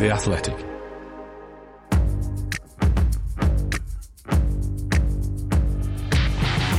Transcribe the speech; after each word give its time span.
The 0.00 0.10
Athletic. 0.10 0.56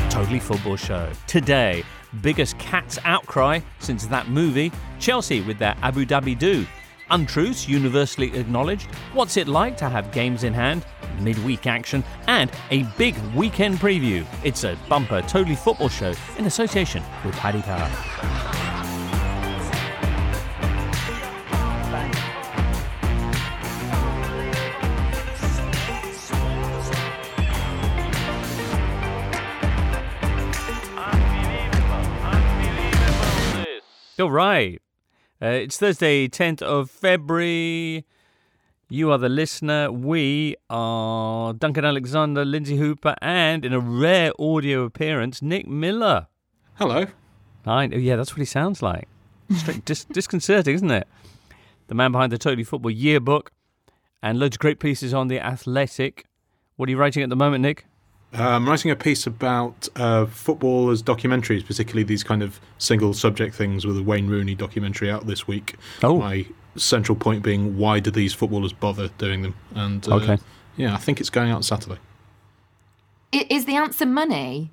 Totally 0.09 0.39
Football 0.39 0.75
Show. 0.75 1.11
Today, 1.27 1.83
biggest 2.23 2.57
cat's 2.57 2.97
outcry 3.03 3.59
since 3.77 4.07
that 4.07 4.27
movie. 4.29 4.71
Chelsea 4.97 5.41
with 5.41 5.59
their 5.59 5.75
Abu 5.83 6.03
Dhabi 6.03 6.35
do. 6.35 6.65
Untruths 7.11 7.69
universally 7.69 8.35
acknowledged. 8.35 8.87
What's 9.13 9.37
it 9.37 9.47
like 9.47 9.77
to 9.77 9.87
have 9.87 10.11
games 10.11 10.43
in 10.43 10.55
hand? 10.55 10.83
Midweek 11.19 11.67
action 11.67 12.03
and 12.25 12.49
a 12.71 12.81
big 12.97 13.15
weekend 13.35 13.77
preview. 13.77 14.25
It's 14.43 14.63
a 14.63 14.75
bumper 14.89 15.21
Totally 15.21 15.55
Football 15.55 15.89
Show 15.89 16.15
in 16.39 16.47
association 16.47 17.03
with 17.23 17.35
Paddy 17.35 17.61
Power. 17.61 18.50
Right. 34.31 34.81
Uh, 35.41 35.47
it's 35.47 35.77
Thursday, 35.77 36.27
10th 36.27 36.61
of 36.61 36.89
February. 36.89 38.05
You 38.89 39.11
are 39.11 39.17
the 39.17 39.29
listener. 39.29 39.91
We 39.91 40.55
are 40.69 41.53
Duncan 41.53 41.85
Alexander, 41.85 42.43
Lindsay 42.45 42.77
Hooper, 42.77 43.15
and 43.21 43.65
in 43.65 43.73
a 43.73 43.79
rare 43.79 44.31
audio 44.39 44.83
appearance, 44.83 45.41
Nick 45.41 45.67
Miller. 45.67 46.27
Hello. 46.75 47.05
Oh, 47.65 47.79
Yeah, 47.79 48.15
that's 48.15 48.31
what 48.31 48.39
he 48.39 48.45
sounds 48.45 48.81
like. 48.81 49.07
Straight 49.55 49.85
dis- 49.85 50.03
disconcerting, 50.11 50.75
isn't 50.75 50.91
it? 50.91 51.07
The 51.87 51.95
man 51.95 52.11
behind 52.11 52.31
the 52.31 52.37
Totally 52.37 52.63
Football 52.63 52.91
Yearbook 52.91 53.51
and 54.23 54.39
loads 54.39 54.55
of 54.55 54.59
great 54.59 54.79
pieces 54.79 55.13
on 55.13 55.27
The 55.27 55.39
Athletic. 55.39 56.25
What 56.75 56.87
are 56.87 56.91
you 56.91 56.97
writing 56.97 57.23
at 57.23 57.29
the 57.29 57.35
moment, 57.35 57.61
Nick? 57.61 57.85
Uh, 58.37 58.43
I'm 58.49 58.67
writing 58.67 58.91
a 58.91 58.95
piece 58.95 59.27
about 59.27 59.89
uh, 59.97 60.25
footballers' 60.25 61.03
documentaries, 61.03 61.65
particularly 61.65 62.03
these 62.03 62.23
kind 62.23 62.41
of 62.41 62.61
single 62.77 63.13
subject 63.13 63.53
things 63.55 63.85
with 63.85 63.97
a 63.97 64.03
Wayne 64.03 64.27
Rooney 64.27 64.55
documentary 64.55 65.11
out 65.11 65.27
this 65.27 65.47
week. 65.47 65.75
Oh. 66.01 66.19
My 66.19 66.45
central 66.77 67.17
point 67.17 67.43
being, 67.43 67.77
why 67.77 67.99
do 67.99 68.09
these 68.09 68.33
footballers 68.33 68.71
bother 68.71 69.09
doing 69.17 69.41
them? 69.41 69.55
And 69.75 70.07
uh, 70.07 70.15
Okay. 70.15 70.37
yeah, 70.77 70.93
I 70.93 70.97
think 70.97 71.19
it's 71.19 71.29
going 71.29 71.51
out 71.51 71.65
Saturday. 71.65 71.99
Is 73.33 73.65
the 73.65 73.75
answer 73.75 74.05
money? 74.05 74.71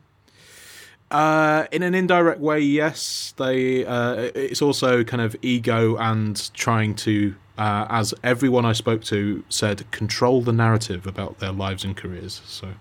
Uh, 1.11 1.67
in 1.73 1.83
an 1.83 1.95
indirect 1.95 2.41
way, 2.41 2.61
yes. 2.61 3.35
They. 3.39 3.85
Uh, 3.85 4.31
it's 4.35 4.61
also 4.61 5.03
kind 5.05 5.23
of 5.23 5.35
ego 5.43 5.97
and 5.97 6.53
trying 6.55 6.95
to, 6.97 7.35
uh, 7.57 7.87
as 7.89 8.13
everyone 8.23 8.65
I 8.67 8.73
spoke 8.73 9.03
to 9.05 9.43
said, 9.49 9.91
control 9.91 10.43
the 10.43 10.53
narrative 10.53 11.07
about 11.07 11.39
their 11.39 11.53
lives 11.53 11.83
and 11.85 11.97
careers. 11.97 12.43
So 12.47 12.75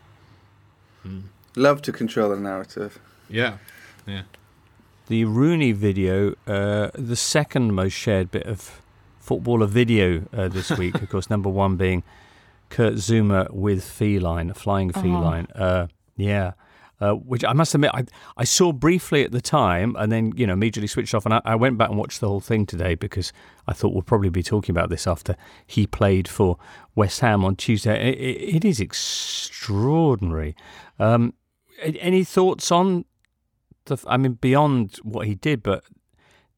Love 1.55 1.81
to 1.83 1.91
control 1.91 2.29
the 2.29 2.37
narrative. 2.37 2.99
yeah, 3.29 3.57
yeah. 4.05 4.23
The 5.07 5.23
Rooney 5.23 5.71
video, 5.71 6.35
uh, 6.45 6.91
the 6.93 7.15
second 7.15 7.73
most 7.73 7.93
shared 7.93 8.29
bit 8.29 8.45
of 8.45 8.81
footballer 9.19 9.65
video 9.65 10.23
uh, 10.33 10.49
this 10.49 10.69
week, 10.77 10.95
of 10.95 11.09
course, 11.09 11.29
number 11.29 11.49
one 11.49 11.77
being 11.77 12.03
Kurt 12.69 12.95
Zouma 12.95 13.49
with 13.51 13.83
feline, 13.83 14.49
a 14.49 14.53
flying 14.53 14.91
feline. 14.91 15.47
Uh, 15.55 15.87
yeah. 16.17 16.53
Uh, 16.99 17.13
which 17.13 17.45
I 17.45 17.53
must 17.53 17.75
admit, 17.75 17.91
I, 17.93 18.05
I 18.37 18.43
saw 18.43 18.71
briefly 18.71 19.23
at 19.23 19.31
the 19.31 19.39
time 19.39 19.95
and 19.99 20.11
then, 20.11 20.33
you 20.35 20.47
know, 20.47 20.53
immediately 20.53 20.87
switched 20.87 21.13
off. 21.13 21.25
And 21.25 21.33
I, 21.35 21.41
I 21.45 21.55
went 21.55 21.77
back 21.77 21.89
and 21.89 21.97
watched 21.99 22.21
the 22.21 22.27
whole 22.27 22.39
thing 22.39 22.65
today 22.65 22.95
because 22.95 23.31
I 23.67 23.73
thought 23.73 23.93
we'll 23.93 24.01
probably 24.01 24.29
be 24.29 24.41
talking 24.41 24.73
about 24.73 24.89
this 24.89 25.05
after 25.05 25.35
he 25.67 25.85
played 25.85 26.27
for 26.27 26.57
West 26.95 27.19
Ham 27.19 27.45
on 27.45 27.55
Tuesday. 27.55 28.13
It, 28.13 28.17
it, 28.17 28.55
it 28.55 28.65
is 28.65 28.79
extraordinary. 28.79 30.55
Um, 30.97 31.35
any 31.79 32.23
thoughts 32.23 32.71
on 32.71 33.05
the, 33.85 34.03
I 34.07 34.17
mean, 34.17 34.33
beyond 34.33 34.95
what 35.03 35.27
he 35.27 35.35
did, 35.35 35.61
but 35.61 35.83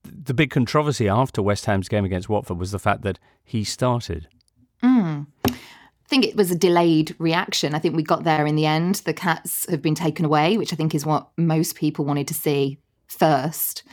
the 0.03 0.33
big 0.33 0.51
controversy 0.51 1.09
after 1.09 1.41
West 1.41 1.65
Ham's 1.65 1.89
game 1.89 2.05
against 2.05 2.29
Watford 2.29 2.57
was 2.57 2.71
the 2.71 2.79
fact 2.79 3.01
that 3.01 3.19
he 3.43 3.65
started. 3.65 4.29
I 5.38 5.38
think 6.09 6.25
it 6.25 6.35
was 6.35 6.51
a 6.51 6.55
delayed 6.55 7.15
reaction. 7.19 7.75
I 7.75 7.79
think 7.79 7.95
we 7.95 8.03
got 8.03 8.23
there 8.23 8.47
in 8.47 8.55
the 8.55 8.65
end. 8.65 8.95
The 9.05 9.13
cats 9.13 9.69
have 9.69 9.81
been 9.81 9.95
taken 9.95 10.25
away, 10.25 10.57
which 10.57 10.73
I 10.73 10.75
think 10.75 10.95
is 10.95 11.05
what 11.05 11.29
most 11.37 11.75
people 11.75 12.03
wanted 12.03 12.27
to 12.27 12.33
see 12.33 12.79
first. 13.07 13.83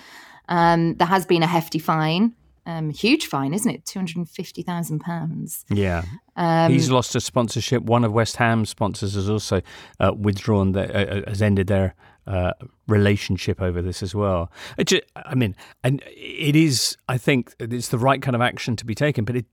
Um, 0.48 0.94
there 0.94 1.06
has 1.06 1.26
been 1.26 1.42
a 1.42 1.46
hefty 1.46 1.78
fine, 1.78 2.34
um, 2.64 2.90
huge 2.90 3.26
fine, 3.26 3.52
isn't 3.52 3.70
it? 3.70 3.84
Two 3.84 3.98
hundred 3.98 4.16
and 4.16 4.28
fifty 4.28 4.62
thousand 4.62 5.00
pounds. 5.00 5.64
Yeah. 5.68 6.04
Um, 6.36 6.72
He's 6.72 6.90
lost 6.90 7.14
a 7.14 7.20
sponsorship. 7.20 7.82
One 7.82 8.04
of 8.04 8.12
West 8.12 8.36
Ham's 8.36 8.70
sponsors 8.70 9.14
has 9.14 9.28
also 9.28 9.60
uh, 10.00 10.12
withdrawn, 10.16 10.72
the, 10.72 10.84
uh, 10.84 11.28
has 11.28 11.42
ended 11.42 11.66
their 11.66 11.94
uh, 12.26 12.52
relationship 12.88 13.60
over 13.60 13.82
this 13.82 14.02
as 14.02 14.14
well. 14.14 14.50
It 14.78 14.86
ju- 14.86 15.02
I 15.14 15.34
mean, 15.34 15.54
and 15.84 16.02
it 16.06 16.56
is, 16.56 16.96
I 17.08 17.18
think, 17.18 17.54
it's 17.58 17.88
the 17.88 17.98
right 17.98 18.22
kind 18.22 18.34
of 18.34 18.40
action 18.40 18.76
to 18.76 18.86
be 18.86 18.94
taken, 18.94 19.24
but 19.24 19.36
it. 19.36 19.46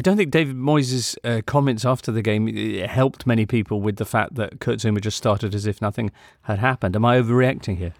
I 0.00 0.02
don't 0.02 0.16
think 0.16 0.30
David 0.30 0.56
Moyes' 0.56 1.14
uh, 1.24 1.42
comments 1.44 1.84
after 1.84 2.10
the 2.10 2.22
game 2.22 2.46
helped 2.86 3.26
many 3.26 3.44
people 3.44 3.82
with 3.82 3.96
the 3.96 4.06
fact 4.06 4.34
that 4.36 4.58
Kurt 4.58 4.78
Zouma 4.78 4.98
just 4.98 5.18
started 5.18 5.54
as 5.54 5.66
if 5.66 5.82
nothing 5.82 6.10
had 6.44 6.58
happened. 6.58 6.96
Am 6.96 7.04
I 7.04 7.20
overreacting 7.20 7.76
here? 7.76 7.92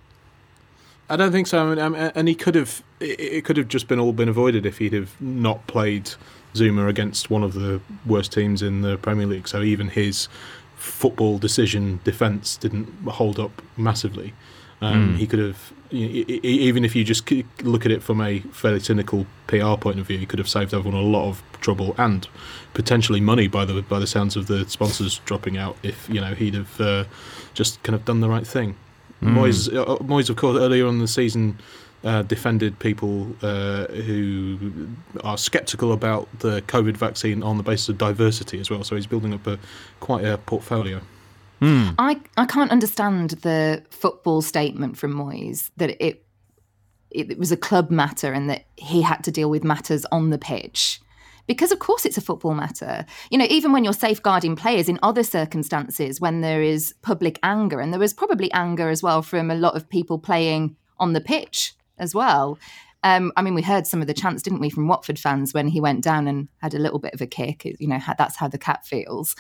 I 1.11 1.17
don't 1.17 1.31
think 1.31 1.47
so. 1.47 1.71
I 1.71 1.75
mean, 1.75 2.11
and 2.15 2.27
he 2.27 2.35
could 2.35 2.55
have. 2.55 2.83
It 3.01 3.45
could 3.45 3.59
have 3.59 3.69
just 3.69 3.87
been 3.87 4.01
all 4.01 4.15
been 4.15 4.31
avoided 4.31 4.65
if 4.65 4.79
he'd 4.79 4.95
have 4.95 5.21
not 5.21 5.67
played 5.67 6.13
Zouma 6.55 6.89
against 6.89 7.29
one 7.29 7.43
of 7.43 7.53
the 7.53 7.83
worst 8.07 8.33
teams 8.33 8.63
in 8.63 8.81
the 8.81 8.97
Premier 8.97 9.27
League. 9.27 9.47
So 9.47 9.61
even 9.61 9.91
his 9.91 10.31
football 10.77 11.37
decision 11.37 12.01
defence 12.05 12.57
didn't 12.57 12.89
hold 13.09 13.39
up 13.39 13.61
massively. 13.77 14.33
Um, 14.81 15.17
He 15.17 15.27
could 15.27 15.39
have, 15.41 15.73
even 15.91 16.85
if 16.85 16.97
you 16.97 17.05
just 17.05 17.31
look 17.63 17.85
at 17.85 17.93
it 17.93 18.03
from 18.03 18.21
a 18.21 18.41
fairly 18.53 18.81
cynical 18.81 19.27
PR 19.47 19.77
point 19.77 19.99
of 19.99 20.07
view, 20.07 20.19
he 20.19 20.27
could 20.27 20.39
have 20.39 20.49
saved 20.49 20.73
everyone 20.73 20.99
a 20.99 21.07
lot 21.07 21.29
of 21.29 21.43
trouble 21.61 21.95
and 21.99 22.27
potentially 22.73 23.21
money 23.21 23.47
by 23.47 23.65
the 23.67 23.83
by 23.83 23.99
the 23.99 24.07
sounds 24.07 24.37
of 24.37 24.47
the 24.47 24.69
sponsors 24.69 25.21
dropping 25.27 25.59
out. 25.59 25.77
If 25.83 26.09
you 26.09 26.21
know 26.21 26.35
he'd 26.35 26.55
have 26.55 26.81
uh, 26.81 27.05
just 27.55 27.83
kind 27.83 27.95
of 27.95 28.05
done 28.05 28.21
the 28.21 28.29
right 28.29 28.47
thing. 28.47 28.77
Moyes, 29.23 29.69
uh, 29.69 29.99
Moyes, 29.99 30.31
of 30.31 30.37
course, 30.37 30.57
earlier 30.59 30.87
on 30.87 30.95
in 30.95 31.01
the 31.01 31.07
season 31.09 31.59
uh, 32.05 32.23
defended 32.23 32.79
people 32.79 33.27
uh, 33.43 33.85
who 33.87 34.89
are 35.23 35.37
sceptical 35.37 35.93
about 35.93 36.27
the 36.39 36.63
COVID 36.63 36.97
vaccine 36.97 37.43
on 37.43 37.59
the 37.59 37.63
basis 37.63 37.91
of 37.91 37.99
diversity 37.99 38.59
as 38.59 38.71
well. 38.71 38.83
So 38.83 38.97
he's 38.97 39.07
building 39.07 39.35
up 39.35 39.47
a 39.47 39.59
quite 40.01 40.25
a 40.25 40.39
portfolio. 40.39 41.03
Hmm. 41.61 41.91
I, 41.99 42.21
I 42.37 42.47
can't 42.47 42.71
understand 42.71 43.31
the 43.31 43.85
football 43.91 44.43
statement 44.43 44.97
from 44.97 45.15
Moyes 45.15 45.71
that 45.77 46.03
it, 46.05 46.25
it 47.11 47.39
was 47.39 47.53
a 47.53 47.57
club 47.57 47.91
matter 47.91 48.33
and 48.33 48.49
that 48.51 48.65
he 48.77 49.03
had 49.03 49.23
to 49.25 49.31
deal 49.31 49.51
with 49.51 49.63
matters 49.63 50.07
on 50.11 50.31
the 50.31 50.39
pitch. 50.39 51.01
Because 51.47 51.73
of 51.73 51.79
course 51.79 52.07
it's 52.07 52.17
a 52.17 52.23
football 52.23 52.55
matter. 52.55 53.05
You 53.31 53.39
know, 53.39 53.47
even 53.51 53.73
when 53.73 53.85
you're 53.85 53.93
safeguarding 53.93 54.57
players 54.57 54.89
in 54.89 54.99
other 55.03 55.23
circumstances, 55.23 56.21
when 56.21 56.41
there 56.41 56.63
is 56.63 56.95
public 57.03 57.39
anger, 57.43 57.81
and 57.81 57.93
there 57.93 58.01
was 58.01 58.15
probably 58.15 58.51
anger 58.53 58.89
as 58.89 59.03
well 59.03 59.21
from 59.21 59.51
a 59.51 59.55
lot 59.57 59.77
of 59.77 59.89
people 59.89 60.19
playing 60.19 60.77
on 60.99 61.13
the 61.13 61.21
pitch 61.21 61.75
as 61.99 62.15
well. 62.15 62.59
Um, 63.03 63.33
I 63.37 63.43
mean, 63.43 63.55
we 63.55 63.63
heard 63.63 63.87
some 63.87 64.01
of 64.01 64.07
the 64.07 64.15
chants, 64.15 64.43
didn't 64.43 64.61
we, 64.61 64.71
from 64.71 64.89
Watford 64.89 65.19
fans 65.19 65.55
when 65.55 65.69
he 65.69 65.81
went 65.81 66.05
down 66.05 66.29
and 66.29 66.49
had 66.59 66.75
a 66.75 66.79
little 66.79 66.99
bit 66.99 67.15
of 67.15 67.21
a 67.21 67.27
kick. 67.27 67.65
You 67.65 67.89
know, 67.89 67.99
that's 68.19 68.37
how 68.37 68.49
the 68.49 68.59
cat 68.59 68.87
feels. 68.87 69.35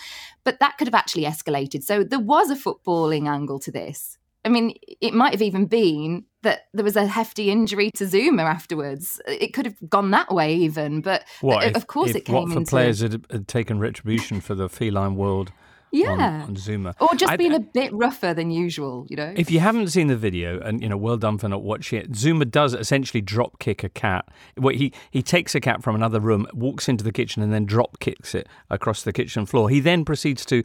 But 0.45 0.61
that 0.61 0.79
could 0.79 0.87
have 0.87 0.95
actually 0.95 1.25
escalated. 1.25 1.83
So 1.83 2.03
there 2.03 2.19
was 2.19 2.51
a 2.51 2.57
footballing 2.57 3.29
angle 3.29 3.59
to 3.61 3.71
this. 3.71 4.17
I 4.45 4.49
mean, 4.49 4.75
it 5.03 5.13
might 5.13 5.33
have 5.33 5.43
even 5.43 5.67
been 5.67 6.25
that 6.43 6.69
there 6.73 6.85
was 6.85 6.97
a 6.97 7.07
hefty 7.07 7.51
injury 7.51 7.91
to 7.97 8.05
Zouma 8.05 8.45
afterwards. 8.45 9.21
It 9.27 9.53
could 9.53 9.67
have 9.67 9.77
gone 9.91 10.11
that 10.13 10.33
way, 10.33 10.55
even. 10.55 11.03
But 11.03 11.25
What, 11.43 11.65
of 11.65 11.77
if, 11.77 11.87
course, 11.87 12.11
if 12.11 12.17
it 12.17 12.25
came 12.25 12.37
Watford 12.37 12.57
into 12.57 12.71
players 12.71 13.01
had, 13.01 13.27
had 13.31 13.47
taken 13.47 13.79
retribution 13.79 14.41
for 14.41 14.55
the 14.55 14.71
feline 14.71 15.17
world 15.17 15.53
yeah, 15.93 16.45
on 16.47 16.57
Zouma. 16.57 16.95
or 17.01 17.15
just 17.15 17.33
I- 17.33 17.37
being 17.37 17.53
a 17.55 17.61
bit 17.61 17.93
rougher 17.93 18.33
than 18.35 18.51
usual. 18.51 19.07
You 19.09 19.17
know, 19.17 19.33
If 19.37 19.51
you 19.51 19.61
haven't 19.61 19.89
seen 19.89 20.07
the 20.07 20.17
video, 20.17 20.61
and 20.61 20.83
you 20.83 20.89
know, 20.89 20.97
well 20.97 21.17
done 21.17 21.39
for 21.39 21.49
not 21.49 21.63
watching 21.63 22.01
it. 22.01 22.13
Zouma 22.13 22.51
does 22.51 22.75
essentially 22.75 23.21
drop 23.21 23.59
kick 23.59 23.83
a 23.85 23.89
cat. 23.89 24.29
Well, 24.57 24.75
he 24.75 24.93
he 25.11 25.23
takes 25.23 25.55
a 25.55 25.61
cat 25.61 25.83
from 25.83 25.95
another 25.95 26.21
room, 26.21 26.47
walks 26.53 26.89
into 26.89 27.05
the 27.05 27.13
kitchen, 27.13 27.43
and 27.43 27.53
then 27.53 27.65
drop 27.65 27.99
kicks 28.01 28.35
it 28.35 28.49
across 28.71 29.03
the 29.03 29.13
kitchen 29.13 29.47
floor. 29.47 29.69
He 29.71 29.81
then 29.81 30.05
proceeds 30.05 30.45
to, 30.47 30.63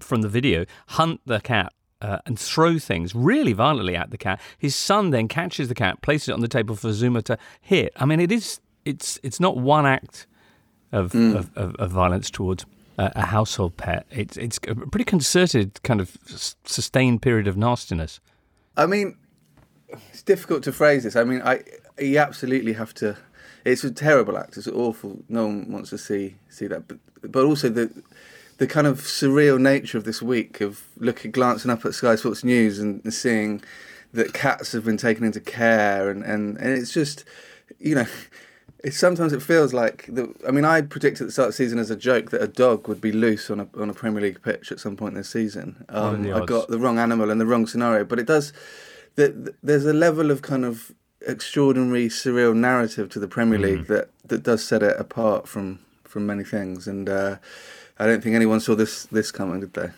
from 0.00 0.22
the 0.22 0.28
video, 0.28 0.64
hunt 0.88 1.20
the 1.26 1.40
cat. 1.40 1.72
Uh, 2.02 2.16
and 2.24 2.38
throw 2.38 2.78
things 2.78 3.14
really 3.14 3.52
violently 3.52 3.94
at 3.94 4.10
the 4.10 4.16
cat. 4.16 4.40
His 4.56 4.74
son 4.74 5.10
then 5.10 5.28
catches 5.28 5.68
the 5.68 5.74
cat, 5.74 6.00
places 6.00 6.30
it 6.30 6.32
on 6.32 6.40
the 6.40 6.48
table 6.48 6.74
for 6.74 6.88
Zouma 6.88 7.22
to 7.24 7.36
hit. 7.60 7.92
I 7.94 8.06
mean, 8.06 8.20
it 8.20 8.32
is 8.32 8.58
it's 8.86 9.20
it's 9.22 9.38
not 9.38 9.58
one 9.58 9.84
act 9.84 10.26
of 10.92 11.14
of, 11.14 11.50
of, 11.58 11.74
of 11.74 11.90
violence 11.90 12.30
towards 12.30 12.64
a, 13.14 13.26
household 13.26 13.76
pet. 13.76 14.06
It's 14.10 14.36
it's 14.36 14.58
a 14.68 14.74
pretty 14.74 15.04
concerted 15.04 15.82
kind 15.82 16.00
of 16.00 16.16
sustained 16.64 17.22
period 17.22 17.48
of 17.48 17.56
nastiness. 17.56 18.20
I 18.76 18.86
mean, 18.86 19.16
it's 20.12 20.22
difficult 20.22 20.62
to 20.64 20.72
phrase 20.72 21.04
this. 21.04 21.16
I 21.16 21.24
mean, 21.24 21.42
I 21.42 21.62
you 21.98 22.18
absolutely 22.18 22.74
have 22.74 22.94
to 22.94 23.16
it's 23.64 23.84
a 23.84 23.90
terrible 23.90 24.38
act. 24.38 24.56
It's 24.56 24.68
awful. 24.68 25.22
No 25.28 25.46
one 25.46 25.70
wants 25.70 25.90
to 25.90 25.98
see 25.98 26.36
see 26.48 26.66
that. 26.66 26.88
But 26.88 26.98
but 27.22 27.44
also 27.44 27.68
the 27.68 27.90
the 28.58 28.66
kind 28.66 28.86
of 28.86 29.00
surreal 29.00 29.58
nature 29.58 29.96
of 29.96 30.04
this 30.04 30.20
week 30.20 30.60
of 30.60 30.82
looking 30.96 31.30
glancing 31.30 31.70
up 31.70 31.84
at 31.84 31.94
Sky 31.94 32.14
Sports 32.16 32.44
News 32.44 32.78
and, 32.78 33.00
and 33.04 33.14
seeing 33.14 33.62
that 34.12 34.34
cats 34.34 34.72
have 34.72 34.84
been 34.84 34.96
taken 34.96 35.24
into 35.24 35.40
care 35.40 36.10
and, 36.10 36.24
and, 36.24 36.58
and 36.58 36.70
it's 36.70 36.92
just 36.92 37.24
you 37.78 37.94
know 37.94 38.06
it, 38.82 38.94
sometimes 38.94 39.32
it 39.32 39.42
feels 39.42 39.72
like 39.72 40.06
the, 40.06 40.34
I 40.46 40.50
mean 40.50 40.64
I 40.64 40.80
predicted 40.82 41.22
at 41.22 41.26
the 41.28 41.32
start 41.32 41.48
of 41.48 41.52
the 41.54 41.56
season 41.56 41.78
as 41.78 41.90
a 41.90 41.96
joke 41.96 42.30
that 42.30 42.42
a 42.42 42.48
dog 42.48 42.88
would 42.88 43.00
be 43.00 43.12
loose 43.12 43.50
on 43.50 43.60
a 43.60 43.68
on 43.78 43.90
a 43.90 43.94
Premier 43.94 44.22
League 44.22 44.42
pitch 44.42 44.72
at 44.72 44.80
some 44.80 44.96
point 44.96 45.14
this 45.14 45.28
season. 45.28 45.84
Um, 45.88 46.32
I 46.32 46.44
got 46.44 46.68
the 46.68 46.78
wrong 46.78 46.98
animal 46.98 47.30
and 47.30 47.40
the 47.40 47.46
wrong 47.46 47.66
scenario, 47.66 48.04
but 48.04 48.18
it 48.18 48.26
does. 48.26 48.52
The, 49.16 49.54
there's 49.62 49.84
a 49.86 49.92
level 49.92 50.30
of 50.30 50.42
kind 50.42 50.64
of 50.64 50.92
extraordinary 51.26 52.08
surreal 52.08 52.54
narrative 52.54 53.10
to 53.10 53.18
the 53.18 53.28
Premier 53.28 53.58
mm. 53.58 53.62
League 53.62 53.86
that, 53.88 54.08
that 54.24 54.42
does 54.42 54.64
set 54.64 54.82
it 54.82 54.98
apart 54.98 55.48
from 55.48 55.80
from 56.04 56.26
many 56.26 56.44
things, 56.44 56.88
and 56.88 57.08
uh, 57.08 57.36
I 57.98 58.06
don't 58.06 58.22
think 58.22 58.34
anyone 58.34 58.60
saw 58.60 58.74
this 58.74 59.04
this 59.06 59.30
coming, 59.30 59.60
did 59.60 59.74
they? 59.74 59.90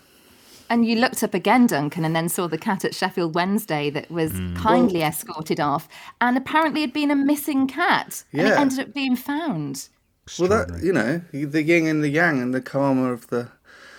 And 0.73 0.87
you 0.87 0.97
looked 0.97 1.23
up 1.23 1.35
again, 1.35 1.67
Duncan, 1.67 2.03
and 2.03 2.17
then 2.17 2.31
saw 2.31 2.49
the 2.49 2.57
cat 2.57 2.83
at 2.83 2.95
Sheffield 2.95 3.35
Wednesday 3.35 3.91
that 3.91 4.11
was 4.11 4.33
mm. 4.33 4.57
kindly 4.57 5.01
well, 5.01 5.09
escorted 5.11 5.61
off, 5.61 5.87
and 6.19 6.35
apparently 6.35 6.81
had 6.81 6.95
been 6.95 7.11
a 7.11 7.15
missing 7.15 7.67
cat, 7.67 8.25
yeah. 8.33 8.45
and 8.45 8.49
it 8.49 8.59
ended 8.59 8.79
up 8.81 8.95
being 8.95 9.15
found. 9.15 9.91
Well, 10.39 10.49
that 10.49 10.83
you 10.83 10.95
know, 10.95 11.21
the 11.31 11.63
yin 11.63 11.87
and 11.87 12.03
the 12.03 12.09
yang, 12.09 12.41
and 12.41 12.55
the 12.55 12.63
karma 12.63 13.13
of 13.13 13.27
the. 13.27 13.51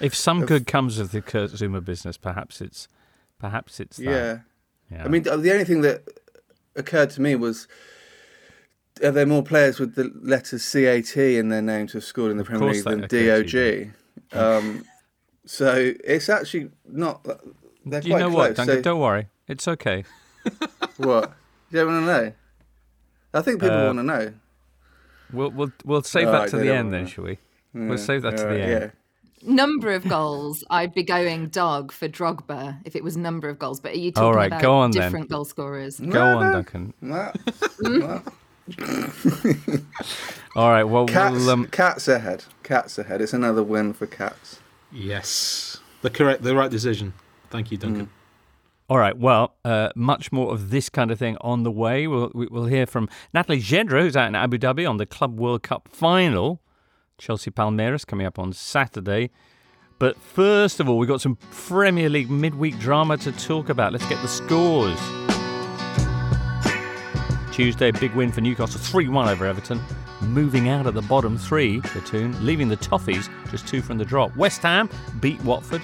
If 0.02 0.16
some 0.16 0.42
of, 0.42 0.48
good 0.48 0.66
comes 0.66 0.98
of 0.98 1.12
the 1.12 1.22
Kurt 1.22 1.52
Zouma 1.52 1.86
business, 1.86 2.18
perhaps 2.18 2.60
it's, 2.60 2.88
perhaps 3.38 3.80
it's 3.80 3.98
that. 3.98 4.04
Yeah. 4.04 4.40
yeah. 4.92 5.04
I 5.06 5.10
mean, 5.10 5.22
the 5.22 5.52
only 5.52 5.66
thing 5.66 5.82
that 5.82 6.02
occurred 6.76 7.12
to 7.12 7.22
me 7.22 7.36
was 7.36 7.68
are 9.04 9.12
there 9.12 9.28
more 9.28 9.44
players 9.44 9.80
with 9.80 9.94
the 9.94 10.12
letters 10.24 10.68
CAT 10.72 11.16
in 11.18 11.50
their 11.50 11.62
name 11.62 11.86
to 11.86 11.98
have 11.98 12.04
scored 12.04 12.32
in 12.32 12.38
the 12.38 12.44
Premier 12.44 12.74
League 12.74 12.84
than 12.84 13.02
DOG? 13.02 13.92
Um, 14.32 14.86
so 15.46 15.94
it's 16.04 16.30
actually 16.30 16.70
not. 16.88 17.24
They're 17.86 18.02
you 18.02 18.10
know 18.18 18.30
close, 18.30 18.34
what, 18.34 18.56
Duncan? 18.56 18.76
So... 18.78 18.82
Don't 18.82 19.00
worry, 19.00 19.28
it's 19.48 19.68
okay. 19.68 20.04
what? 20.98 21.34
You 21.72 21.80
don't 21.80 21.88
want 21.88 22.06
to 22.06 22.26
know? 22.26 22.34
I 23.34 23.42
think 23.42 23.62
people 23.62 23.78
uh, 23.78 23.86
want 23.86 24.00
to 24.00 24.04
know. 24.04 24.34
We'll 25.32 25.52
we'll 25.52 25.72
we'll 25.84 26.04
save 26.04 26.28
that 26.28 26.50
to 26.50 26.58
the 26.58 26.74
end 26.74 26.94
then, 26.94 27.08
shall 27.08 27.26
we? 27.26 27.40
Yeah. 27.74 27.88
We'll 27.90 27.98
save 27.98 28.22
that 28.22 28.38
to 28.38 28.44
the 28.44 28.62
end. 28.62 28.72
Yeah. 28.72 28.90
Number 29.46 29.92
of 29.92 30.08
goals, 30.08 30.64
I'd 30.70 30.94
be 30.94 31.04
going 31.04 31.50
dog 31.50 31.92
for 31.92 32.08
Drogba 32.08 32.78
if 32.86 32.96
it 32.96 33.04
was 33.04 33.18
number 33.18 33.50
of 33.50 33.60
goals. 33.60 33.82
But 33.82 33.92
are 33.94 33.98
you 33.98 34.12
talking 34.12 34.26
All 34.26 34.34
right, 34.34 34.48
about 34.48 34.62
go 34.62 34.74
on, 34.76 34.92
different 34.92 35.28
then. 35.28 35.36
goal 35.36 35.44
scorers? 35.44 36.00
Go 36.00 36.08
no, 36.08 36.38
on, 36.38 36.54
Duncan. 36.54 36.94
No. 37.02 37.32
All 40.56 40.70
right. 40.70 40.84
Well, 40.84 41.08
cats, 41.08 41.36
we'll, 41.36 41.50
um... 41.50 41.66
cats 41.68 42.08
ahead. 42.08 42.46
Cats 42.64 42.98
ahead. 42.98 43.22
It's 43.22 43.34
another 43.34 43.64
win 43.64 43.92
for 43.92 44.08
cats. 44.08 44.60
Yes, 44.94 45.80
the 46.02 46.10
correct, 46.10 46.44
the 46.44 46.56
right 46.56 46.70
decision. 46.70 47.14
Thank 47.50 47.72
you, 47.72 47.78
Duncan. 47.78 48.06
Mm. 48.06 48.10
All 48.90 48.98
right. 48.98 49.18
Well, 49.18 49.56
uh, 49.64 49.90
much 49.96 50.32
more 50.32 50.54
of 50.54 50.70
this 50.70 50.90
kind 50.90 51.10
of 51.10 51.18
thing 51.18 51.38
on 51.42 51.64
the 51.64 51.72
way. 51.72 52.06
We'll 52.06 52.32
we'll 52.34 52.66
hear 52.66 52.86
from 52.86 53.10
Natalie 53.34 53.62
Gedra, 53.62 54.02
who's 54.02 54.16
out 54.16 54.28
in 54.28 54.36
Abu 54.36 54.58
Dhabi 54.58 54.88
on 54.88 54.98
the 54.98 55.06
Club 55.06 55.40
World 55.40 55.64
Cup 55.64 55.90
final. 55.92 56.62
Chelsea 57.18 57.52
Palmeiras 57.52 58.06
coming 58.06 58.26
up 58.26 58.38
on 58.38 58.54
Saturday. 58.54 59.30
But 60.00 60.18
first 60.20 60.80
of 60.80 60.90
all, 60.90 60.98
we've 60.98 61.08
got 61.08 61.22
some 61.22 61.38
Premier 61.52 62.10
League 62.10 62.30
midweek 62.30 62.78
drama 62.80 63.18
to 63.18 63.32
talk 63.32 63.70
about. 63.70 63.94
Let's 63.94 64.06
get 64.08 64.22
the 64.22 64.28
scores. 64.28 65.00
Tuesday, 67.54 67.92
big 67.92 68.14
win 68.14 68.32
for 68.32 68.42
Newcastle, 68.42 68.82
3 68.82 69.08
1 69.08 69.30
over 69.30 69.46
Everton. 69.46 69.80
Moving 70.28 70.70
out 70.70 70.88
at 70.88 70.94
the 70.94 71.02
bottom 71.02 71.38
three, 71.38 71.80
the 71.80 71.88
platoon, 71.90 72.46
leaving 72.46 72.70
the 72.70 72.78
Toffees 72.78 73.30
just 73.52 73.68
two 73.68 73.82
from 73.82 73.98
the 73.98 74.06
drop. 74.06 74.36
West 74.36 74.62
Ham 74.62 74.90
beat 75.20 75.42
Watford 75.44 75.82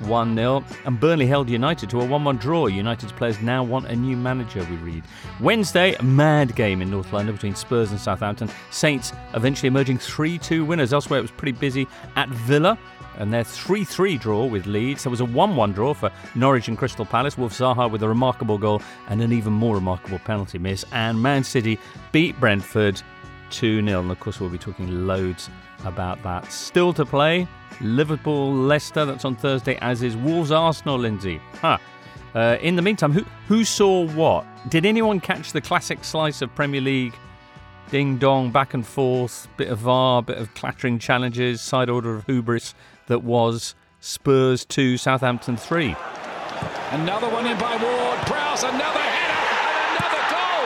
1 0.00 0.34
0, 0.34 0.64
and 0.84 0.98
Burnley 0.98 1.26
held 1.26 1.48
United 1.48 1.90
to 1.90 2.00
a 2.00 2.04
1 2.04 2.24
1 2.24 2.36
draw. 2.38 2.66
United's 2.66 3.12
players 3.12 3.40
now 3.40 3.62
want 3.62 3.86
a 3.86 3.96
new 3.96 4.16
manager, 4.16 4.66
we 4.70 4.76
read. 4.76 5.04
Wednesday, 5.40 5.94
a 5.94 6.02
mad 6.02 6.54
game 6.56 6.82
in 6.82 6.90
North 6.90 7.12
London 7.12 7.34
between 7.34 7.54
Spurs 7.54 7.90
and 7.90 8.00
Southampton. 8.00 8.50
Saints 8.70 9.12
eventually 9.34 9.68
emerging 9.68 9.98
3 9.98 10.38
2 10.38 10.64
winners. 10.64 10.92
Elsewhere, 10.92 11.18
it 11.18 11.22
was 11.22 11.30
pretty 11.30 11.52
busy 11.52 11.86
at 12.16 12.28
Villa 12.28 12.78
and 13.18 13.32
their 13.32 13.44
3 13.44 13.84
3 13.84 14.16
draw 14.18 14.46
with 14.46 14.66
Leeds. 14.66 15.04
There 15.04 15.10
was 15.10 15.20
a 15.20 15.24
1 15.24 15.56
1 15.56 15.72
draw 15.72 15.94
for 15.94 16.10
Norwich 16.34 16.68
and 16.68 16.78
Crystal 16.78 17.04
Palace. 17.04 17.36
Wilf 17.36 17.52
Zaha 17.52 17.90
with 17.90 18.02
a 18.02 18.08
remarkable 18.08 18.58
goal 18.58 18.82
and 19.08 19.20
an 19.20 19.32
even 19.32 19.52
more 19.52 19.74
remarkable 19.74 20.18
penalty 20.20 20.58
miss. 20.58 20.84
And 20.92 21.20
Man 21.20 21.44
City 21.44 21.78
beat 22.12 22.38
Brentford 22.40 23.02
2 23.50 23.84
0. 23.84 24.00
And 24.00 24.10
of 24.10 24.20
course, 24.20 24.40
we'll 24.40 24.50
be 24.50 24.58
talking 24.58 25.06
loads 25.06 25.50
about 25.84 26.22
that. 26.22 26.50
Still 26.52 26.92
to 26.94 27.04
play 27.04 27.46
Liverpool 27.80 28.52
Leicester, 28.52 29.04
that's 29.04 29.24
on 29.24 29.36
Thursday, 29.36 29.76
as 29.80 30.02
is 30.02 30.16
Wolves 30.16 30.50
Arsenal, 30.50 30.98
Lindsay. 30.98 31.40
Huh. 31.60 31.78
Uh, 32.34 32.56
in 32.60 32.76
the 32.76 32.82
meantime, 32.82 33.12
who, 33.12 33.24
who 33.48 33.64
saw 33.64 34.06
what? 34.06 34.46
Did 34.68 34.86
anyone 34.86 35.20
catch 35.20 35.52
the 35.52 35.60
classic 35.60 36.04
slice 36.04 36.42
of 36.42 36.54
Premier 36.54 36.80
League 36.80 37.14
ding 37.90 38.18
dong, 38.18 38.52
back 38.52 38.72
and 38.72 38.86
forth, 38.86 39.48
bit 39.56 39.68
of 39.68 39.78
VAR, 39.78 40.22
bit 40.22 40.38
of 40.38 40.54
clattering 40.54 40.98
challenges, 40.98 41.60
side 41.60 41.90
order 41.90 42.14
of 42.14 42.24
hubris 42.26 42.74
that 43.08 43.22
was 43.24 43.74
Spurs 43.98 44.64
2, 44.64 44.96
Southampton 44.96 45.56
3. 45.56 45.96
Another 46.92 47.28
one 47.28 47.46
in 47.46 47.58
by 47.58 47.76
Ward 47.76 48.18
Prowse, 48.26 48.62
another 48.62 49.00
header 49.00 49.42
and 49.74 49.98
another 49.98 50.22
goal 50.30 50.64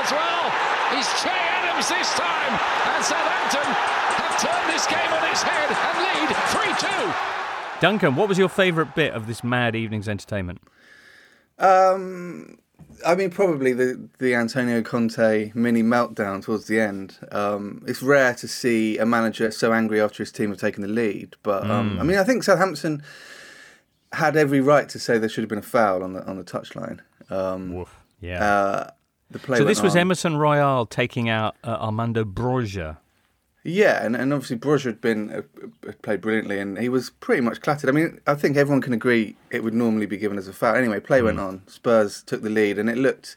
as 0.00 0.12
well. 0.12 0.96
He's 0.96 1.22
Che 1.22 1.61
Adams 1.72 1.88
this 1.88 2.12
time, 2.14 2.60
and 2.94 3.04
Southampton 3.04 3.72
have 4.20 4.40
turned 4.40 4.68
this 4.68 4.86
game 4.86 5.12
on 5.12 5.30
its 5.30 5.42
head 5.42 5.70
and 5.70 5.96
lead 6.04 6.36
3 6.80 6.90
2. 7.00 7.80
Duncan, 7.80 8.14
what 8.14 8.28
was 8.28 8.36
your 8.36 8.50
favourite 8.50 8.94
bit 8.94 9.14
of 9.14 9.26
this 9.26 9.42
mad 9.42 9.74
evening's 9.74 10.08
entertainment? 10.08 10.60
Um, 11.58 12.58
I 13.06 13.14
mean, 13.14 13.30
probably 13.30 13.72
the 13.72 14.08
the 14.18 14.34
Antonio 14.34 14.82
Conte 14.82 15.52
mini 15.54 15.82
meltdown 15.82 16.42
towards 16.42 16.66
the 16.66 16.78
end. 16.78 17.16
Um, 17.30 17.82
it's 17.86 18.02
rare 18.02 18.34
to 18.34 18.48
see 18.48 18.98
a 18.98 19.06
manager 19.06 19.50
so 19.50 19.72
angry 19.72 20.00
after 20.00 20.22
his 20.22 20.30
team 20.30 20.50
have 20.50 20.58
taken 20.58 20.82
the 20.82 20.88
lead, 20.88 21.36
but 21.42 21.68
um, 21.70 21.96
mm. 21.96 22.00
I 22.00 22.02
mean, 22.02 22.18
I 22.18 22.24
think 22.24 22.42
Southampton 22.42 23.02
had 24.12 24.36
every 24.36 24.60
right 24.60 24.88
to 24.90 24.98
say 24.98 25.16
there 25.16 25.28
should 25.28 25.42
have 25.42 25.48
been 25.48 25.58
a 25.58 25.62
foul 25.62 26.02
on 26.02 26.12
the 26.12 26.24
on 26.26 26.36
the 26.36 26.44
touchline. 26.44 27.00
Um, 27.30 27.86
yeah. 28.20 28.44
Uh, 28.44 28.90
the 29.32 29.38
play 29.38 29.58
so 29.58 29.64
this 29.64 29.82
was 29.82 29.94
on. 29.94 30.02
Emerson 30.02 30.36
Royal 30.36 30.86
taking 30.86 31.28
out 31.28 31.56
uh, 31.64 31.76
Armando 31.80 32.24
Broja. 32.24 32.98
Yeah, 33.64 34.04
and, 34.04 34.16
and 34.16 34.32
obviously 34.32 34.58
Broja 34.58 34.86
had 34.86 35.00
been 35.00 35.30
uh, 35.30 35.92
played 36.02 36.20
brilliantly, 36.20 36.58
and 36.58 36.78
he 36.78 36.88
was 36.88 37.10
pretty 37.10 37.42
much 37.42 37.60
clattered. 37.60 37.88
I 37.88 37.92
mean, 37.92 38.20
I 38.26 38.34
think 38.34 38.56
everyone 38.56 38.80
can 38.80 38.92
agree 38.92 39.36
it 39.50 39.62
would 39.62 39.74
normally 39.74 40.06
be 40.06 40.16
given 40.16 40.36
as 40.36 40.48
a 40.48 40.52
foul. 40.52 40.74
Anyway, 40.74 40.98
play 40.98 41.20
mm. 41.20 41.24
went 41.24 41.40
on. 41.40 41.62
Spurs 41.68 42.22
took 42.24 42.42
the 42.42 42.50
lead, 42.50 42.78
and 42.78 42.90
it 42.90 42.98
looked 42.98 43.36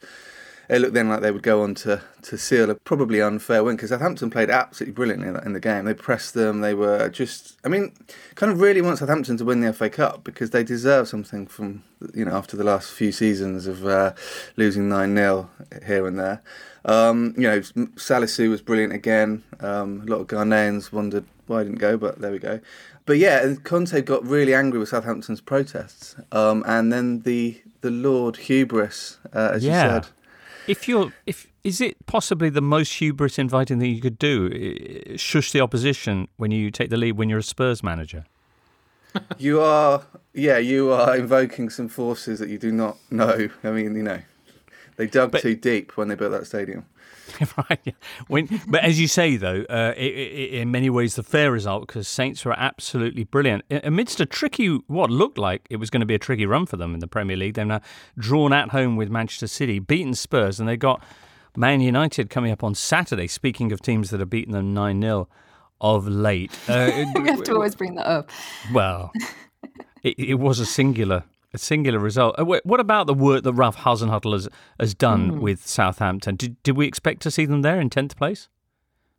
it 0.69 0.79
looked 0.79 0.93
then 0.93 1.09
like 1.09 1.21
they 1.21 1.31
would 1.31 1.43
go 1.43 1.61
on 1.61 1.75
to, 1.75 2.01
to 2.23 2.37
seal 2.37 2.69
a 2.69 2.75
probably 2.75 3.21
unfair 3.21 3.63
win 3.63 3.75
because 3.75 3.89
Southampton 3.89 4.29
played 4.29 4.49
absolutely 4.49 4.93
brilliantly 4.93 5.27
in, 5.27 5.35
in 5.45 5.53
the 5.53 5.59
game. 5.59 5.85
They 5.85 5.93
pressed 5.93 6.33
them. 6.33 6.61
They 6.61 6.73
were 6.73 7.09
just, 7.09 7.57
I 7.63 7.69
mean, 7.69 7.93
kind 8.35 8.51
of 8.51 8.59
really 8.59 8.81
want 8.81 8.99
Southampton 8.99 9.37
to 9.37 9.45
win 9.45 9.61
the 9.61 9.73
FA 9.73 9.89
Cup 9.89 10.23
because 10.23 10.49
they 10.49 10.63
deserve 10.63 11.07
something 11.07 11.47
from, 11.47 11.83
you 12.13 12.25
know, 12.25 12.35
after 12.35 12.57
the 12.57 12.63
last 12.63 12.91
few 12.91 13.11
seasons 13.11 13.67
of 13.67 13.85
uh, 13.85 14.13
losing 14.55 14.89
9 14.89 15.15
0 15.15 15.49
here 15.85 16.07
and 16.07 16.19
there. 16.19 16.41
Um, 16.85 17.33
you 17.35 17.43
know, 17.43 17.59
Salisu 17.59 18.49
was 18.49 18.61
brilliant 18.61 18.93
again. 18.93 19.43
Um, 19.59 20.01
a 20.01 20.11
lot 20.11 20.21
of 20.21 20.27
Ghanaians 20.27 20.91
wondered 20.91 21.25
why 21.47 21.61
I 21.61 21.63
didn't 21.63 21.79
go, 21.79 21.97
but 21.97 22.19
there 22.19 22.31
we 22.31 22.39
go. 22.39 22.59
But 23.05 23.17
yeah, 23.17 23.53
Conte 23.63 24.01
got 24.01 24.25
really 24.25 24.53
angry 24.53 24.79
with 24.79 24.89
Southampton's 24.89 25.41
protests, 25.41 26.15
um, 26.31 26.63
and 26.65 26.91
then 26.91 27.21
the 27.21 27.61
the 27.81 27.91
Lord 27.91 28.37
hubris, 28.37 29.19
uh, 29.33 29.51
as 29.53 29.63
yeah. 29.63 29.83
you 29.83 29.91
said. 29.91 30.07
If 30.67 30.87
you're, 30.87 31.11
if 31.25 31.47
is 31.63 31.81
it 31.81 32.05
possibly 32.05 32.49
the 32.49 32.61
most 32.61 32.93
hubris 32.93 33.39
inviting 33.39 33.79
thing 33.79 33.93
you 33.93 34.01
could 34.01 34.19
do? 34.19 35.17
Shush 35.17 35.51
the 35.51 35.61
opposition 35.61 36.27
when 36.37 36.51
you 36.51 36.71
take 36.71 36.89
the 36.89 36.97
lead 36.97 37.13
when 37.13 37.29
you're 37.29 37.39
a 37.39 37.43
Spurs 37.43 37.83
manager. 37.83 38.25
you 39.37 39.61
are, 39.61 40.03
yeah, 40.33 40.57
you 40.57 40.91
are 40.91 41.15
invoking 41.15 41.69
some 41.69 41.87
forces 41.87 42.39
that 42.39 42.49
you 42.49 42.57
do 42.57 42.71
not 42.71 42.97
know. 43.09 43.49
I 43.63 43.71
mean, 43.71 43.95
you 43.95 44.03
know, 44.03 44.19
they 44.97 45.07
dug 45.07 45.31
but, 45.31 45.41
too 45.41 45.55
deep 45.55 45.97
when 45.97 46.07
they 46.07 46.15
built 46.15 46.31
that 46.31 46.47
stadium. 46.47 46.85
right. 47.69 47.95
When, 48.27 48.61
but 48.67 48.83
as 48.83 48.99
you 48.99 49.07
say, 49.07 49.37
though, 49.37 49.65
uh, 49.69 49.93
it, 49.95 50.13
it, 50.13 50.53
in 50.53 50.71
many 50.71 50.89
ways, 50.89 51.15
the 51.15 51.23
fair 51.23 51.51
result 51.51 51.87
because 51.87 52.07
Saints 52.07 52.45
were 52.45 52.57
absolutely 52.57 53.23
brilliant 53.23 53.63
amidst 53.69 54.19
a 54.19 54.25
tricky, 54.25 54.67
what 54.87 55.09
looked 55.09 55.37
like 55.37 55.65
it 55.69 55.77
was 55.77 55.89
going 55.89 56.01
to 56.01 56.05
be 56.05 56.15
a 56.15 56.19
tricky 56.19 56.45
run 56.45 56.65
for 56.65 56.77
them 56.77 56.93
in 56.93 56.99
the 56.99 57.07
Premier 57.07 57.35
League. 57.35 57.55
They've 57.55 57.67
now 57.67 57.81
drawn 58.17 58.53
at 58.53 58.69
home 58.69 58.95
with 58.95 59.09
Manchester 59.09 59.47
City, 59.47 59.79
beaten 59.79 60.13
Spurs, 60.13 60.59
and 60.59 60.67
they 60.69 60.77
got 60.77 61.03
Man 61.57 61.81
United 61.81 62.29
coming 62.29 62.51
up 62.51 62.63
on 62.63 62.75
Saturday. 62.75 63.27
Speaking 63.27 63.71
of 63.71 63.81
teams 63.81 64.09
that 64.09 64.19
have 64.19 64.29
beaten 64.29 64.53
them 64.53 64.73
nine 64.73 65.01
0 65.01 65.27
of 65.81 66.07
late, 66.07 66.51
uh, 66.67 67.05
we 67.15 67.29
have 67.29 67.43
to 67.43 67.53
always 67.53 67.75
bring 67.75 67.95
that 67.95 68.07
up. 68.07 68.29
Well, 68.73 69.11
it, 70.03 70.19
it 70.19 70.35
was 70.35 70.59
a 70.59 70.65
singular 70.65 71.23
a 71.55 71.57
singular 71.57 71.99
result. 71.99 72.35
Uh, 72.37 72.45
what 72.45 72.79
about 72.79 73.07
the 73.07 73.13
work 73.13 73.43
that 73.43 73.53
Ralph 73.53 73.77
Hasenhüttl 73.77 74.33
has, 74.33 74.49
has 74.79 74.93
done 74.93 75.31
mm. 75.31 75.39
with 75.39 75.65
Southampton? 75.65 76.35
Did, 76.35 76.61
did 76.63 76.77
we 76.77 76.85
expect 76.85 77.21
to 77.23 77.31
see 77.31 77.45
them 77.45 77.61
there 77.61 77.79
in 77.79 77.89
10th 77.89 78.15
place? 78.15 78.49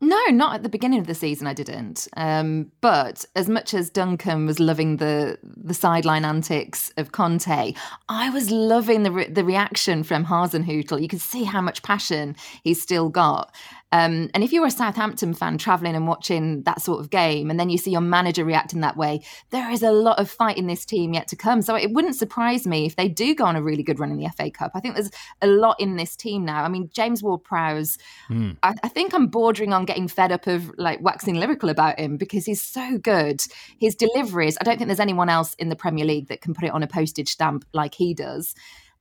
No, 0.03 0.21
not 0.27 0.57
at 0.57 0.63
the 0.63 0.69
beginning 0.69 1.01
of 1.01 1.07
the 1.07 1.15
season. 1.15 1.47
I 1.47 1.55
didn't. 1.55 2.07
Um, 2.19 2.71
but 2.83 3.25
as 3.35 3.49
much 3.49 3.73
as 3.73 3.89
Duncan 3.89 4.45
was 4.45 4.61
loving 4.61 4.99
the 4.99 5.39
the 5.43 5.73
sideline 5.73 6.27
antics 6.27 6.93
of 6.99 7.13
Conte, 7.13 7.73
I 8.11 8.29
was 8.29 8.51
loving 8.51 9.05
the 9.05 9.11
re- 9.11 9.29
the 9.29 9.43
reaction 9.43 10.03
from 10.03 10.27
Hasenhüttl. 10.27 11.01
You 11.01 11.09
could 11.09 11.23
see 11.23 11.45
how 11.45 11.63
much 11.63 11.83
passion 11.83 12.37
he's 12.63 12.83
still 12.83 13.09
got. 13.09 13.55
Um, 13.93 14.31
and 14.35 14.43
if 14.43 14.53
you're 14.53 14.67
a 14.67 14.71
Southampton 14.71 15.33
fan 15.33 15.59
traveling 15.59 15.95
and 15.95 16.09
watching 16.09 16.63
that 16.65 16.83
sort 16.83 17.01
of 17.01 17.11
game, 17.11 17.51
and 17.51 17.59
then 17.59 17.71
you 17.71 17.79
see 17.79 17.93
your 17.93 18.01
manager 18.01 18.45
reacting 18.45 18.81
that 18.81 18.97
way, 18.97 19.23
there 19.51 19.71
is 19.71 19.83
a 19.83 19.93
lot 19.93 20.19
of 20.19 20.29
fight 20.29 20.59
in 20.59 20.67
this 20.67 20.85
team 20.85 21.15
yet 21.15 21.29
to 21.29 21.37
come. 21.37 21.63
So 21.63 21.77
it 21.77 21.93
wouldn't 21.93 22.17
surprise 22.17 22.67
me 22.67 22.87
if 22.87 22.97
they 22.97 23.09
do 23.09 23.35
go 23.35 23.45
on 23.45 23.55
a 23.55 23.63
really 23.63 23.85
good 23.85 24.01
run 24.01 24.11
in 24.11 24.19
the 24.19 24.29
FA 24.37 24.51
Cup. 24.51 24.73
I 24.75 24.81
think 24.81 24.95
there's 24.95 25.11
a 25.41 25.47
lot 25.47 25.79
in 25.79 25.97
this 25.97 26.17
team 26.17 26.45
now. 26.45 26.65
I 26.65 26.69
mean, 26.69 26.91
James 26.93 27.23
Ward-Prowse, 27.23 27.99
mm. 28.29 28.57
I, 28.63 28.75
I 28.83 28.89
think 28.89 29.15
I'm 29.15 29.29
bordering 29.29 29.73
on 29.73 29.85
getting 29.85 30.09
fed 30.09 30.33
up 30.33 30.47
of 30.47 30.73
like 30.77 31.01
waxing 31.01 31.37
lyrical 31.37 31.69
about 31.69 31.99
him 31.99 32.17
because 32.17 32.45
he's 32.45 32.63
so 32.63 32.99
good. 32.99 33.41
His 33.79 33.95
deliveries, 33.95 34.59
I 34.61 34.65
don't 34.65 34.79
think 34.79 34.89
there's 34.89 35.01
anyone 35.01 35.29
else 35.29 35.55
in 35.55 35.69
the 35.69 35.77
Premier 35.77 36.05
League 36.05 36.29
that 36.29 36.41
can 36.41 36.55
put 36.55 36.65
it 36.65 36.73
on 36.73 36.83
a 36.83 36.89
postage 36.89 37.29
stamp 37.29 37.65
like 37.73 37.95
he 37.95 38.15
does 38.15 38.55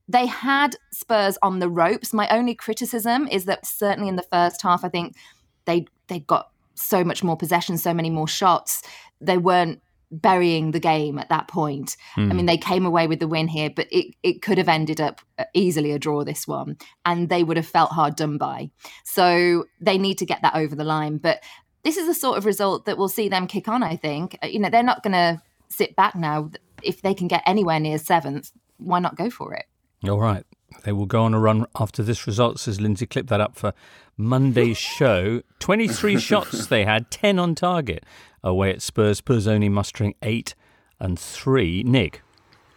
they 0.08 0.26
had 0.26 0.76
Spurs 0.92 1.36
on 1.42 1.58
the 1.58 1.68
ropes. 1.68 2.12
My 2.12 2.28
only 2.28 2.54
criticism 2.54 3.26
is 3.28 3.44
that 3.46 3.66
certainly 3.66 4.08
in 4.08 4.16
the 4.16 4.22
first 4.22 4.62
half, 4.62 4.84
I 4.84 4.88
think 4.88 5.16
they 5.64 5.86
they 6.08 6.20
got 6.20 6.50
so 6.74 7.02
much 7.02 7.24
more 7.24 7.36
possession, 7.36 7.78
so 7.78 7.92
many 7.92 8.10
more 8.10 8.28
shots. 8.28 8.82
They 9.20 9.38
weren't 9.38 9.80
burying 10.10 10.70
the 10.70 10.80
game 10.80 11.18
at 11.18 11.28
that 11.28 11.48
point. 11.48 11.96
Mm. 12.16 12.26
I 12.26 12.30
hmm. 12.30 12.36
mean, 12.36 12.46
they 12.46 12.56
came 12.56 12.86
away 12.86 13.06
with 13.08 13.18
the 13.18 13.26
win 13.26 13.48
here, 13.48 13.70
but 13.70 13.88
it, 13.90 14.14
it 14.22 14.42
could 14.42 14.58
have 14.58 14.68
ended 14.68 15.00
up 15.00 15.20
uh, 15.38 15.44
easily 15.52 15.90
a 15.92 15.98
draw 15.98 16.22
this 16.22 16.46
one, 16.46 16.76
and 17.04 17.28
they 17.28 17.42
would 17.42 17.56
have 17.56 17.66
felt 17.66 17.90
hard 17.90 18.14
done 18.14 18.38
by. 18.38 18.70
So 19.04 19.64
they 19.80 19.98
need 19.98 20.18
to 20.18 20.26
get 20.26 20.42
that 20.42 20.54
over 20.54 20.76
the 20.76 20.84
line. 20.84 21.18
But 21.18 21.42
this 21.82 21.96
is 21.96 22.06
the 22.06 22.14
sort 22.14 22.38
of 22.38 22.44
result 22.44 22.84
that 22.84 22.98
will 22.98 23.08
see 23.08 23.28
them 23.28 23.46
kick 23.46 23.68
on, 23.68 23.82
I 23.82 23.96
think. 23.96 24.38
Uh, 24.42 24.46
you 24.46 24.60
know, 24.60 24.70
they're 24.70 24.82
not 24.82 25.02
going 25.02 25.12
to 25.12 25.42
sit 25.68 25.96
back 25.96 26.14
now. 26.14 26.50
If 26.82 27.02
they 27.02 27.14
can 27.14 27.26
get 27.26 27.42
anywhere 27.46 27.80
near 27.80 27.98
seventh, 27.98 28.52
why 28.76 29.00
not 29.00 29.16
go 29.16 29.28
for 29.28 29.54
it? 29.54 29.66
All 30.04 30.20
right. 30.20 30.44
They 30.84 30.92
will 30.92 31.06
go 31.06 31.22
on 31.22 31.34
a 31.34 31.40
run 31.40 31.66
after 31.78 32.02
this 32.02 32.26
result, 32.26 32.60
says 32.60 32.80
Lindsay. 32.80 33.06
Clip 33.06 33.28
that 33.28 33.40
up 33.40 33.56
for 33.56 33.72
Monday's 34.16 34.78
show. 34.78 35.42
23 35.60 36.18
shots 36.20 36.66
they 36.66 36.84
had, 36.84 37.10
10 37.10 37.38
on 37.38 37.54
target 37.54 38.04
away 38.42 38.70
at 38.70 38.82
Spurs. 38.82 39.18
Spurs 39.18 39.46
only 39.46 39.68
mustering 39.68 40.14
8 40.22 40.54
and 41.00 41.18
3. 41.18 41.82
Nick. 41.84 42.22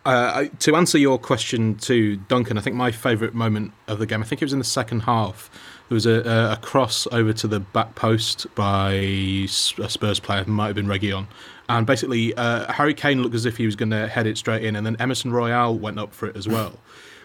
Uh, 0.06 0.46
to 0.60 0.76
answer 0.76 0.98
your 0.98 1.20
question 1.20 1.76
to 1.76 2.16
Duncan, 2.16 2.58
I 2.58 2.62
think 2.62 2.76
my 2.76 2.92
favourite 2.92 3.34
moment 3.34 3.74
of 3.88 4.00
the 4.00 4.06
game, 4.06 4.22
I 4.22 4.26
think 4.26 4.42
it 4.42 4.46
was 4.46 4.54
in 4.54 4.60
the 4.60 4.66
second 4.66 5.02
half. 5.02 5.52
There 5.90 5.96
was 5.96 6.06
a, 6.06 6.52
a 6.54 6.58
cross 6.62 7.06
over 7.12 7.34
to 7.34 7.48
the 7.48 7.60
back 7.60 7.96
post 7.96 8.48
by 8.56 8.94
a 8.94 9.48
Spurs 9.48 10.20
player, 10.20 10.46
might 10.46 10.68
have 10.68 10.76
been 10.76 10.88
Reguilón, 10.88 11.28
and 11.68 11.86
basically 11.86 12.34
uh, 12.36 12.72
Harry 12.72 12.94
Kane 12.94 13.22
looked 13.22 13.36
as 13.36 13.46
if 13.46 13.58
he 13.58 13.66
was 13.66 13.76
going 13.76 13.90
to 13.90 14.08
head 14.08 14.26
it 14.26 14.38
straight 14.38 14.64
in, 14.64 14.76
and 14.76 14.86
then 14.86 14.96
Emerson 15.00 15.32
Royal 15.32 15.78
went 15.78 16.00
up 16.00 16.14
for 16.14 16.28
it 16.28 16.38
as 16.38 16.48
well 16.48 16.80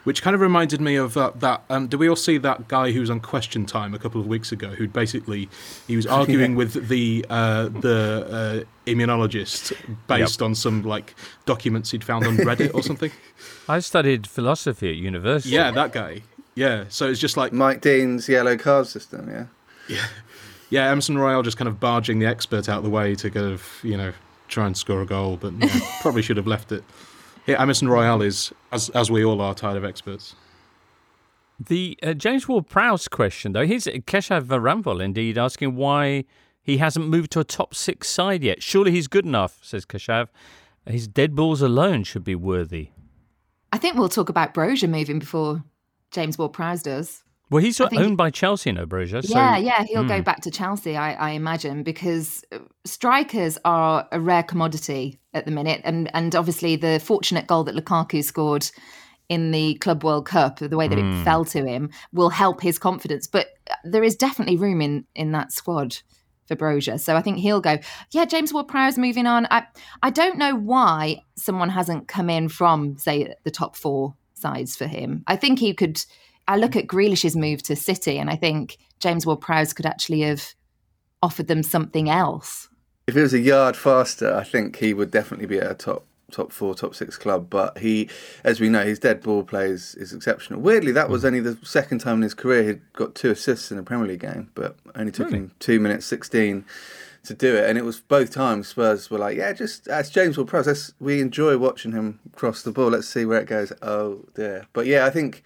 which 0.04 0.22
kind 0.22 0.34
of 0.34 0.40
reminded 0.40 0.80
me 0.80 0.96
of 0.96 1.14
that. 1.14 1.40
that 1.40 1.64
um, 1.68 1.88
did 1.88 1.98
we 1.98 2.08
all 2.08 2.16
see 2.16 2.38
that 2.38 2.68
guy 2.68 2.92
who 2.92 3.00
was 3.00 3.10
on 3.10 3.20
Question 3.20 3.66
Time 3.66 3.94
a 3.94 3.98
couple 3.98 4.20
of 4.20 4.26
weeks 4.26 4.52
ago? 4.52 4.68
Who 4.68 4.86
basically 4.88 5.48
he 5.86 5.96
was 5.96 6.06
arguing 6.20 6.52
yeah. 6.52 6.58
with 6.58 6.88
the 6.88 7.26
uh, 7.28 7.68
the 7.68 8.64
uh, 8.66 8.90
immunologist 8.90 9.76
based 10.06 10.40
yep. 10.40 10.46
on 10.46 10.54
some 10.54 10.82
like 10.82 11.14
documents 11.46 11.90
he'd 11.90 12.04
found 12.04 12.26
on 12.26 12.36
Reddit 12.36 12.74
or 12.74 12.82
something. 12.82 13.10
I 13.68 13.80
studied 13.80 14.26
philosophy 14.26 14.90
at 14.90 14.96
university. 14.96 15.54
Yeah, 15.54 15.70
that 15.72 15.92
guy. 15.92 16.22
Yeah, 16.54 16.84
so 16.88 17.08
it's 17.08 17.20
just 17.20 17.36
like 17.36 17.52
Mike 17.52 17.80
Dean's 17.80 18.28
yellow 18.28 18.56
card 18.56 18.86
system. 18.86 19.28
Yeah. 19.28 19.46
Yeah. 19.88 20.06
Yeah, 20.70 20.90
Emerson 20.90 21.18
Royal 21.18 21.42
just 21.42 21.56
kind 21.56 21.68
of 21.68 21.78
barging 21.78 22.18
the 22.18 22.26
expert 22.26 22.68
out 22.68 22.78
of 22.78 22.84
the 22.84 22.90
way 22.90 23.14
to 23.16 23.30
kind 23.30 23.46
of, 23.46 23.80
you 23.82 23.96
know, 23.96 24.12
try 24.48 24.66
and 24.66 24.76
score 24.76 25.02
a 25.02 25.06
goal, 25.06 25.36
but 25.36 25.52
you 25.52 25.68
probably 26.00 26.22
should 26.22 26.36
have 26.36 26.46
left 26.46 26.72
it. 26.72 26.82
Yeah, 27.46 27.60
Emerson 27.60 27.88
Royal 27.88 28.22
is, 28.22 28.52
as 28.72 28.88
as 28.90 29.10
we 29.10 29.24
all 29.24 29.40
are, 29.40 29.54
tired 29.54 29.76
of 29.76 29.84
experts. 29.84 30.34
The 31.60 31.96
uh, 32.02 32.14
James 32.14 32.48
Ward-Prowse 32.48 33.06
question, 33.08 33.52
though, 33.52 33.66
here's 33.66 33.84
Keshav 33.84 34.46
Ramphal 34.46 35.02
indeed 35.02 35.38
asking 35.38 35.76
why 35.76 36.24
he 36.62 36.78
hasn't 36.78 37.06
moved 37.06 37.30
to 37.32 37.40
a 37.40 37.44
top 37.44 37.74
six 37.74 38.08
side 38.08 38.42
yet. 38.42 38.62
Surely 38.62 38.90
he's 38.90 39.06
good 39.06 39.24
enough, 39.24 39.58
says 39.62 39.86
Keshav. 39.86 40.28
His 40.86 41.06
dead 41.06 41.36
balls 41.36 41.62
alone 41.62 42.02
should 42.02 42.24
be 42.24 42.34
worthy. 42.34 42.88
I 43.72 43.78
think 43.78 43.96
we'll 43.96 44.08
talk 44.08 44.28
about 44.28 44.52
Broja 44.52 44.88
moving 44.88 45.18
before 45.18 45.62
James 46.10 46.38
Ward-Prowse 46.38 46.82
does. 46.82 47.22
Well, 47.50 47.62
he's 47.62 47.80
owned 47.80 48.16
by 48.16 48.30
Chelsea 48.30 48.72
no 48.72 48.86
Broja. 48.86 49.24
So, 49.24 49.34
yeah, 49.34 49.56
yeah, 49.58 49.84
he'll 49.84 50.04
go 50.04 50.16
hmm. 50.16 50.22
back 50.22 50.40
to 50.42 50.50
Chelsea, 50.50 50.96
I, 50.96 51.12
I, 51.12 51.30
imagine, 51.30 51.82
because 51.82 52.42
uh, 52.52 52.58
strikers 52.84 53.58
are 53.64 54.08
a 54.10 54.20
rare 54.20 54.42
commodity 54.42 55.20
at 55.34 55.44
the 55.44 55.50
minute, 55.50 55.82
and 55.84 56.10
and 56.14 56.34
obviously 56.34 56.76
the 56.76 57.00
fortunate 57.00 57.46
goal 57.46 57.64
that 57.64 57.74
Lukaku 57.74 58.24
scored 58.24 58.70
in 59.28 59.50
the 59.50 59.74
Club 59.76 60.04
World 60.04 60.26
Cup, 60.26 60.58
the 60.58 60.76
way 60.76 60.88
that 60.88 60.98
mm. 60.98 61.12
it 61.12 61.16
hmm. 61.18 61.24
fell 61.24 61.44
to 61.46 61.66
him, 61.66 61.90
will 62.12 62.30
help 62.30 62.62
his 62.62 62.78
confidence. 62.78 63.26
But 63.26 63.48
uh, 63.70 63.74
there 63.84 64.02
is 64.02 64.16
definitely 64.16 64.56
room 64.56 64.80
in 64.80 65.04
in 65.14 65.32
that 65.32 65.52
squad 65.52 65.98
for 66.46 66.56
Broja, 66.56 66.98
so 66.98 67.14
I 67.14 67.20
think 67.20 67.38
he'll 67.38 67.60
go. 67.60 67.78
Yeah, 68.10 68.24
James 68.24 68.54
Ward-Prowse 68.54 68.96
moving 68.96 69.26
on. 69.26 69.46
I 69.50 69.64
I 70.02 70.08
don't 70.08 70.38
know 70.38 70.54
why 70.54 71.22
someone 71.36 71.68
hasn't 71.68 72.08
come 72.08 72.30
in 72.30 72.48
from 72.48 72.96
say 72.96 73.34
the 73.44 73.50
top 73.50 73.76
four 73.76 74.14
sides 74.32 74.76
for 74.76 74.86
him. 74.86 75.24
I 75.26 75.36
think 75.36 75.58
he 75.58 75.74
could 75.74 76.02
I 76.46 76.56
look 76.56 76.76
at 76.76 76.86
Grealish's 76.86 77.36
move 77.36 77.62
to 77.64 77.76
City, 77.76 78.18
and 78.18 78.28
I 78.28 78.36
think 78.36 78.78
James 79.00 79.24
Ward-Prowse 79.26 79.72
could 79.72 79.86
actually 79.86 80.20
have 80.20 80.54
offered 81.22 81.46
them 81.46 81.62
something 81.62 82.10
else. 82.10 82.68
If 83.06 83.16
it 83.16 83.22
was 83.22 83.34
a 83.34 83.38
yard 83.38 83.76
faster, 83.76 84.34
I 84.34 84.44
think 84.44 84.76
he 84.76 84.94
would 84.94 85.10
definitely 85.10 85.46
be 85.46 85.58
at 85.58 85.70
a 85.70 85.74
top 85.74 86.06
top 86.30 86.52
four, 86.52 86.74
top 86.74 86.94
six 86.94 87.16
club. 87.16 87.48
But 87.48 87.78
he, 87.78 88.08
as 88.42 88.60
we 88.60 88.68
know, 88.68 88.84
his 88.84 88.98
dead 88.98 89.22
ball 89.22 89.44
play 89.44 89.68
is, 89.68 89.94
is 89.94 90.12
exceptional. 90.12 90.60
Weirdly, 90.60 90.90
that 90.92 91.08
was 91.08 91.22
hmm. 91.22 91.28
only 91.28 91.40
the 91.40 91.58
second 91.62 92.00
time 92.00 92.16
in 92.16 92.22
his 92.22 92.34
career 92.34 92.64
he'd 92.64 92.92
got 92.94 93.14
two 93.14 93.30
assists 93.30 93.70
in 93.70 93.78
a 93.78 93.82
Premier 93.82 94.06
League 94.06 94.20
game, 94.20 94.50
but 94.54 94.76
only 94.96 95.12
took 95.12 95.26
really? 95.26 95.38
him 95.38 95.52
two 95.60 95.78
minutes 95.78 96.06
sixteen 96.06 96.64
to 97.24 97.34
do 97.34 97.54
it. 97.56 97.68
And 97.68 97.78
it 97.78 97.84
was 97.84 98.00
both 98.00 98.30
times 98.32 98.68
Spurs 98.68 99.10
were 99.10 99.18
like, 99.18 99.36
yeah, 99.36 99.52
just 99.52 99.86
as 99.88 100.10
James 100.10 100.36
Ward-Prowse. 100.36 100.94
We 100.98 101.20
enjoy 101.20 101.56
watching 101.56 101.92
him 101.92 102.20
cross 102.32 102.62
the 102.62 102.72
ball. 102.72 102.88
Let's 102.88 103.08
see 103.08 103.24
where 103.24 103.40
it 103.40 103.46
goes. 103.46 103.72
Oh 103.80 104.24
dear. 104.34 104.66
But 104.72 104.86
yeah, 104.86 105.06
I 105.06 105.10
think 105.10 105.42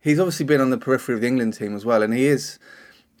he's 0.00 0.18
obviously 0.18 0.46
been 0.46 0.60
on 0.60 0.70
the 0.70 0.78
periphery 0.78 1.14
of 1.14 1.20
the 1.20 1.26
England 1.26 1.54
team 1.54 1.74
as 1.74 1.84
well, 1.84 2.02
and 2.02 2.12
he 2.14 2.26
is. 2.26 2.58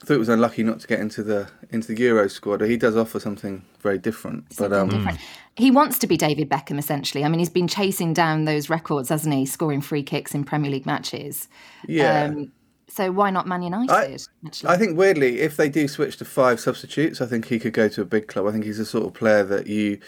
I 0.00 0.06
thought 0.06 0.14
it 0.14 0.18
was 0.18 0.28
unlucky 0.28 0.62
not 0.62 0.78
to 0.80 0.86
get 0.86 1.00
into 1.00 1.24
the 1.24 1.50
into 1.70 1.92
the 1.92 2.00
Euro 2.02 2.28
squad. 2.28 2.60
He 2.60 2.76
does 2.76 2.96
offer 2.96 3.18
something 3.18 3.64
very 3.80 3.98
different. 3.98 4.52
Something 4.52 4.70
but 4.70 4.78
um, 4.78 4.88
different. 4.90 5.18
he 5.56 5.72
wants 5.72 5.98
to 5.98 6.06
be 6.06 6.16
David 6.16 6.48
Beckham 6.48 6.78
essentially. 6.78 7.24
I 7.24 7.28
mean, 7.28 7.40
he's 7.40 7.50
been 7.50 7.66
chasing 7.66 8.14
down 8.14 8.44
those 8.44 8.70
records, 8.70 9.08
hasn't 9.08 9.34
he? 9.34 9.44
Scoring 9.44 9.80
free 9.80 10.04
kicks 10.04 10.34
in 10.34 10.44
Premier 10.44 10.70
League 10.70 10.86
matches. 10.86 11.48
Yeah. 11.88 12.24
Um, 12.24 12.52
so 12.88 13.10
why 13.12 13.30
not 13.30 13.46
Man 13.46 13.62
United? 13.62 13.92
I, 13.92 14.72
I, 14.72 14.76
think 14.76 14.96
weirdly, 14.96 15.40
if 15.40 15.56
they 15.56 15.68
do 15.68 15.86
switch 15.88 16.16
to 16.18 16.24
five 16.24 16.58
substitutes, 16.58 17.20
I 17.20 17.26
think 17.26 17.46
he 17.46 17.58
could 17.58 17.72
go 17.72 17.88
to 17.88 18.00
a 18.00 18.04
big 18.04 18.28
club. 18.28 18.46
I 18.46 18.52
think 18.52 18.64
he's 18.64 18.78
the 18.78 18.86
sort 18.86 19.06
of 19.06 19.14
player 19.14 19.44
that 19.44 19.66
you 19.66 19.98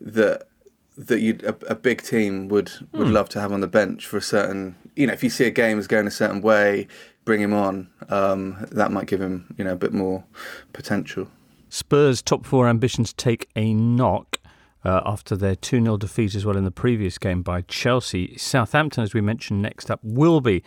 that 0.00 0.48
that 0.96 1.20
you 1.20 1.38
a, 1.44 1.54
a, 1.72 1.74
big 1.74 2.02
team 2.02 2.48
would 2.48 2.70
would 2.92 3.08
hmm. 3.08 3.12
love 3.12 3.28
to 3.28 3.40
have 3.40 3.52
on 3.52 3.60
the 3.60 3.66
bench 3.66 4.06
for 4.06 4.16
a 4.16 4.22
certain 4.22 4.76
you 4.94 5.06
know 5.06 5.12
if 5.12 5.24
you 5.24 5.30
see 5.30 5.44
a 5.44 5.50
game 5.50 5.78
is 5.78 5.86
going 5.88 6.06
a 6.06 6.10
certain 6.10 6.40
way 6.40 6.86
bring 7.24 7.40
him 7.40 7.52
on 7.52 7.88
um, 8.10 8.64
that 8.70 8.92
might 8.92 9.06
give 9.06 9.20
him 9.20 9.52
you 9.58 9.64
know 9.64 9.72
a 9.72 9.76
bit 9.76 9.92
more 9.92 10.24
potential 10.72 11.28
Spurs 11.68 12.22
top 12.22 12.46
four 12.46 12.68
ambitions 12.68 13.12
take 13.12 13.48
a 13.56 13.74
knock 13.74 14.38
uh, 14.84 15.00
after 15.04 15.36
their 15.36 15.56
2 15.56 15.82
0 15.82 15.96
defeat 15.96 16.34
as 16.34 16.44
well 16.44 16.56
in 16.56 16.64
the 16.64 16.70
previous 16.70 17.18
game 17.18 17.42
by 17.42 17.62
Chelsea. 17.62 18.36
Southampton, 18.36 19.02
as 19.02 19.14
we 19.14 19.20
mentioned, 19.20 19.62
next 19.62 19.90
up 19.90 20.00
will 20.02 20.40
be 20.40 20.62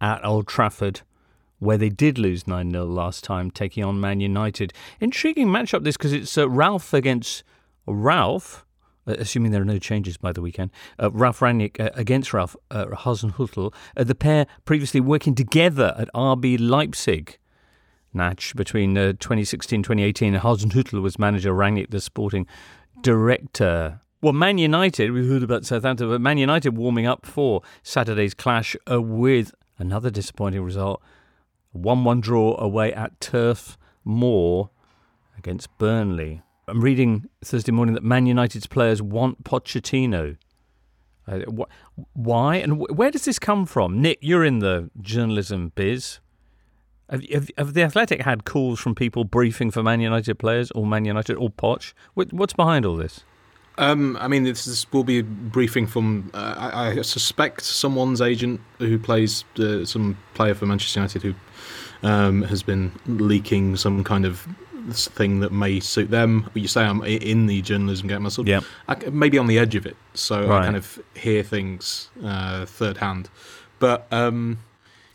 at 0.00 0.24
Old 0.24 0.48
Trafford, 0.48 1.02
where 1.58 1.78
they 1.78 1.88
did 1.88 2.18
lose 2.18 2.46
9 2.46 2.70
0 2.70 2.84
last 2.84 3.22
time, 3.22 3.50
taking 3.50 3.84
on 3.84 4.00
Man 4.00 4.20
United. 4.20 4.72
Intriguing 5.00 5.48
matchup 5.48 5.84
this 5.84 5.96
because 5.96 6.12
it's 6.12 6.36
uh, 6.36 6.48
Ralph 6.48 6.92
against 6.92 7.44
Ralph. 7.86 8.64
Uh, 9.10 9.14
assuming 9.18 9.50
there 9.50 9.62
are 9.62 9.64
no 9.64 9.78
changes 9.78 10.16
by 10.16 10.32
the 10.32 10.40
weekend, 10.40 10.70
uh, 11.02 11.10
Ralf 11.10 11.40
Rangnick 11.40 11.80
uh, 11.80 11.90
against 11.94 12.32
Ralph 12.32 12.54
uh, 12.70 12.86
Hasenhüttl, 12.86 13.74
uh, 13.96 14.04
the 14.04 14.14
pair 14.14 14.46
previously 14.64 15.00
working 15.00 15.34
together 15.34 15.94
at 15.98 16.08
RB 16.14 16.56
Leipzig. 16.60 17.38
Match 18.12 18.54
between 18.54 18.94
2016-2018, 18.94 20.40
Hasenhüttl 20.40 21.02
was 21.02 21.18
manager, 21.18 21.52
Rangnick 21.52 21.90
the 21.90 22.00
sporting 22.00 22.46
director. 23.00 24.00
Well, 24.20 24.32
Man 24.32 24.58
United, 24.58 25.10
we 25.10 25.26
heard 25.28 25.42
about 25.42 25.64
Southampton, 25.64 26.08
but 26.08 26.20
Man 26.20 26.38
United 26.38 26.76
warming 26.76 27.06
up 27.06 27.26
for 27.26 27.62
Saturday's 27.82 28.34
clash 28.34 28.76
uh, 28.90 29.00
with 29.00 29.54
another 29.78 30.10
disappointing 30.10 30.62
result. 30.62 31.02
1 31.72 32.04
1 32.04 32.20
draw 32.20 32.56
away 32.60 32.92
at 32.92 33.20
Turf 33.20 33.76
Moor 34.04 34.70
against 35.38 35.76
Burnley. 35.78 36.42
I'm 36.70 36.80
reading 36.80 37.28
Thursday 37.44 37.72
morning 37.72 37.94
that 37.96 38.04
Man 38.04 38.26
United's 38.26 38.68
players 38.68 39.02
want 39.02 39.42
Pochettino. 39.42 40.36
Uh, 41.26 41.40
wh- 41.40 41.68
why 42.16 42.56
and 42.56 42.74
wh- 42.74 42.96
where 42.96 43.10
does 43.10 43.24
this 43.24 43.40
come 43.40 43.66
from? 43.66 44.00
Nick, 44.00 44.18
you're 44.20 44.44
in 44.44 44.60
the 44.60 44.88
journalism 45.00 45.72
biz. 45.74 46.20
Have, 47.08 47.24
have, 47.30 47.50
have 47.58 47.74
the 47.74 47.82
Athletic 47.82 48.22
had 48.22 48.44
calls 48.44 48.78
from 48.78 48.94
people 48.94 49.24
briefing 49.24 49.72
for 49.72 49.82
Man 49.82 50.00
United 50.00 50.38
players 50.38 50.70
or 50.70 50.86
Man 50.86 51.04
United 51.04 51.34
or 51.34 51.50
Poch? 51.50 51.92
What, 52.14 52.32
what's 52.32 52.52
behind 52.52 52.86
all 52.86 52.94
this? 52.94 53.24
Um, 53.76 54.16
I 54.20 54.28
mean, 54.28 54.44
this, 54.44 54.64
this 54.64 54.86
will 54.92 55.02
be 55.02 55.22
briefing 55.22 55.88
from, 55.88 56.30
uh, 56.34 56.70
I, 56.72 56.98
I 56.98 57.02
suspect, 57.02 57.62
someone's 57.62 58.20
agent 58.20 58.60
who 58.78 58.96
plays 58.96 59.44
uh, 59.58 59.84
some 59.84 60.16
player 60.34 60.54
for 60.54 60.66
Manchester 60.66 61.00
United 61.00 61.22
who 61.22 61.34
um, 62.04 62.42
has 62.42 62.62
been 62.62 62.92
leaking 63.06 63.76
some 63.76 64.04
kind 64.04 64.24
of 64.24 64.46
thing 64.92 65.40
that 65.40 65.52
may 65.52 65.80
suit 65.80 66.10
them. 66.10 66.50
You 66.54 66.68
say 66.68 66.82
I'm 66.84 67.02
in 67.04 67.46
the 67.46 67.62
journalism 67.62 68.08
game 68.08 68.22
myself. 68.22 68.46
Yeah. 68.48 68.60
I, 68.88 68.96
maybe 69.10 69.38
on 69.38 69.46
the 69.46 69.58
edge 69.58 69.74
of 69.76 69.86
it, 69.86 69.96
so 70.14 70.46
Right. 70.48 70.60
I 70.62 70.64
kind 70.64 70.76
of 70.76 70.98
hear 71.14 71.42
things 71.42 72.10
uh, 72.24 72.66
third 72.66 72.96
hand. 72.98 73.28
But 73.78 74.06
um, 74.12 74.58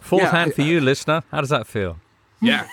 Fourth 0.02 0.24
Yeah, 0.24 0.32
hand 0.32 0.52
I- 0.52 0.56
for 0.56 0.62
you, 0.62 0.80
listener. 0.82 1.24
How 1.32 1.42
does 1.42 1.50
that 1.50 1.68
feel? 1.68 1.98
yeah, 2.42 2.68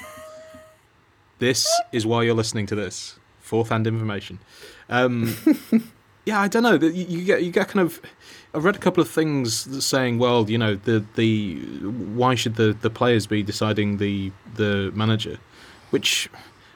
this 1.39 1.67
is 1.93 2.07
why 2.07 2.23
you're 2.23 2.35
listening 2.35 2.67
to 2.67 2.75
this 2.75 3.19
fourth 3.41 3.69
hand 3.71 3.87
information. 3.87 4.39
Um, 4.89 5.35
yeah, 6.25 6.41
I 6.41 6.49
don't 6.49 6.63
know. 6.63 6.75
You, 6.75 6.91
you 7.05 7.25
get 7.25 7.43
you 7.43 7.51
get 7.51 7.69
kind 7.69 7.85
of. 7.87 8.01
I've 8.55 8.65
read 8.65 8.77
a 8.77 8.79
couple 8.79 9.01
of 9.03 9.09
things 9.09 9.83
saying, 9.85 10.19
well, 10.19 10.49
you 10.51 10.59
know, 10.59 10.75
the 10.77 11.05
the 11.15 11.57
why 12.15 12.35
should 12.35 12.57
the, 12.57 12.77
the 12.81 12.91
players 12.91 13.27
be 13.27 13.43
deciding 13.43 13.97
the 13.97 14.31
the 14.55 14.93
manager, 14.95 15.39
which 15.91 16.29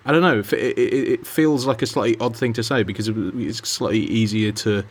I 0.06 0.12
don't 0.12 0.22
know. 0.22 0.38
It, 0.38 0.52
it, 0.52 0.78
it 0.78 1.26
feels 1.26 1.66
like 1.66 1.82
a 1.82 1.86
slightly 1.86 2.16
odd 2.20 2.36
thing 2.36 2.52
to 2.54 2.62
say 2.62 2.82
because 2.84 3.08
it's 3.08 3.68
slightly 3.68 4.00
easier 4.00 4.52
to. 4.52 4.84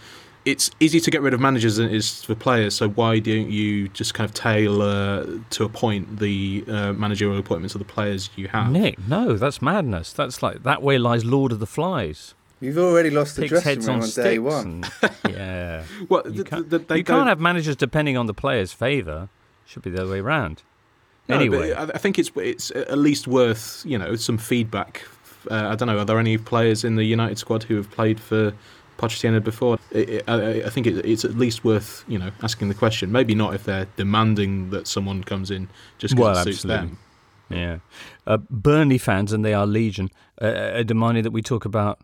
It's 0.45 0.69
easier 0.79 1.01
to 1.01 1.09
get 1.09 1.23
rid 1.23 1.33
of 1.33 1.39
managers 1.39 1.77
than 1.77 1.87
it 1.87 1.95
is 1.95 2.23
for 2.23 2.35
players. 2.35 2.75
So 2.75 2.89
why 2.89 3.17
don't 3.17 3.49
you 3.49 3.87
just 3.87 4.13
kind 4.13 4.29
of 4.29 4.35
tailor 4.35 5.25
to 5.49 5.63
a 5.63 5.69
point 5.69 6.19
the 6.19 6.63
uh, 6.67 6.93
managerial 6.93 7.39
appointments 7.39 7.73
of 7.73 7.79
the 7.79 7.85
players 7.85 8.29
you 8.35 8.47
have? 8.49 8.69
Nick, 8.71 8.99
no, 9.07 9.37
that's 9.37 9.59
madness. 9.59 10.13
That's 10.13 10.43
like 10.43 10.61
that 10.61 10.83
way 10.83 10.99
lies 10.99 11.25
Lord 11.25 11.51
of 11.51 11.59
the 11.59 11.65
Flies. 11.65 12.35
You've 12.61 12.77
already 12.77 13.09
lost 13.09 13.35
the 13.35 13.43
Pigs 13.43 13.51
dressing 13.53 13.69
heads 13.75 13.87
room 13.87 13.95
on 13.97 14.03
on, 14.03 14.09
day 14.09 14.37
one. 14.39 14.83
and- 15.01 15.11
yeah. 15.29 15.83
Well, 16.09 16.23
You 16.31 16.43
can't, 16.43 16.69
th- 16.69 16.87
they 16.87 16.97
you 16.97 17.03
can't 17.03 17.27
have 17.27 17.39
managers 17.39 17.75
depending 17.75 18.15
on 18.15 18.27
the 18.27 18.33
player's 18.33 18.71
favour. 18.71 19.29
Should 19.65 19.81
be 19.81 19.89
the 19.89 20.03
other 20.03 20.11
way 20.11 20.21
round. 20.21 20.61
No, 21.27 21.35
anyway, 21.35 21.73
I 21.73 21.97
think 21.97 22.19
it's 22.19 22.31
it's 22.35 22.71
at 22.71 22.97
least 22.97 23.27
worth 23.27 23.83
you 23.85 23.97
know 23.97 24.15
some 24.15 24.37
feedback. 24.37 25.03
Uh, 25.49 25.69
I 25.69 25.75
don't 25.75 25.87
know. 25.87 25.97
Are 25.97 26.05
there 26.05 26.19
any 26.19 26.37
players 26.37 26.83
in 26.83 26.95
the 26.95 27.03
United 27.03 27.37
squad 27.37 27.63
who 27.63 27.75
have 27.75 27.89
played 27.91 28.19
for 28.19 28.53
Pochettino 28.97 29.43
before? 29.43 29.77
I, 29.93 30.21
I, 30.27 30.63
I 30.65 30.69
think 30.69 30.87
it, 30.87 31.03
it's 31.05 31.25
at 31.25 31.35
least 31.35 31.63
worth 31.63 32.03
you 32.07 32.19
know 32.19 32.31
asking 32.43 32.69
the 32.69 32.75
question. 32.75 33.11
Maybe 33.11 33.33
not 33.35 33.55
if 33.55 33.63
they're 33.63 33.87
demanding 33.95 34.69
that 34.69 34.87
someone 34.87 35.23
comes 35.23 35.49
in 35.51 35.67
just 35.97 36.15
because 36.15 36.35
Well, 36.35 36.37
it 36.37 36.43
suits 36.43 36.65
absolutely. 36.65 36.87
them. 36.89 36.99
Yeah, 37.49 37.77
uh, 38.25 38.37
Burnley 38.49 38.97
fans, 38.97 39.31
and 39.31 39.45
they 39.45 39.53
are 39.53 39.67
legion, 39.67 40.09
uh, 40.41 40.47
are 40.75 40.83
demanding 40.83 41.23
that 41.23 41.31
we 41.31 41.41
talk 41.43 41.65
about 41.65 41.99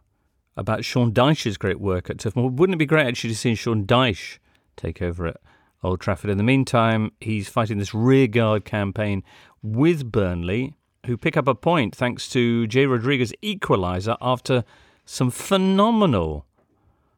about 0.58 0.84
Sean 0.86 1.12
Dyche's 1.12 1.58
great 1.58 1.80
work 1.80 2.10
at 2.10 2.20
Turf 2.20 2.36
Moor. 2.36 2.50
Wouldn't 2.50 2.76
it 2.76 2.78
be 2.80 2.86
great 2.86 3.08
actually 3.08 3.32
to 3.32 3.36
see 3.36 3.56
Sean 3.56 3.86
Dyche 3.86 4.38
take 4.78 5.02
over 5.02 5.28
at 5.28 5.38
Old 5.84 6.00
Trafford? 6.00 6.30
In 6.30 6.38
the 6.38 6.44
meantime, 6.44 7.12
he's 7.20 7.50
fighting 7.50 7.78
this 7.78 7.94
rearguard 7.94 8.66
campaign 8.66 9.24
with 9.64 10.12
Burnley, 10.12 10.76
who 11.06 11.18
pick 11.18 11.36
up 11.36 11.48
a 11.48 11.56
point 11.56 11.96
thanks 11.96 12.30
to 12.30 12.68
Jay 12.68 12.86
Rodriguez' 12.86 13.34
equaliser 13.44 14.18
after 14.22 14.64
some 15.06 15.32
phenomenal 15.32 16.46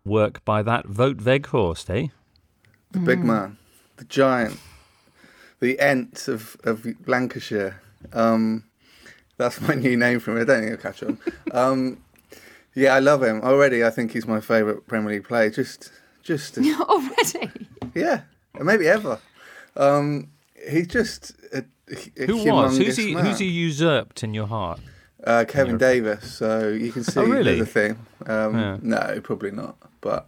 work 0.06 0.44
by 0.46 0.62
that 0.64 0.88
Wout 0.88 1.22
Weghorst, 1.22 1.90
eh? 1.90 2.08
The 2.92 3.00
big 3.00 3.24
man, 3.24 3.58
the 3.98 4.06
giant, 4.06 4.60
the 5.60 5.80
Ent 5.80 6.28
of, 6.28 6.58
of 6.64 6.86
Lancashire. 7.08 7.82
Um, 8.12 8.66
that's 9.38 9.60
my 9.62 9.74
new 9.76 9.98
name 9.98 10.20
for 10.20 10.32
him. 10.32 10.42
I 10.42 10.46
don't 10.46 10.62
think 10.62 10.72
I'll 10.72 10.92
catch 10.92 11.04
on. 11.04 11.18
Um, 11.52 12.04
yeah, 12.76 12.96
I 12.96 13.00
love 13.00 13.24
him 13.24 13.42
already. 13.42 13.84
I 13.84 13.90
think 13.90 14.12
he's 14.12 14.28
my 14.28 14.40
favourite 14.40 14.88
Premier 14.88 15.14
League 15.14 15.28
player. 15.28 15.50
Just, 15.50 15.92
just, 16.22 16.58
Already. 16.80 17.50
yeah, 17.94 18.22
maybe 18.62 18.88
ever. 18.88 19.20
Um, 19.76 20.30
he's 20.70 20.88
just 20.88 21.34
a, 21.54 21.64
a 22.20 22.26
Who 22.26 22.44
was? 22.46 22.78
Who's 22.78 22.98
he? 22.98 23.16
man. 23.16 23.26
Who's 23.26 23.40
he 23.40 23.46
usurped 23.48 24.24
in 24.24 24.34
your 24.34 24.48
heart? 24.48 24.80
Uh, 25.24 25.46
Kevin 25.48 25.78
Davies. 25.78 26.24
So 26.32 26.68
you 26.68 26.92
can 26.92 27.04
see 27.04 27.20
Oh, 27.20 27.24
really? 27.26 27.60
the 27.60 27.66
thing. 27.66 27.98
Um, 28.26 28.60
Yeah. 28.60 28.78
No, 28.82 29.22
probably 29.22 29.52
not. 29.52 29.78
But 30.02 30.28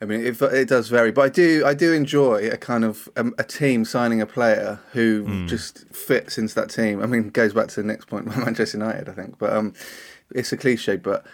I 0.00 0.06
mean, 0.06 0.24
it, 0.24 0.40
it 0.40 0.68
does 0.68 0.88
vary. 0.88 1.12
But 1.12 1.22
I 1.22 1.28
do, 1.28 1.62
I 1.66 1.74
do 1.74 1.92
enjoy 1.92 2.48
a 2.50 2.56
kind 2.56 2.84
of 2.84 3.08
um, 3.16 3.34
a 3.38 3.44
team 3.44 3.84
signing 3.84 4.20
a 4.20 4.26
player 4.26 4.80
who 4.92 5.24
Hmm. 5.24 5.46
just 5.46 5.86
fits 5.94 6.38
into 6.38 6.54
that 6.56 6.70
team. 6.70 7.02
I 7.02 7.06
mean, 7.06 7.28
goes 7.30 7.52
back 7.52 7.68
to 7.68 7.82
the 7.82 7.86
next 7.86 8.06
point, 8.06 8.26
Manchester 8.38 8.78
United, 8.78 9.08
I 9.08 9.12
think. 9.12 9.38
But 9.38 9.52
um, 9.52 9.74
it's 10.34 10.52
a 10.52 10.56
cliche, 10.56 10.96
but. 10.96 11.24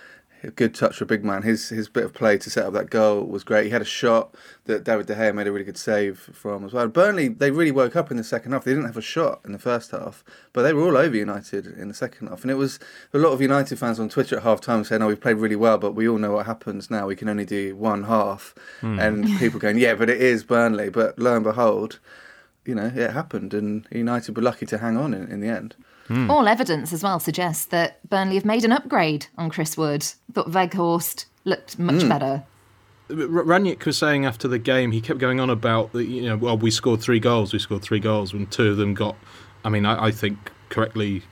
A 0.42 0.50
good 0.50 0.74
touch 0.74 0.96
for 0.96 1.05
a 1.05 1.07
big 1.07 1.22
man. 1.22 1.42
His 1.42 1.68
his 1.68 1.88
bit 1.88 2.05
of 2.05 2.14
play 2.14 2.38
to 2.38 2.48
set 2.48 2.64
up 2.64 2.72
that 2.72 2.88
goal 2.88 3.24
was 3.24 3.44
great. 3.44 3.64
He 3.64 3.70
had 3.70 3.83
a 3.83 3.87
shot 3.87 4.35
that 4.64 4.85
David 4.85 5.07
De 5.07 5.14
Gea 5.14 5.35
made 5.35 5.46
a 5.46 5.53
really 5.53 5.64
good 5.64 5.76
save 5.76 6.18
from 6.18 6.64
as 6.64 6.72
well. 6.72 6.88
Burnley 6.88 7.29
they 7.29 7.50
really 7.50 7.70
woke 7.70 7.94
up 7.94 8.11
in 8.11 8.16
the 8.16 8.24
second 8.24 8.53
half. 8.53 8.64
They 8.64 8.70
didn't 8.70 8.87
have 8.87 8.96
a 8.96 9.03
shot 9.03 9.40
in 9.44 9.53
the 9.53 9.59
first 9.59 9.90
half, 9.90 10.24
but 10.55 10.62
they 10.62 10.72
were 10.72 10.83
all 10.83 10.96
over 10.96 11.14
United 11.14 11.66
in 11.66 11.88
the 11.88 11.94
second 11.94 12.29
half. 12.29 12.40
And 12.42 12.50
it 12.50 12.55
was 12.55 12.79
a 13.12 13.18
lot 13.18 13.33
of 13.33 13.42
United 13.42 13.79
fans 13.79 14.00
on 14.00 14.09
Twitter 14.09 14.38
at 14.38 14.42
half 14.42 14.62
time 14.62 14.83
saying, 14.85 15.03
"Oh, 15.03 15.09
we've 15.09 15.20
played 15.20 15.37
really 15.37 15.57
well, 15.57 15.76
but 15.76 15.92
we 15.92 16.09
all 16.09 16.18
know 16.18 16.33
what 16.33 16.46
happens 16.46 16.90
now. 16.90 17.07
We 17.07 17.16
can 17.16 17.29
only 17.29 17.44
do 17.44 17.76
one 17.76 18.05
half." 18.05 18.55
Hmm. 18.81 18.98
And 18.98 19.26
people 19.38 19.61
going, 19.61 19.79
"Yeah, 19.79 19.94
but 19.94 20.09
it 20.09 20.22
is 20.22 20.42
Burnley." 20.42 20.88
But 20.88 21.18
lo 21.18 21.35
and 21.35 21.44
behold, 21.44 21.98
you 22.64 22.74
know, 22.74 22.90
it 22.94 23.11
happened, 23.11 23.53
and 23.53 23.87
United 23.90 24.37
were 24.37 24.42
lucky 24.42 24.64
to 24.66 24.79
hang 24.79 24.96
on 24.96 25.12
in, 25.12 25.31
in 25.31 25.40
the 25.40 25.48
end. 25.48 25.74
Hmm. 26.11 26.29
All 26.29 26.49
evidence 26.49 26.92
as 26.92 27.05
well 27.05 27.20
suggests 27.20 27.66
that 27.66 28.01
Burnley 28.09 28.35
have 28.35 28.44
made 28.44 28.64
an 28.64 28.73
upgrade 28.73 29.29
on 29.38 29.49
Chris 29.49 29.77
Wood. 29.77 30.03
Thought 30.33 30.51
Weghorst 30.51 31.27
looked 31.44 31.79
much 31.79 32.03
hmm. 32.03 32.09
better. 32.09 32.42
R- 33.09 33.16
Rangnick 33.16 33.85
was 33.85 33.96
saying 33.96 34.27
after 34.27 34.49
the 34.49 34.59
game, 34.59 34.90
he 34.90 35.01
kept 35.01 35.20
going 35.20 35.38
on 35.38 35.49
about 35.51 35.92
the 35.92 36.05
you 36.05 36.23
know, 36.23 36.37
well, 36.37 36.59
we 36.59 36.73
scored 36.73 37.01
three 37.01 37.20
goals, 37.20 37.53
we 37.53 37.61
scored 37.61 37.83
three 37.83 38.01
goals, 38.01 38.35
when 38.35 38.46
two 38.46 38.73
of 38.73 38.77
them 38.77 38.92
got, 38.92 39.14
I 39.64 39.68
mean, 39.68 39.87
I, 39.87 40.07
I 40.07 40.11
think 40.11 40.51
correctly 40.68 41.23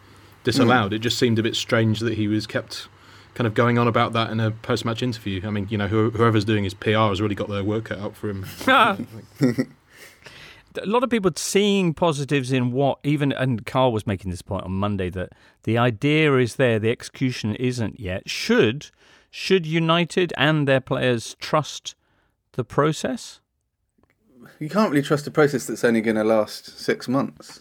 disallowed. 0.45 0.93
Hmm. 0.93 0.97
It 0.97 1.01
just 1.01 1.19
seemed 1.19 1.41
a 1.41 1.43
bit 1.43 1.57
strange 1.57 1.99
that 1.99 2.14
he 2.14 2.29
was 2.29 2.47
kept 2.47 2.87
kind 3.35 3.49
of 3.49 3.55
going 3.55 3.79
on 3.79 3.88
about 3.88 4.12
that 4.12 4.31
in 4.31 4.38
a 4.38 4.53
post-match 4.53 5.03
interview. 5.03 5.41
I 5.45 5.51
mean, 5.51 5.67
you 5.71 5.79
know, 5.79 5.88
whoever's 5.88 6.45
doing 6.45 6.62
his 6.62 6.75
PR 6.75 7.09
has 7.09 7.21
really 7.21 7.35
got 7.35 7.49
their 7.49 7.64
work 7.64 7.87
cut 7.87 7.99
out 7.99 8.14
for 8.14 8.31
him. 8.31 8.47
a 10.81 10.87
lot 10.87 11.03
of 11.03 11.11
people 11.11 11.31
seeing 11.37 11.95
positives 11.95 12.53
in 12.53 12.73
what 12.73 12.99
even 13.05 13.33
and 13.33 13.65
Carl 13.65 13.93
was 13.93 14.07
making 14.07 14.31
this 14.31 14.43
point 14.43 14.65
on 14.65 14.73
Monday 14.73 15.11
that 15.11 15.33
the 15.65 15.79
idea 15.79 16.37
is 16.37 16.57
there, 16.57 16.79
the 16.79 16.91
execution 16.91 17.55
isn't 17.55 17.99
yet. 17.99 18.29
Should 18.29 18.91
should 19.31 19.67
United 19.67 20.33
and 20.37 20.67
their 20.67 20.81
players 20.81 21.37
trust 21.39 21.95
the 22.53 22.65
process? 22.65 23.41
You 24.59 24.69
can't 24.69 24.91
really 24.91 25.03
trust 25.03 25.27
a 25.27 25.31
process 25.31 25.67
that's 25.67 25.85
only 25.85 26.01
going 26.01 26.17
to 26.17 26.25
last 26.25 26.79
six 26.79 27.09
months, 27.09 27.61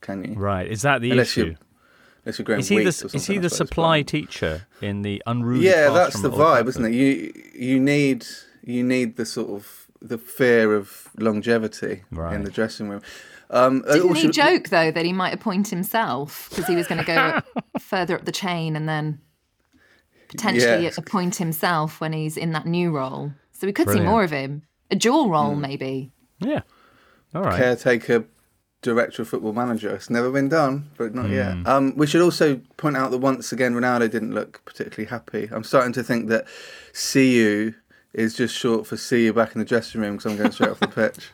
can 0.00 0.24
you? 0.24 0.34
Right, 0.34 0.66
is 0.66 0.82
that 0.82 1.00
the 1.00 1.10
Unless 1.10 1.32
issue? 1.32 1.46
you 1.46 1.56
Unless 2.24 2.38
you're 2.38 2.44
going 2.44 2.60
Is 2.60 2.68
he 2.68 2.78
the 2.78 3.10
is 3.14 3.26
he 3.26 3.38
the 3.38 3.50
supply 3.50 4.02
teacher 4.02 4.66
in 4.82 5.02
the 5.02 5.22
unruly? 5.26 5.64
Yeah, 5.64 5.90
that's 5.90 6.20
the 6.20 6.30
vibe, 6.30 6.68
isn't 6.68 6.84
it? 6.84 6.92
You 6.92 7.32
you 7.54 7.80
need 7.80 8.26
you 8.62 8.82
need 8.84 9.16
the 9.16 9.24
sort 9.24 9.50
of 9.50 9.79
the 10.02 10.18
fear 10.18 10.74
of 10.74 11.08
longevity 11.18 12.02
Right. 12.10 12.34
in 12.34 12.44
the 12.44 12.50
dressing 12.50 12.88
room. 12.88 13.02
Um, 13.50 13.82
uh, 13.86 13.94
Didn't 13.94 14.08
also- 14.10 14.20
he 14.22 14.30
joke 14.30 14.68
though 14.68 14.90
that 14.90 15.04
he 15.04 15.12
might 15.12 15.34
appoint 15.34 15.68
himself 15.68 16.48
because 16.50 16.66
he 16.66 16.76
was 16.76 16.86
going 16.86 17.04
to 17.04 17.06
go 17.06 17.40
further 17.80 18.14
up 18.14 18.24
the 18.24 18.32
chain 18.32 18.76
and 18.76 18.88
then 18.88 19.20
potentially 20.28 20.84
Yeah. 20.84 20.90
appoint 20.96 21.36
himself 21.36 22.00
when 22.00 22.12
he's 22.12 22.36
in 22.36 22.52
that 22.52 22.66
new 22.66 22.90
role? 22.90 23.32
So 23.52 23.66
we 23.66 23.72
could 23.72 23.84
Brilliant. 23.86 24.06
see 24.06 24.10
more 24.10 24.24
of 24.24 24.30
him. 24.30 24.62
A 24.90 24.96
dual 24.96 25.28
role, 25.30 25.54
Hmm. 25.54 25.60
maybe. 25.60 26.12
Yeah. 26.38 26.62
All 27.34 27.42
right. 27.42 27.56
caretaker 27.58 28.24
director 28.82 29.20
of 29.22 29.28
football 29.28 29.52
manager. 29.52 29.90
It's 29.94 30.08
never 30.08 30.30
been 30.30 30.48
done, 30.48 30.88
but 30.96 31.14
not 31.14 31.26
Hmm. 31.26 31.32
yet. 31.32 31.66
Um, 31.66 31.92
we 31.96 32.06
should 32.06 32.22
also 32.22 32.62
point 32.78 32.96
out 32.96 33.10
that 33.10 33.18
once 33.18 33.52
again, 33.52 33.74
Ronaldo 33.74 34.10
didn't 34.10 34.32
look 34.32 34.62
particularly 34.64 35.10
happy. 35.10 35.50
I'm 35.52 35.64
starting 35.64 35.92
to 35.92 36.02
think 36.02 36.28
that 36.30 36.46
"see 36.94 37.36
you" 37.36 37.74
is 38.12 38.34
just 38.34 38.54
short 38.54 38.86
for 38.86 38.96
"see 38.96 39.24
you 39.24 39.32
back 39.32 39.54
in 39.54 39.58
the 39.58 39.64
dressing 39.64 40.00
room" 40.00 40.16
because 40.16 40.30
I'm 40.30 40.38
going 40.38 40.52
straight 40.52 40.70
off 40.70 40.80
the 40.80 40.88
pitch. 41.12 41.30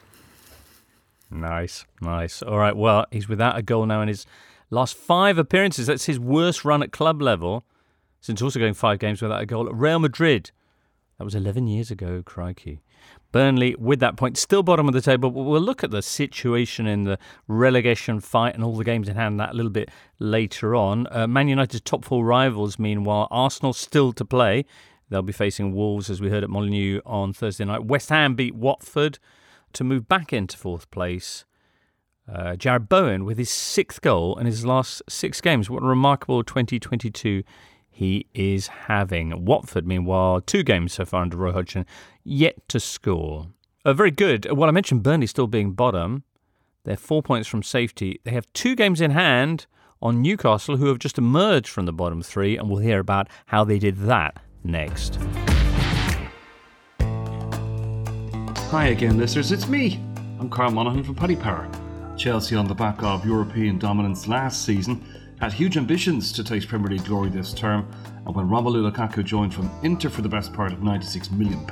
Nice, 1.30 1.84
nice. 2.00 2.42
All 2.42 2.58
right. 2.58 2.76
Well, 2.76 3.06
he's 3.10 3.28
without 3.28 3.58
a 3.58 3.62
goal 3.62 3.86
now 3.86 4.00
in 4.02 4.08
his 4.08 4.26
last 4.70 4.96
five 4.96 5.38
appearances. 5.38 5.86
That's 5.86 6.06
his 6.06 6.20
worst 6.20 6.64
run 6.64 6.82
at 6.82 6.92
club 6.92 7.20
level 7.20 7.64
since 8.20 8.42
also 8.42 8.58
going 8.58 8.74
five 8.74 8.98
games 8.98 9.22
without 9.22 9.40
a 9.40 9.46
goal 9.46 9.68
at 9.68 9.74
Real 9.74 9.98
Madrid. 9.98 10.50
That 11.18 11.24
was 11.24 11.34
11 11.34 11.66
years 11.66 11.90
ago, 11.90 12.22
crikey. 12.24 12.82
Burnley, 13.32 13.74
with 13.78 14.00
that 14.00 14.16
point, 14.16 14.36
still 14.36 14.62
bottom 14.62 14.88
of 14.88 14.94
the 14.94 15.00
table, 15.00 15.30
but 15.30 15.42
we'll 15.42 15.60
look 15.60 15.84
at 15.84 15.90
the 15.90 16.02
situation 16.02 16.86
in 16.86 17.04
the 17.04 17.18
relegation 17.48 18.20
fight 18.20 18.54
and 18.54 18.64
all 18.64 18.76
the 18.76 18.84
games 18.84 19.08
in 19.08 19.16
hand 19.16 19.38
that 19.40 19.50
a 19.50 19.54
little 19.54 19.70
bit 19.70 19.90
later 20.18 20.74
on. 20.74 21.06
Uh, 21.10 21.26
Man 21.26 21.48
United's 21.48 21.80
top 21.82 22.04
four 22.04 22.24
rivals, 22.24 22.78
meanwhile, 22.78 23.28
Arsenal 23.30 23.72
still 23.72 24.12
to 24.12 24.24
play. 24.24 24.64
They'll 25.08 25.22
be 25.22 25.32
facing 25.32 25.72
Wolves, 25.72 26.10
as 26.10 26.20
we 26.20 26.30
heard 26.30 26.42
at 26.42 26.50
Molineux 26.50 27.00
on 27.06 27.32
Thursday 27.32 27.64
night. 27.64 27.84
West 27.84 28.08
Ham 28.08 28.34
beat 28.34 28.54
Watford 28.54 29.18
to 29.72 29.84
move 29.84 30.08
back 30.08 30.32
into 30.32 30.56
fourth 30.56 30.90
place. 30.90 31.44
Uh, 32.28 32.56
Jarrod 32.56 32.88
Bowen 32.88 33.24
with 33.24 33.38
his 33.38 33.50
sixth 33.50 34.00
goal 34.00 34.36
in 34.36 34.46
his 34.46 34.66
last 34.66 35.02
six 35.08 35.40
games. 35.40 35.70
What 35.70 35.82
a 35.82 35.86
remarkable 35.86 36.42
2022 36.42 37.44
he 37.88 38.26
is 38.34 38.66
having. 38.66 39.44
Watford, 39.44 39.86
meanwhile, 39.86 40.40
two 40.40 40.64
games 40.64 40.94
so 40.94 41.04
far 41.04 41.22
under 41.22 41.36
Roy 41.36 41.52
Hodgson, 41.52 41.86
yet 42.24 42.68
to 42.68 42.80
score. 42.80 43.46
Uh, 43.84 43.92
very 43.92 44.10
good. 44.10 44.50
Well, 44.50 44.68
I 44.68 44.72
mentioned 44.72 45.04
Burnley 45.04 45.28
still 45.28 45.46
being 45.46 45.72
bottom. 45.72 46.24
They're 46.82 46.96
four 46.96 47.22
points 47.22 47.48
from 47.48 47.62
safety. 47.62 48.20
They 48.24 48.32
have 48.32 48.52
two 48.52 48.74
games 48.74 49.00
in 49.00 49.12
hand 49.12 49.66
on 50.02 50.20
Newcastle, 50.20 50.76
who 50.76 50.86
have 50.86 50.98
just 50.98 51.16
emerged 51.16 51.68
from 51.68 51.86
the 51.86 51.92
bottom 51.92 52.22
three, 52.22 52.56
and 52.56 52.68
we'll 52.68 52.80
hear 52.80 52.98
about 52.98 53.28
how 53.46 53.64
they 53.64 53.78
did 53.78 53.98
that 53.98 54.42
next. 54.66 55.18
Hi 58.70 58.88
again, 58.88 59.16
listeners. 59.16 59.52
It's 59.52 59.68
me. 59.68 60.02
I'm 60.38 60.50
Carl 60.50 60.70
Monaghan 60.72 61.04
from 61.04 61.14
Paddy 61.14 61.36
Power. 61.36 61.70
Chelsea, 62.16 62.56
on 62.56 62.66
the 62.66 62.74
back 62.74 63.02
of 63.02 63.24
European 63.24 63.78
dominance 63.78 64.26
last 64.26 64.64
season, 64.64 65.04
had 65.40 65.52
huge 65.52 65.76
ambitions 65.76 66.32
to 66.32 66.42
taste 66.42 66.68
Premier 66.68 66.90
League 66.90 67.04
glory 67.04 67.28
this 67.28 67.52
term, 67.52 67.86
and 68.24 68.34
when 68.34 68.48
Romelu 68.48 68.90
Lukaku 68.90 69.22
joined 69.22 69.54
from 69.54 69.70
Inter 69.82 70.08
for 70.08 70.22
the 70.22 70.28
best 70.28 70.52
part 70.52 70.72
of 70.72 70.80
£96 70.80 71.30
million, 71.30 71.64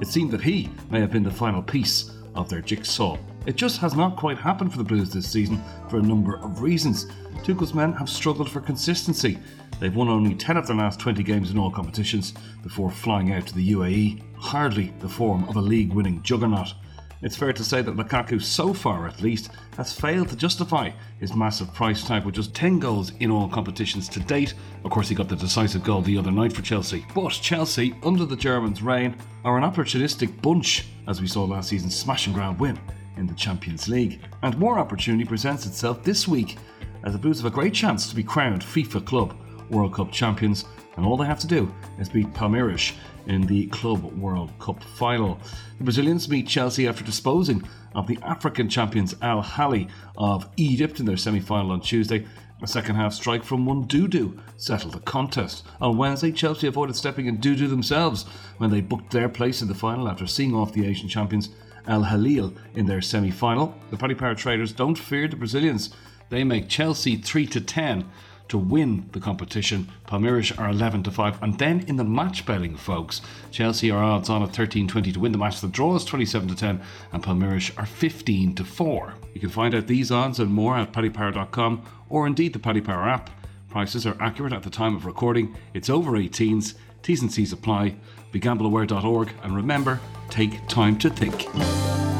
it 0.00 0.06
seemed 0.06 0.30
that 0.30 0.42
he 0.42 0.70
may 0.90 1.00
have 1.00 1.10
been 1.10 1.22
the 1.22 1.30
final 1.30 1.62
piece 1.62 2.10
of 2.34 2.48
their 2.48 2.60
jigsaw. 2.60 3.16
It 3.46 3.56
just 3.56 3.78
has 3.80 3.94
not 3.94 4.16
quite 4.16 4.38
happened 4.38 4.72
for 4.72 4.78
the 4.78 4.84
Blues 4.84 5.10
this 5.12 5.30
season 5.30 5.62
for 5.88 5.98
a 5.98 6.02
number 6.02 6.36
of 6.36 6.62
reasons. 6.62 7.06
Tuchel's 7.44 7.74
men 7.74 7.92
have 7.92 8.08
struggled 8.08 8.50
for 8.50 8.62
consistency. 8.62 9.38
They've 9.78 9.94
won 9.94 10.08
only 10.08 10.34
10 10.34 10.56
of 10.56 10.66
their 10.66 10.76
last 10.76 10.98
20 10.98 11.22
games 11.22 11.50
in 11.50 11.58
all 11.58 11.70
competitions 11.70 12.32
before 12.62 12.90
flying 12.90 13.34
out 13.34 13.46
to 13.46 13.54
the 13.54 13.72
UAE, 13.72 14.22
hardly 14.38 14.94
the 15.00 15.08
form 15.10 15.46
of 15.46 15.56
a 15.56 15.60
league 15.60 15.92
winning 15.92 16.22
juggernaut. 16.22 16.72
It's 17.20 17.36
fair 17.36 17.52
to 17.52 17.62
say 17.62 17.82
that 17.82 17.96
Lukaku, 17.96 18.42
so 18.42 18.72
far 18.72 19.06
at 19.06 19.20
least, 19.20 19.50
has 19.76 19.92
failed 19.92 20.30
to 20.30 20.36
justify 20.36 20.90
his 21.20 21.34
massive 21.34 21.72
price 21.74 22.02
tag 22.02 22.24
with 22.24 22.34
just 22.34 22.54
10 22.54 22.78
goals 22.78 23.12
in 23.20 23.30
all 23.30 23.46
competitions 23.50 24.08
to 24.08 24.20
date. 24.20 24.54
Of 24.82 24.90
course, 24.90 25.10
he 25.10 25.14
got 25.14 25.28
the 25.28 25.36
decisive 25.36 25.84
goal 25.84 26.00
the 26.00 26.16
other 26.16 26.30
night 26.30 26.54
for 26.54 26.62
Chelsea. 26.62 27.04
But 27.14 27.28
Chelsea, 27.32 27.94
under 28.02 28.24
the 28.24 28.36
Germans' 28.36 28.80
reign, 28.80 29.16
are 29.44 29.58
an 29.58 29.70
opportunistic 29.70 30.40
bunch, 30.40 30.86
as 31.08 31.20
we 31.20 31.26
saw 31.26 31.44
last 31.44 31.68
season's 31.68 31.94
smashing 31.94 32.32
ground 32.32 32.58
win 32.58 32.80
in 33.16 33.26
the 33.26 33.34
Champions 33.34 33.88
League. 33.88 34.20
And 34.42 34.58
more 34.58 34.78
opportunity 34.78 35.24
presents 35.24 35.66
itself 35.66 36.02
this 36.02 36.26
week, 36.26 36.58
as 37.04 37.12
the 37.12 37.18
Blues 37.18 37.38
have 37.38 37.46
a 37.46 37.54
great 37.54 37.74
chance 37.74 38.08
to 38.08 38.16
be 38.16 38.22
crowned 38.22 38.62
FIFA 38.62 39.04
Club 39.04 39.36
World 39.70 39.94
Cup 39.94 40.10
champions, 40.10 40.64
and 40.96 41.04
all 41.04 41.16
they 41.16 41.26
have 41.26 41.40
to 41.40 41.46
do 41.46 41.72
is 41.98 42.08
beat 42.08 42.32
Palmeiras 42.32 42.94
in 43.26 43.42
the 43.42 43.66
Club 43.66 44.04
World 44.18 44.50
Cup 44.58 44.82
final. 44.82 45.38
The 45.78 45.84
Brazilians 45.84 46.28
meet 46.28 46.48
Chelsea 46.48 46.88
after 46.88 47.04
disposing 47.04 47.62
of 47.94 48.06
the 48.06 48.18
African 48.22 48.68
champions 48.68 49.14
Al 49.22 49.42
Ahly 49.42 49.88
of 50.16 50.48
Egypt 50.56 51.00
in 51.00 51.06
their 51.06 51.16
semi 51.16 51.40
final 51.40 51.72
on 51.72 51.80
Tuesday. 51.80 52.26
A 52.62 52.66
second 52.66 52.96
half 52.96 53.12
strike 53.12 53.44
from 53.44 53.66
one 53.66 53.84
Dudu 53.84 54.40
settled 54.56 54.94
the 54.94 55.00
contest. 55.00 55.66
On 55.80 55.98
Wednesday, 55.98 56.32
Chelsea 56.32 56.66
avoided 56.66 56.96
stepping 56.96 57.26
in 57.26 57.38
Dudu 57.38 57.68
themselves 57.68 58.24
when 58.56 58.70
they 58.70 58.80
booked 58.80 59.10
their 59.10 59.28
place 59.28 59.60
in 59.60 59.68
the 59.68 59.74
final 59.74 60.08
after 60.08 60.26
seeing 60.26 60.54
off 60.54 60.72
the 60.72 60.86
Asian 60.86 61.08
champions 61.08 61.50
Al 61.86 62.04
Hilal 62.04 62.54
in 62.74 62.86
their 62.86 63.02
semi 63.02 63.30
final. 63.30 63.74
The 63.90 63.98
Paddy 63.98 64.14
Power 64.14 64.34
traders 64.34 64.72
don't 64.72 64.98
fear 64.98 65.28
the 65.28 65.36
Brazilians. 65.36 65.90
They 66.30 66.44
make 66.44 66.68
Chelsea 66.68 67.16
3 67.16 67.46
to 67.48 67.60
10 67.60 68.04
to 68.48 68.58
win 68.58 69.08
the 69.12 69.20
competition. 69.20 69.88
Palmeiras 70.06 70.56
are 70.58 70.68
11 70.68 71.02
to 71.04 71.10
5. 71.10 71.42
And 71.42 71.58
then 71.58 71.80
in 71.86 71.96
the 71.96 72.04
match 72.04 72.44
betting, 72.46 72.76
folks, 72.76 73.20
Chelsea 73.50 73.90
are 73.90 74.02
odds 74.02 74.28
on 74.28 74.42
at 74.42 74.54
13 74.54 74.86
20 74.86 75.12
to 75.12 75.20
win 75.20 75.32
the 75.32 75.38
match. 75.38 75.60
The 75.60 75.68
draw 75.68 75.96
is 75.96 76.04
27 76.04 76.48
to 76.48 76.54
10, 76.54 76.80
and 77.12 77.22
Palmeiras 77.22 77.76
are 77.78 77.86
15 77.86 78.54
to 78.56 78.64
4. 78.64 79.14
You 79.32 79.40
can 79.40 79.50
find 79.50 79.74
out 79.74 79.86
these 79.86 80.10
odds 80.10 80.38
and 80.40 80.52
more 80.52 80.76
at 80.76 80.92
paddypower.com 80.92 81.82
or 82.08 82.26
indeed 82.26 82.52
the 82.52 82.58
Paddy 82.58 82.80
Power 82.80 83.08
app. 83.08 83.30
Prices 83.70 84.06
are 84.06 84.16
accurate 84.20 84.52
at 84.52 84.62
the 84.62 84.70
time 84.70 84.94
of 84.94 85.04
recording. 85.04 85.56
It's 85.72 85.90
over 85.90 86.12
18s. 86.12 86.74
T's 87.02 87.22
and 87.22 87.32
C's 87.32 87.52
apply. 87.52 87.96
BeGambleAware.org. 88.32 89.30
And 89.42 89.56
remember, 89.56 90.00
take 90.30 90.66
time 90.68 90.96
to 90.98 91.10
think. 91.10 92.13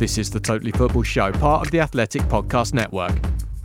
This 0.00 0.16
is 0.16 0.30
the 0.30 0.40
Totally 0.40 0.72
Football 0.72 1.02
Show, 1.02 1.30
part 1.30 1.66
of 1.66 1.70
the 1.70 1.80
Athletic 1.80 2.22
Podcast 2.22 2.72
Network. 2.72 3.12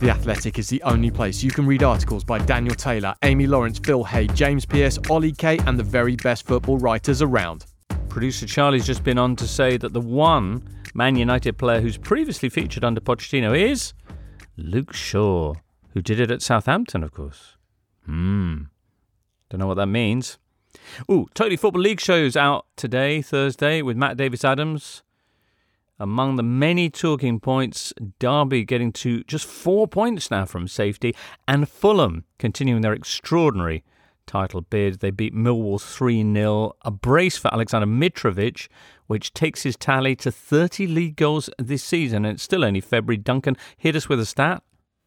The 0.00 0.10
Athletic 0.10 0.58
is 0.58 0.68
the 0.68 0.82
only 0.82 1.10
place 1.10 1.42
you 1.42 1.50
can 1.50 1.64
read 1.64 1.82
articles 1.82 2.24
by 2.24 2.38
Daniel 2.40 2.74
Taylor, 2.74 3.14
Amy 3.22 3.46
Lawrence, 3.46 3.78
Phil 3.78 4.04
Hay, 4.04 4.26
James 4.26 4.66
Pearce, 4.66 4.98
Ollie 5.08 5.32
Kay, 5.32 5.56
and 5.60 5.78
the 5.78 5.82
very 5.82 6.14
best 6.16 6.46
football 6.46 6.76
writers 6.76 7.22
around. 7.22 7.64
Producer 8.10 8.44
Charlie's 8.44 8.84
just 8.84 9.02
been 9.02 9.16
on 9.16 9.34
to 9.34 9.48
say 9.48 9.78
that 9.78 9.94
the 9.94 10.00
one 10.02 10.62
Man 10.92 11.16
United 11.16 11.56
player 11.56 11.80
who's 11.80 11.96
previously 11.96 12.50
featured 12.50 12.84
under 12.84 13.00
Pochettino 13.00 13.58
is 13.58 13.94
Luke 14.58 14.92
Shaw, 14.92 15.54
who 15.94 16.02
did 16.02 16.20
it 16.20 16.30
at 16.30 16.42
Southampton, 16.42 17.02
of 17.02 17.12
course. 17.12 17.56
Hmm. 18.04 18.64
Don't 19.48 19.60
know 19.60 19.68
what 19.68 19.78
that 19.78 19.86
means. 19.86 20.36
Ooh, 21.10 21.28
Totally 21.32 21.56
Football 21.56 21.80
League 21.80 22.00
shows 22.00 22.36
out 22.36 22.66
today, 22.76 23.22
Thursday, 23.22 23.80
with 23.80 23.96
Matt 23.96 24.18
Davis 24.18 24.44
Adams. 24.44 25.02
Among 25.98 26.36
the 26.36 26.42
many 26.42 26.90
talking 26.90 27.40
points, 27.40 27.92
Derby 28.18 28.64
getting 28.64 28.92
to 28.94 29.22
just 29.24 29.46
four 29.46 29.88
points 29.88 30.30
now 30.30 30.44
from 30.44 30.68
safety, 30.68 31.14
and 31.48 31.68
Fulham 31.68 32.24
continuing 32.38 32.82
their 32.82 32.92
extraordinary 32.92 33.82
title 34.26 34.60
bid. 34.60 35.00
They 35.00 35.10
beat 35.10 35.34
Millwall 35.34 35.80
3 35.80 36.22
0, 36.34 36.72
a 36.82 36.90
brace 36.90 37.38
for 37.38 37.52
Alexander 37.52 37.86
Mitrovic, 37.86 38.68
which 39.06 39.32
takes 39.32 39.62
his 39.62 39.76
tally 39.76 40.14
to 40.16 40.30
30 40.30 40.86
league 40.86 41.16
goals 41.16 41.48
this 41.58 41.82
season. 41.82 42.26
And 42.26 42.34
it's 42.34 42.42
still 42.42 42.64
only 42.64 42.80
February. 42.82 43.16
Duncan, 43.16 43.56
hit 43.78 43.96
us 43.96 44.06
with 44.08 44.20
a 44.20 44.26
stat. 44.26 44.62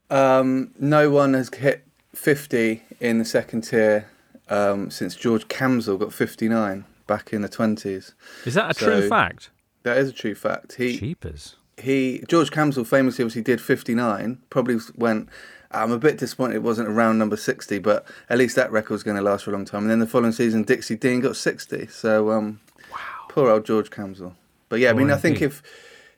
Um, 0.10 0.72
no 0.80 1.12
one 1.12 1.36
has 1.36 1.54
hit 1.54 1.86
50 2.16 2.82
in 3.00 3.20
the 3.20 3.26
second 3.26 3.62
tier 3.62 4.10
um, 4.50 4.90
since 4.90 5.16
George 5.16 5.48
Camsell 5.50 6.00
got 6.00 6.14
59 6.14 6.84
back 7.06 7.32
in 7.32 7.44
the 7.44 7.50
20s. 7.50 8.14
Is 8.46 8.56
that 8.56 8.72
a 8.72 8.74
So- 8.74 8.86
true 8.88 9.08
fact? 9.08 9.52
That 9.84 9.98
is 9.98 10.10
a 10.10 10.14
true 10.14 10.36
fact. 10.36 10.74
He 10.76 10.98
Cheapers. 10.98 11.56
he 11.78 12.24
George 12.28 12.52
Camsell 12.52 12.86
famously 12.86 13.24
obviously 13.24 13.42
did 13.42 13.62
59. 13.62 14.40
Probably 14.50 14.78
went. 14.96 15.30
I'm 15.72 15.92
a 15.92 16.00
bit 16.00 16.18
disappointed 16.18 16.56
it 16.56 16.64
wasn't 16.64 16.90
around 16.90 17.20
number 17.20 17.38
60, 17.38 17.78
but 17.80 18.04
at 18.30 18.40
least 18.40 18.56
that 18.56 18.72
record's 18.72 19.04
going 19.04 19.18
to 19.18 19.22
last 19.24 19.44
for 19.44 19.52
a 19.52 19.54
long 19.54 19.66
time. 19.66 19.84
And 19.84 19.92
then 19.92 20.00
the 20.00 20.08
following 20.08 20.32
season, 20.32 20.64
Dixie 20.64 20.96
Dean 20.96 21.20
got 21.20 21.36
60. 21.38 21.86
So 21.88 22.32
um, 22.32 22.60
wow, 22.92 22.98
poor 23.30 23.50
old 23.52 23.66
George 23.66 23.92
Camsell. 23.92 24.34
But 24.68 24.80
yeah, 24.80 24.90
I 24.90 24.94
mean, 24.94 25.12
I 25.12 25.18
think 25.18 25.42
if 25.42 25.62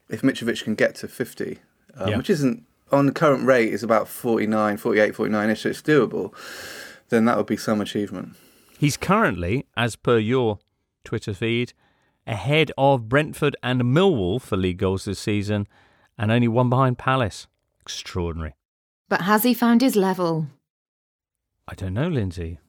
if 0.09 0.21
Mitrovic 0.21 0.63
can 0.63 0.75
get 0.75 0.95
to 0.95 1.07
50, 1.07 1.59
um, 1.97 2.09
Yeah. 2.09 2.17
which 2.17 2.29
isn't 2.29 2.63
on 2.91 3.05
the 3.05 3.11
current 3.13 3.45
rate 3.45 3.71
is 3.73 3.83
about 3.83 4.07
49, 4.09 4.77
48, 4.77 5.15
49 5.15 5.49
ish, 5.49 5.61
so 5.61 5.69
it's 5.69 5.81
doable. 5.81 6.33
Then 7.09 7.25
that 7.25 7.37
would 7.37 7.45
be 7.45 7.55
some 7.57 7.79
achievement. 7.81 8.35
He's 8.77 8.97
currently, 8.97 9.65
as 9.77 9.95
per 9.95 10.17
your 10.17 10.59
Twitter 11.05 11.33
feed, 11.33 11.73
ahead 12.27 12.71
of 12.77 13.09
Brentford 13.09 13.55
and 13.63 13.81
Millwall 13.81 14.41
for 14.41 14.57
league 14.57 14.77
goals 14.77 15.05
this 15.05 15.19
season, 15.19 15.67
and 16.17 16.31
only 16.31 16.47
one 16.47 16.69
behind 16.69 16.97
Palace. 16.97 17.47
Extraordinary. 17.81 18.55
But 19.09 19.21
has 19.21 19.43
he 19.43 19.53
found 19.53 19.81
his 19.81 19.95
level? 19.95 20.47
I 21.67 21.73
don't 21.75 21.93
know, 21.93 22.07
Lindsay. 22.07 22.59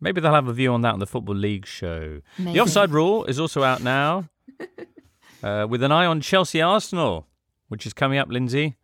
Maybe 0.00 0.20
they'll 0.20 0.34
have 0.34 0.48
a 0.48 0.52
view 0.52 0.72
on 0.72 0.80
that 0.82 0.94
on 0.94 0.98
the 0.98 1.06
Football 1.06 1.36
League 1.36 1.66
show. 1.66 2.20
Maybe. 2.38 2.54
The 2.54 2.60
Offside 2.60 2.90
Rule 2.90 3.24
is 3.26 3.38
also 3.38 3.62
out 3.62 3.82
now, 3.82 4.28
uh, 5.42 5.66
with 5.68 5.82
an 5.82 5.92
eye 5.92 6.06
on 6.06 6.20
Chelsea 6.20 6.60
Arsenal, 6.60 7.26
which 7.68 7.86
is 7.86 7.92
coming 7.92 8.18
up, 8.18 8.28
Lindsay. 8.28 8.76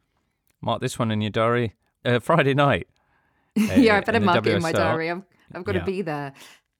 Mark 0.61 0.81
this 0.81 0.99
one 0.99 1.11
in 1.11 1.21
your 1.21 1.31
diary. 1.31 1.75
Uh, 2.05 2.21
Friday 2.21 2.55
night. 2.55 2.87
uh, 3.59 3.63
yeah, 3.75 3.97
I 3.97 4.01
better 4.01 4.21
mark 4.21 4.47
it 4.47 4.55
in 4.55 4.63
my 4.63 4.73
diary. 4.73 5.11
I've, 5.11 5.23
I've 5.53 5.65
got 5.65 5.75
Yeah. 5.75 5.81
to 5.81 5.87
be 5.87 6.03
there. 6.03 6.33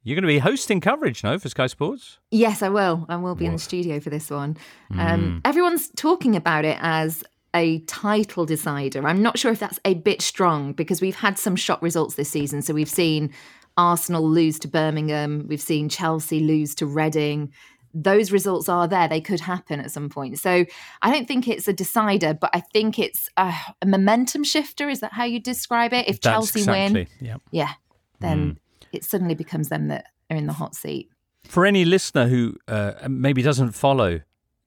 You're 0.09 0.15
going 0.15 0.23
to 0.23 0.27
be 0.27 0.39
hosting 0.39 0.81
coverage, 0.81 1.23
no, 1.23 1.39
for 1.39 1.51
Sky 1.51 1.67
Sports? 1.67 2.17
Yes, 2.31 2.63
I 2.63 2.71
will. 2.71 3.05
I 3.11 3.17
will 3.17 3.35
be 3.35 3.45
in 3.45 3.53
the 3.53 3.59
studio 3.59 4.01
for 4.01 4.09
this 4.09 4.31
one. 4.31 4.57
Mm. 4.91 4.99
Um, 4.99 5.41
everyone's 5.45 5.91
talking 5.97 6.35
about 6.35 6.65
it 6.65 6.79
as 6.81 7.23
a 7.53 7.81
title 7.81 8.47
decider. 8.47 9.07
I'm 9.07 9.21
not 9.23 9.39
sure 9.39 9.53
if 9.53 9.59
that's 9.59 9.79
a 9.85 9.93
bit 9.93 10.23
strong 10.23 10.73
because 10.73 11.03
we've 11.03 11.15
had 11.17 11.39
some 11.39 11.57
shock 11.57 11.83
results 11.83 12.15
this 12.15 12.31
season. 12.31 12.63
So 12.63 12.73
we've 12.73 12.89
seen 12.89 13.35
Arsenal 13.77 14.27
lose 14.27 14.59
to 14.61 14.69
Birmingham, 14.69 15.45
we've 15.47 15.61
seen 15.61 15.91
Chelsea 15.91 16.41
lose 16.41 16.75
to 16.77 16.87
Reading. 16.87 17.53
Those 17.93 18.33
results 18.33 18.67
are 18.71 18.89
there. 18.89 19.09
They 19.09 19.21
could 19.21 19.41
happen 19.41 19.79
at 19.79 19.91
some 19.91 20.09
point. 20.09 20.39
So 20.39 20.65
I 21.03 21.13
don't 21.13 21.29
think 21.29 21.47
it's 21.49 21.69
a 21.69 21.75
decider, 21.75 22.33
but 22.33 22.49
I 22.55 22.61
think 22.61 22.99
it's 22.99 23.29
a, 23.37 23.53
a 23.83 23.87
momentum 23.87 24.43
shifter. 24.43 24.89
Is 24.89 25.01
that 25.01 25.13
how 25.13 25.25
you 25.25 25.39
describe 25.39 25.93
it? 25.93 26.09
If 26.09 26.23
That's 26.23 26.35
Chelsea 26.35 26.61
exactly, 26.61 27.09
win, 27.21 27.27
Yeah. 27.29 27.37
yeah, 27.51 27.73
then 28.21 28.53
Mm. 28.53 28.57
It 28.93 29.05
suddenly 29.05 29.35
becomes 29.35 29.69
them 29.69 29.89
that 29.89 30.07
are 30.31 30.37
in 30.37 30.47
the 30.47 30.53
hot 30.53 30.75
seat. 30.75 31.11
For 31.45 31.65
any 31.65 31.85
listener 31.85 32.29
who 32.29 32.57
uh, 32.67 32.93
maybe 33.09 33.43
doesn't 33.43 33.73
follow 33.73 34.21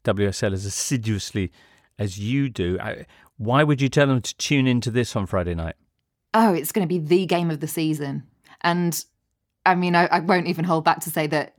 WSL 0.03 0.53
as 0.53 0.65
assiduously 0.65 1.51
as 1.99 2.17
you 2.17 2.49
do, 2.49 2.79
why 3.37 3.63
would 3.63 3.81
you 3.81 3.89
tell 3.89 4.07
them 4.07 4.21
to 4.21 4.35
tune 4.37 4.67
into 4.67 4.89
this 4.89 5.15
on 5.15 5.25
Friday 5.25 5.53
night? 5.53 5.75
oh, 6.33 6.53
it's 6.53 6.71
going 6.71 6.87
to 6.87 6.89
be 6.89 6.99
the 6.99 7.25
game 7.25 7.51
of 7.51 7.59
the 7.59 7.67
season. 7.67 8.23
And 8.61 9.03
I 9.65 9.75
mean, 9.75 9.95
I, 9.95 10.05
I 10.07 10.19
won't 10.19 10.47
even 10.47 10.65
hold 10.65 10.83
back 10.83 10.99
to 11.01 11.09
say 11.09 11.27
that 11.27 11.55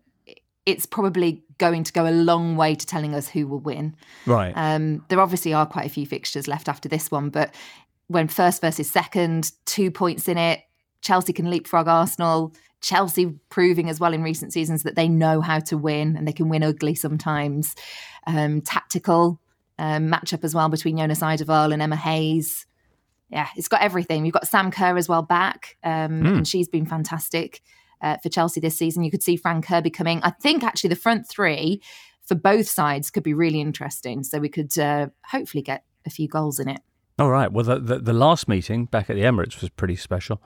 it's 0.64 0.86
probably 0.86 1.42
going 1.58 1.84
to 1.84 1.92
go 1.92 2.08
a 2.08 2.10
long 2.10 2.56
way 2.56 2.74
to 2.74 2.86
telling 2.86 3.14
us 3.14 3.28
who 3.28 3.46
will 3.46 3.58
win. 3.58 3.96
Right. 4.26 4.52
Um, 4.54 5.04
there 5.08 5.20
obviously 5.20 5.52
are 5.52 5.66
quite 5.66 5.86
a 5.86 5.90
few 5.90 6.06
fixtures 6.06 6.48
left 6.48 6.68
after 6.68 6.88
this 6.88 7.10
one, 7.10 7.30
but 7.30 7.54
when 8.06 8.28
first 8.28 8.60
versus 8.60 8.90
second, 8.90 9.52
two 9.64 9.90
points 9.90 10.28
in 10.28 10.38
it, 10.38 10.62
Chelsea 11.02 11.32
can 11.32 11.50
leapfrog 11.50 11.88
Arsenal. 11.88 12.54
Chelsea 12.80 13.26
proving 13.48 13.88
as 13.88 14.00
well 14.00 14.12
in 14.12 14.22
recent 14.24 14.52
seasons 14.52 14.82
that 14.82 14.96
they 14.96 15.08
know 15.08 15.40
how 15.40 15.60
to 15.60 15.78
win 15.78 16.16
and 16.16 16.26
they 16.26 16.32
can 16.32 16.48
win 16.48 16.62
ugly 16.64 16.94
sometimes. 16.96 17.74
Um, 18.26 18.60
tactical 18.60 19.40
um, 19.78 20.08
matchup 20.10 20.42
as 20.42 20.54
well 20.54 20.68
between 20.68 20.96
Jonas 20.96 21.20
Eidevall 21.20 21.72
and 21.72 21.80
Emma 21.82 21.96
Hayes. 21.96 22.66
Yeah, 23.30 23.48
it's 23.56 23.68
got 23.68 23.82
everything. 23.82 24.24
You've 24.24 24.34
got 24.34 24.48
Sam 24.48 24.70
Kerr 24.70 24.96
as 24.96 25.08
well 25.08 25.22
back, 25.22 25.76
um, 25.84 26.22
Mm. 26.22 26.36
and 26.38 26.48
she's 26.48 26.68
been 26.68 26.84
fantastic 26.86 27.62
uh, 28.00 28.16
for 28.22 28.28
Chelsea 28.28 28.60
this 28.60 28.76
season. 28.76 29.04
You 29.04 29.10
could 29.12 29.22
see 29.22 29.36
Fran 29.36 29.62
Kirby 29.62 29.90
coming. 29.90 30.20
I 30.22 30.30
think 30.30 30.62
actually 30.64 30.90
the 30.90 30.96
front 30.96 31.28
three 31.28 31.80
for 32.26 32.34
both 32.34 32.68
sides 32.68 33.10
could 33.10 33.22
be 33.22 33.32
really 33.32 33.60
interesting. 33.60 34.22
So 34.24 34.38
we 34.38 34.48
could 34.48 34.76
uh, 34.78 35.08
hopefully 35.26 35.62
get 35.62 35.84
a 36.04 36.10
few 36.10 36.26
goals 36.28 36.58
in 36.58 36.68
it. 36.68 36.80
All 37.18 37.30
right. 37.30 37.50
Well, 37.52 37.64
the, 37.64 37.78
the, 37.78 37.98
the 38.00 38.12
last 38.12 38.48
meeting 38.48 38.86
back 38.86 39.08
at 39.08 39.16
the 39.16 39.22
Emirates 39.22 39.60
was 39.60 39.70
pretty 39.70 39.96
special. 39.96 40.42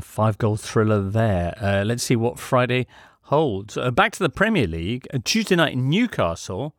A 0.00 0.02
five 0.02 0.38
goal 0.38 0.56
thriller 0.56 1.02
there. 1.02 1.54
Uh, 1.60 1.84
let's 1.84 2.02
see 2.02 2.16
what 2.16 2.38
Friday 2.38 2.86
holds. 3.24 3.76
Uh, 3.76 3.90
back 3.90 4.12
to 4.12 4.22
the 4.22 4.30
Premier 4.30 4.66
League. 4.66 5.06
Uh, 5.12 5.18
Tuesday 5.22 5.56
night 5.56 5.74
in 5.74 5.90
Newcastle. 5.90 6.74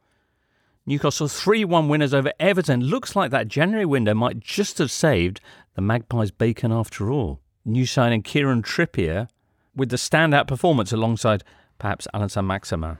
Newcastle 0.87 1.27
3 1.27 1.63
1 1.63 1.87
winners 1.87 2.15
over 2.15 2.33
Everton. 2.39 2.81
Looks 2.81 3.15
like 3.15 3.29
that 3.29 3.47
January 3.47 3.85
window 3.85 4.15
might 4.15 4.39
just 4.39 4.79
have 4.79 4.89
saved 4.89 5.39
the 5.75 5.83
Magpies' 5.83 6.31
bacon 6.31 6.71
after 6.71 7.11
all. 7.11 7.41
New 7.63 7.85
signing 7.85 8.23
Kieran 8.23 8.63
Trippier 8.63 9.27
with 9.75 9.89
the 9.89 9.97
standout 9.97 10.47
performance 10.47 10.91
alongside 10.91 11.43
perhaps 11.77 12.07
Allan 12.15 12.29
Saint-Maximin. 12.29 12.97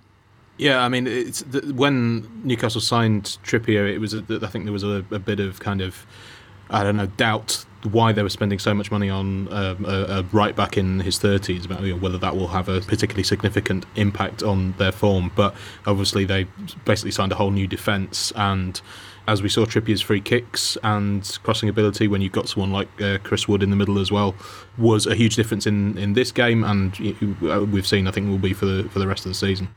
Yeah, 0.60 0.84
I 0.84 0.88
mean, 0.89 1.07
it's 1.07 1.41
the, 1.41 1.62
when 1.73 2.29
Newcastle 2.43 2.79
signed 2.79 3.39
Trippier, 3.43 3.91
it 3.91 3.97
was 3.97 4.13
I 4.13 4.47
think 4.49 4.65
there 4.65 4.71
was 4.71 4.84
a, 4.84 5.03
a 5.10 5.17
bit 5.17 5.39
of 5.39 5.60
kind 5.60 5.81
of 5.81 6.05
I 6.69 6.84
don't 6.84 6.97
know 6.97 7.07
doubt 7.07 7.65
why 7.83 8.11
they 8.11 8.23
were 8.23 8.29
spending 8.29 8.59
so 8.59 8.73
much 8.73 8.91
money 8.91 9.09
on 9.09 9.51
um, 9.51 9.85
a, 9.85 10.19
a 10.19 10.23
right 10.31 10.55
back 10.55 10.77
in 10.77 10.99
his 10.99 11.17
thirties, 11.17 11.65
about 11.65 11.81
you 11.81 11.93
know, 11.93 11.99
whether 11.99 12.17
that 12.17 12.35
will 12.35 12.47
have 12.49 12.69
a 12.69 12.81
particularly 12.81 13.23
significant 13.23 13.85
impact 13.95 14.43
on 14.43 14.73
their 14.77 14.91
form. 14.91 15.31
But 15.35 15.55
obviously, 15.85 16.25
they 16.25 16.45
basically 16.85 17.11
signed 17.11 17.31
a 17.31 17.35
whole 17.35 17.51
new 17.51 17.67
defence 17.67 18.31
and. 18.35 18.81
As 19.27 19.43
we 19.43 19.49
saw, 19.49 19.65
Trippier's 19.65 20.01
free 20.01 20.19
kicks 20.19 20.79
and 20.83 21.39
crossing 21.43 21.69
ability, 21.69 22.07
when 22.07 22.21
you've 22.21 22.31
got 22.31 22.49
someone 22.49 22.71
like 22.71 22.89
uh, 22.99 23.19
Chris 23.23 23.47
Wood 23.47 23.61
in 23.61 23.69
the 23.69 23.75
middle 23.75 23.99
as 23.99 24.11
well, 24.11 24.33
was 24.79 25.05
a 25.05 25.13
huge 25.13 25.35
difference 25.35 25.67
in, 25.67 25.95
in 25.95 26.13
this 26.13 26.31
game, 26.31 26.63
and 26.63 26.97
we've 27.71 27.85
seen, 27.85 28.07
I 28.07 28.11
think, 28.11 28.29
will 28.29 28.39
be 28.39 28.53
for 28.53 28.65
the 28.65 28.89
for 28.89 28.97
the 28.97 29.07
rest 29.07 29.23
of 29.25 29.29
the 29.29 29.35
season. 29.35 29.69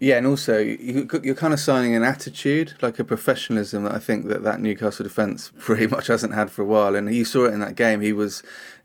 Yeah, 0.00 0.18
and 0.18 0.26
also 0.26 0.58
you, 0.58 1.08
you're 1.22 1.34
kind 1.34 1.52
of 1.52 1.58
signing 1.58 1.94
an 1.94 2.04
attitude, 2.04 2.74
like 2.80 2.98
a 2.98 3.04
professionalism 3.04 3.84
that 3.84 3.94
I 3.94 3.98
think 3.98 4.28
that 4.28 4.44
that 4.44 4.60
Newcastle 4.60 5.02
defence 5.02 5.50
pretty 5.58 5.86
much 5.86 6.06
hasn't 6.06 6.34
had 6.34 6.50
for 6.50 6.62
a 6.62 6.66
while. 6.66 6.94
And 6.94 7.12
you 7.12 7.24
saw 7.24 7.46
it 7.46 7.54
in 7.54 7.60
that 7.60 7.74
game. 7.74 8.00
He 8.00 8.12
was, 8.12 8.42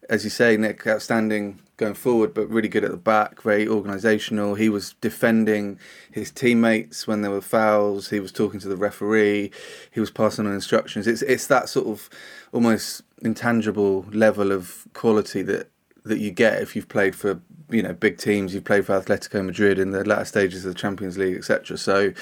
as 0.10 0.23
you 0.23 0.32
say, 0.32 0.58
Nick, 0.58 0.88
outstanding 0.88 1.60
going 1.78 1.93
forward, 1.93 2.34
but 2.34 2.49
really 2.49 2.67
good 2.67 2.84
at 2.84 2.91
the 2.91 2.97
back, 2.97 3.41
very 3.43 3.67
organisational. 3.67 4.58
He 4.58 4.69
was 4.69 4.93
defending 5.02 5.80
his 6.12 6.32
teammates 6.32 7.08
when 7.08 7.21
there 7.21 7.32
were 7.32 7.41
fouls. 7.41 8.10
He 8.10 8.19
was 8.19 8.32
talking 8.32 8.60
to 8.62 8.67
the 8.67 8.78
referee. 8.78 9.52
He 9.91 9.99
was 9.99 10.10
passing 10.10 10.47
on 10.47 10.54
instructions. 10.54 11.06
It's 11.06 11.21
it's 11.21 11.47
that 11.47 11.69
sort 11.69 11.88
of 11.88 12.10
almost 12.52 13.04
intangible 13.21 14.06
level 14.12 14.52
of 14.52 14.88
quality 14.93 15.43
that 15.43 15.69
that 16.06 16.19
you 16.19 16.32
get 16.32 16.62
if 16.62 16.76
you've 16.76 16.89
played 16.89 17.15
for 17.15 17.39
you 17.73 17.83
know 17.83 17.93
big 17.93 18.17
teams. 18.17 18.53
You've 18.53 18.65
played 18.65 18.86
for 18.86 18.99
Atletico 18.99 19.45
Madrid 19.45 19.79
in 19.79 19.91
the 19.91 20.03
latter 20.03 20.25
stages 20.25 20.65
of 20.65 20.73
the 20.73 20.79
Champions 20.79 21.17
League, 21.17 21.36
etc. 21.36 21.77
So, 21.77 22.13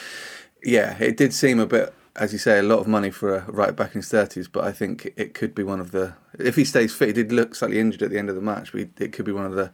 yeah, 0.64 0.98
it 1.00 1.18
did 1.18 1.34
seem 1.34 1.60
a 1.60 1.66
bit, 1.66 1.94
as 2.16 2.34
you 2.34 2.40
say, 2.40 2.60
a 2.60 2.64
lot 2.64 2.80
of 2.80 2.88
money 2.88 3.12
for 3.12 3.36
a 3.36 3.52
right 3.52 3.76
back 3.76 3.94
in 3.94 4.00
his 4.00 4.10
thirties. 4.10 4.48
But 4.48 4.64
I 4.64 4.72
think 4.72 5.14
it 5.16 5.34
could 5.34 5.54
be 5.54 5.64
one 5.64 5.80
of 5.80 5.92
the 5.92 6.14
if 6.40 6.56
he 6.56 6.66
stays 6.66 6.94
fit. 6.94 7.10
He 7.10 7.14
did 7.14 7.32
look 7.32 7.56
slightly 7.56 7.80
injured 7.80 8.02
at 8.02 8.10
the 8.10 8.18
end 8.18 8.30
of 8.30 8.36
the 8.36 8.42
match, 8.42 8.72
but 8.72 8.88
it 9.00 9.12
could 9.14 9.26
be 9.26 9.32
one 9.32 9.46
of 9.46 9.54
the 9.54 9.72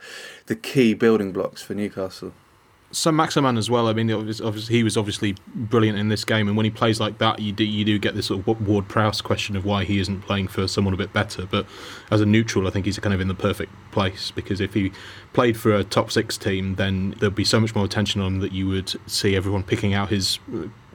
the 0.48 0.56
key 0.56 0.94
building 0.94 1.32
blocks 1.32 1.62
for 1.62 1.74
Newcastle. 1.74 2.34
Saint-Maximin 2.92 3.58
as 3.58 3.70
well. 3.70 3.90
I 3.90 3.94
mean, 3.94 4.10
obviously, 4.10 4.76
he 4.76 4.84
was 4.84 4.96
obviously 4.96 5.36
brilliant 5.54 6.00
in 6.00 6.08
this 6.08 6.24
game, 6.24 6.48
and 6.48 6.56
when 6.56 6.64
he 6.64 6.70
plays 6.70 7.02
like 7.02 7.18
that, 7.18 7.40
you 7.40 7.52
do 7.52 7.66
you 7.66 7.84
do 7.84 8.00
get 8.00 8.16
this 8.16 8.28
sort 8.28 8.48
of 8.48 8.66
Ward 8.66 8.88
Prowse 8.88 9.20
question 9.20 9.58
of 9.58 9.66
why 9.66 9.84
he 9.84 10.00
isn't 10.00 10.22
playing 10.22 10.48
for 10.48 10.68
someone 10.70 10.94
a 10.94 10.98
bit 10.98 11.12
better. 11.12 11.46
But 11.46 11.66
as 12.12 12.22
a 12.22 12.26
neutral, 12.26 12.66
I 12.66 12.72
think 12.72 12.86
he's 12.86 12.98
kind 12.98 13.14
of 13.14 13.20
in 13.20 13.28
the 13.28 13.36
perfect 13.36 13.74
place 13.92 14.32
because 14.32 14.62
if 14.62 14.74
he 14.74 14.94
played 15.38 15.56
for 15.56 15.72
a 15.72 15.84
top 15.84 16.10
six 16.10 16.36
team, 16.36 16.74
then 16.78 17.14
there'd 17.20 17.36
be 17.36 17.44
so 17.44 17.60
much 17.60 17.76
more 17.76 17.86
attention 17.86 18.22
on 18.22 18.28
him 18.34 18.40
that 18.40 18.54
you 18.54 18.68
would 18.68 18.92
see 19.06 19.36
everyone 19.36 19.62
picking 19.62 19.94
out 19.94 20.10
his, 20.10 20.40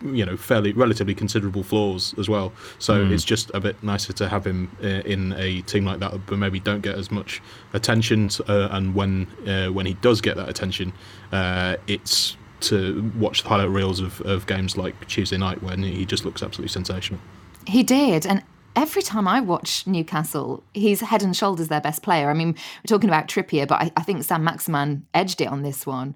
you 0.03 0.27
know, 0.27 0.37
fairly 0.37 0.73
relatively 0.73 1.15
considerable 1.15 1.63
flaws 1.63 2.13
as 2.19 2.29
well. 2.29 2.53
So 2.81 3.07
it's 3.07 3.23
just 3.23 3.53
a 3.55 3.61
bit 3.61 3.81
nicer 3.85 4.13
to 4.15 4.29
have 4.29 4.45
him 4.45 4.77
uh, 4.83 5.13
in 5.15 5.33
a 5.35 5.61
team 5.61 5.85
like 5.85 6.01
that, 6.01 6.27
but 6.27 6.39
maybe 6.39 6.59
don't 6.59 6.81
get 6.81 6.97
as 6.97 7.09
much 7.09 7.41
attention. 7.73 8.31
Uh, 8.49 8.67
and 8.73 8.97
when 8.97 9.29
uh, 9.47 9.69
when 9.69 9.87
he 9.87 9.95
does 9.95 10.21
get 10.21 10.35
that 10.35 10.49
attention, 10.49 10.93
uh, 11.31 11.77
it's 11.87 12.37
to 12.63 13.13
watch 13.17 13.45
the 13.45 13.49
highlight 13.49 13.71
reels 13.71 14.01
of, 14.01 14.21
of 14.23 14.49
games 14.49 14.77
like 14.77 15.07
Tuesday 15.07 15.39
night 15.39 15.63
when 15.63 15.85
he 15.85 16.05
just 16.05 16.25
looks 16.25 16.43
absolutely 16.43 16.73
sensational. 16.73 17.21
He 17.69 17.85
did. 17.85 18.27
And 18.27 18.43
every 18.77 19.03
time 19.03 19.29
I 19.29 19.41
watch 19.41 19.87
Newcastle, 19.87 20.63
he's 20.75 21.01
head 21.01 21.23
and 21.23 21.37
shoulders 21.37 21.69
their 21.69 21.81
best 21.81 22.03
player. 22.03 22.31
I 22.31 22.35
mean, 22.35 22.49
we're 22.49 22.89
talking 22.89 23.11
about 23.11 23.29
Trippier, 23.29 23.67
but 23.67 23.81
I, 23.81 23.93
I 23.97 24.03
think 24.03 24.23
Saint-Maximin 24.25 25.07
edged 25.15 25.41
it 25.41 25.49
on 25.49 25.63
this 25.63 25.87
one. 25.87 26.15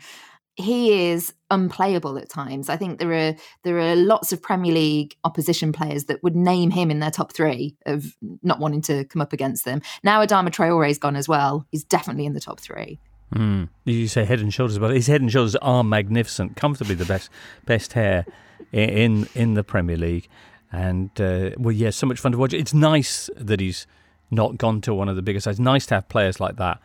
He 0.55 1.11
is 1.11 1.35
unplayable 1.51 2.16
at 2.16 2.31
times. 2.31 2.71
I 2.71 2.77
think 2.77 2.99
there 2.99 3.12
are 3.12 3.35
there 3.62 3.79
are 3.79 3.95
lots 3.95 4.33
of 4.33 4.40
Premier 4.40 4.73
League 4.73 5.14
opposition 5.23 5.71
players 5.71 6.05
that 6.05 6.23
would 6.23 6.35
name 6.35 6.71
him 6.71 6.90
in 6.90 6.99
their 6.99 7.11
top 7.11 7.35
three 7.35 7.77
of 7.85 8.16
not 8.42 8.59
wanting 8.59 8.81
to 8.83 9.05
come 9.05 9.21
up 9.21 9.35
against 9.35 9.66
them. 9.66 9.83
Now 10.03 10.25
Adama 10.25 10.51
Traore's 10.51 10.99
gone 10.99 11.14
as 11.14 11.29
well. 11.29 11.66
He's 11.71 11.85
definitely 11.85 12.25
in 12.25 12.33
the 12.33 12.40
top 12.40 12.59
three. 12.59 12.99
Mm. 13.35 13.69
You 13.85 14.09
say 14.09 14.25
head 14.25 14.40
and 14.40 14.55
shoulders, 14.55 14.79
but 14.79 14.95
his 14.95 15.09
head 15.09 15.21
and 15.21 15.31
shoulders 15.31 15.57
are 15.57 15.85
magnificent, 15.85 16.57
comfortably 16.57 16.95
the 16.95 17.05
best 17.05 17.29
best 17.66 17.92
hair 17.92 18.25
in 18.73 19.29
in 19.35 19.55
the 19.55 19.64
Premier 19.64 19.99
League, 19.99 20.27
and 20.72 21.11
uh, 21.20 21.50
well, 21.57 21.72
yeah, 21.72 21.90
so 21.90 22.07
much 22.07 22.20
fun 22.20 22.33
to 22.33 22.38
watch. 22.38 22.52
It's 22.52 22.74
nice 22.74 23.31
that 23.37 23.61
he's 23.61 23.87
not 24.31 24.59
gone 24.59 24.81
to 24.83 24.94
one 24.94 25.09
of 25.09 25.16
the 25.16 25.22
bigger 25.22 25.40
sides. 25.40 25.61
Nice 25.61 25.87
to 25.87 25.94
have 25.96 26.09
players 26.09 26.40
like 26.40 26.57
that 26.57 26.81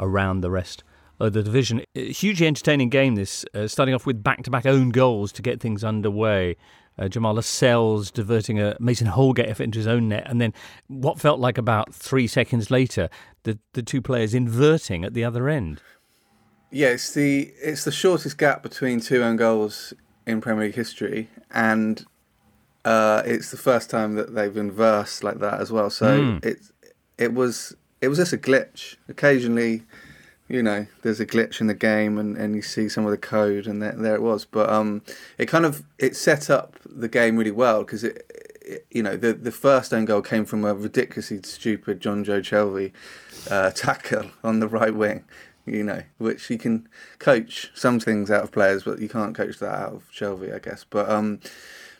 around 0.00 0.40
the 0.40 0.50
rest 0.50 0.82
of 1.20 1.32
the 1.32 1.42
division. 1.42 1.82
Hugely 1.94 2.46
entertaining 2.46 2.88
game. 2.88 3.14
This 3.14 3.44
uh, 3.54 3.68
starting 3.68 3.94
off 3.94 4.06
with 4.06 4.22
back-to-back 4.22 4.66
own 4.66 4.90
goals 4.90 5.32
to 5.32 5.42
get 5.42 5.60
things 5.60 5.84
underway. 5.84 6.56
Uh, 6.98 7.08
Jamal 7.08 7.34
Lascelles 7.34 8.10
diverting 8.10 8.58
a 8.58 8.74
Mason 8.80 9.06
Holgate 9.06 9.50
effort 9.50 9.64
into 9.64 9.78
his 9.78 9.86
own 9.86 10.08
net, 10.08 10.24
and 10.26 10.40
then 10.40 10.54
what 10.88 11.20
felt 11.20 11.38
like 11.38 11.58
about 11.58 11.94
three 11.94 12.26
seconds 12.26 12.70
later, 12.70 13.10
the 13.42 13.58
the 13.74 13.82
two 13.82 14.00
players 14.00 14.32
inverting 14.32 15.04
at 15.04 15.12
the 15.12 15.22
other 15.22 15.46
end. 15.48 15.82
Yeah, 16.70 16.88
it's 16.88 17.12
the 17.12 17.52
it's 17.62 17.84
the 17.84 17.92
shortest 17.92 18.38
gap 18.38 18.62
between 18.62 19.00
two 19.00 19.22
own 19.22 19.36
goals 19.36 19.92
in 20.26 20.40
Premier 20.40 20.64
League 20.64 20.74
history, 20.74 21.28
and 21.50 22.02
uh, 22.86 23.22
it's 23.26 23.50
the 23.50 23.56
first 23.56 23.90
time 23.90 24.14
that 24.14 24.34
they've 24.34 24.56
inversed 24.56 25.22
like 25.24 25.38
that 25.40 25.60
as 25.60 25.70
well. 25.72 25.90
So 25.90 26.06
Mm. 26.06 26.44
it 26.44 26.58
it 27.18 27.32
was 27.34 27.74
it 28.00 28.08
was 28.08 28.18
just 28.18 28.32
a 28.32 28.38
glitch. 28.38 28.96
Occasionally, 29.08 29.82
you 30.48 30.62
know, 30.62 30.86
there's 31.02 31.18
a 31.20 31.26
glitch 31.26 31.60
in 31.60 31.66
the 31.66 31.74
game, 31.74 32.16
and, 32.18 32.36
and 32.36 32.54
you 32.54 32.62
see 32.62 32.88
some 32.88 33.04
of 33.04 33.10
the 33.10 33.18
code, 33.18 33.66
and 33.66 33.82
there, 33.82 33.92
there 33.96 34.14
it 34.14 34.22
was. 34.22 34.44
But 34.44 34.70
um, 34.70 35.02
it 35.38 35.46
kind 35.46 35.64
of 35.66 35.82
it 35.98 36.14
set 36.16 36.48
up 36.48 36.76
the 36.84 37.08
game 37.08 37.36
really 37.36 37.50
well 37.64 37.80
because 37.82 38.04
it, 38.04 38.16
it, 38.62 38.86
you 38.90 39.02
know, 39.02 39.16
the 39.16 39.32
the 39.32 39.50
first 39.50 39.92
own 39.92 40.04
goal 40.04 40.22
came 40.22 40.44
from 40.44 40.64
a 40.64 40.72
ridiculously 40.74 41.40
stupid 41.42 42.00
Jonjo 42.00 42.40
Shelvey 42.40 42.92
uh, 43.50 43.70
tackle 43.72 44.30
on 44.44 44.60
the 44.60 44.68
right 44.68 44.94
wing. 44.94 45.24
You 45.68 45.82
know, 45.82 46.02
which 46.18 46.48
you 46.48 46.58
can 46.58 46.88
coach 47.18 47.72
some 47.74 47.98
things 47.98 48.30
out 48.30 48.44
of 48.44 48.52
players, 48.52 48.84
but 48.84 49.00
you 49.00 49.08
can't 49.08 49.34
coach 49.34 49.58
that 49.58 49.74
out 49.74 49.92
of 49.94 50.04
Shelby, 50.12 50.52
I 50.52 50.60
guess. 50.60 50.84
But 50.88 51.10
um, 51.10 51.40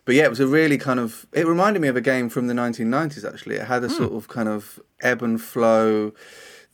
but 0.06 0.14
yeah, 0.14 0.24
it 0.24 0.30
was 0.30 0.40
a 0.40 0.46
really 0.46 0.78
kind 0.78 1.00
of. 1.00 1.26
It 1.32 1.46
reminded 1.46 1.82
me 1.82 1.88
of 1.88 1.96
a 1.96 2.00
game 2.00 2.30
from 2.30 2.46
the 2.46 2.54
1990s. 2.54 3.28
Actually, 3.30 3.56
it 3.56 3.66
had 3.66 3.82
a 3.84 3.90
sort 3.90 4.12
of 4.12 4.28
kind 4.28 4.48
of 4.48 4.80
ebb 5.02 5.20
and 5.20 5.42
flow. 5.42 6.12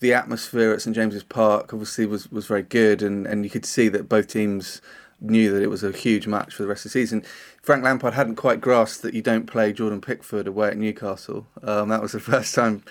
The 0.00 0.12
atmosphere 0.12 0.72
at 0.72 0.82
St 0.82 0.94
James's 0.94 1.22
Park 1.22 1.72
obviously 1.72 2.04
was 2.04 2.30
was 2.30 2.46
very 2.46 2.62
good, 2.62 3.02
and 3.02 3.26
and 3.26 3.42
you 3.42 3.50
could 3.50 3.64
see 3.64 3.88
that 3.88 4.08
both 4.08 4.28
teams 4.28 4.82
knew 5.18 5.50
that 5.52 5.62
it 5.62 5.70
was 5.70 5.82
a 5.82 5.92
huge 5.92 6.26
match 6.26 6.54
for 6.54 6.62
the 6.62 6.68
rest 6.68 6.84
of 6.84 6.92
the 6.92 6.98
season. 6.98 7.24
Frank 7.62 7.82
Lampard 7.82 8.14
hadn't 8.14 8.36
quite 8.36 8.60
grasped 8.60 9.02
that 9.02 9.14
you 9.14 9.22
don't 9.22 9.46
play 9.46 9.72
Jordan 9.72 10.00
Pickford 10.00 10.46
away 10.46 10.68
at 10.68 10.76
Newcastle. 10.76 11.46
Um, 11.62 11.88
that 11.88 12.02
was 12.02 12.12
the 12.12 12.20
first 12.32 12.54
time 12.54 12.82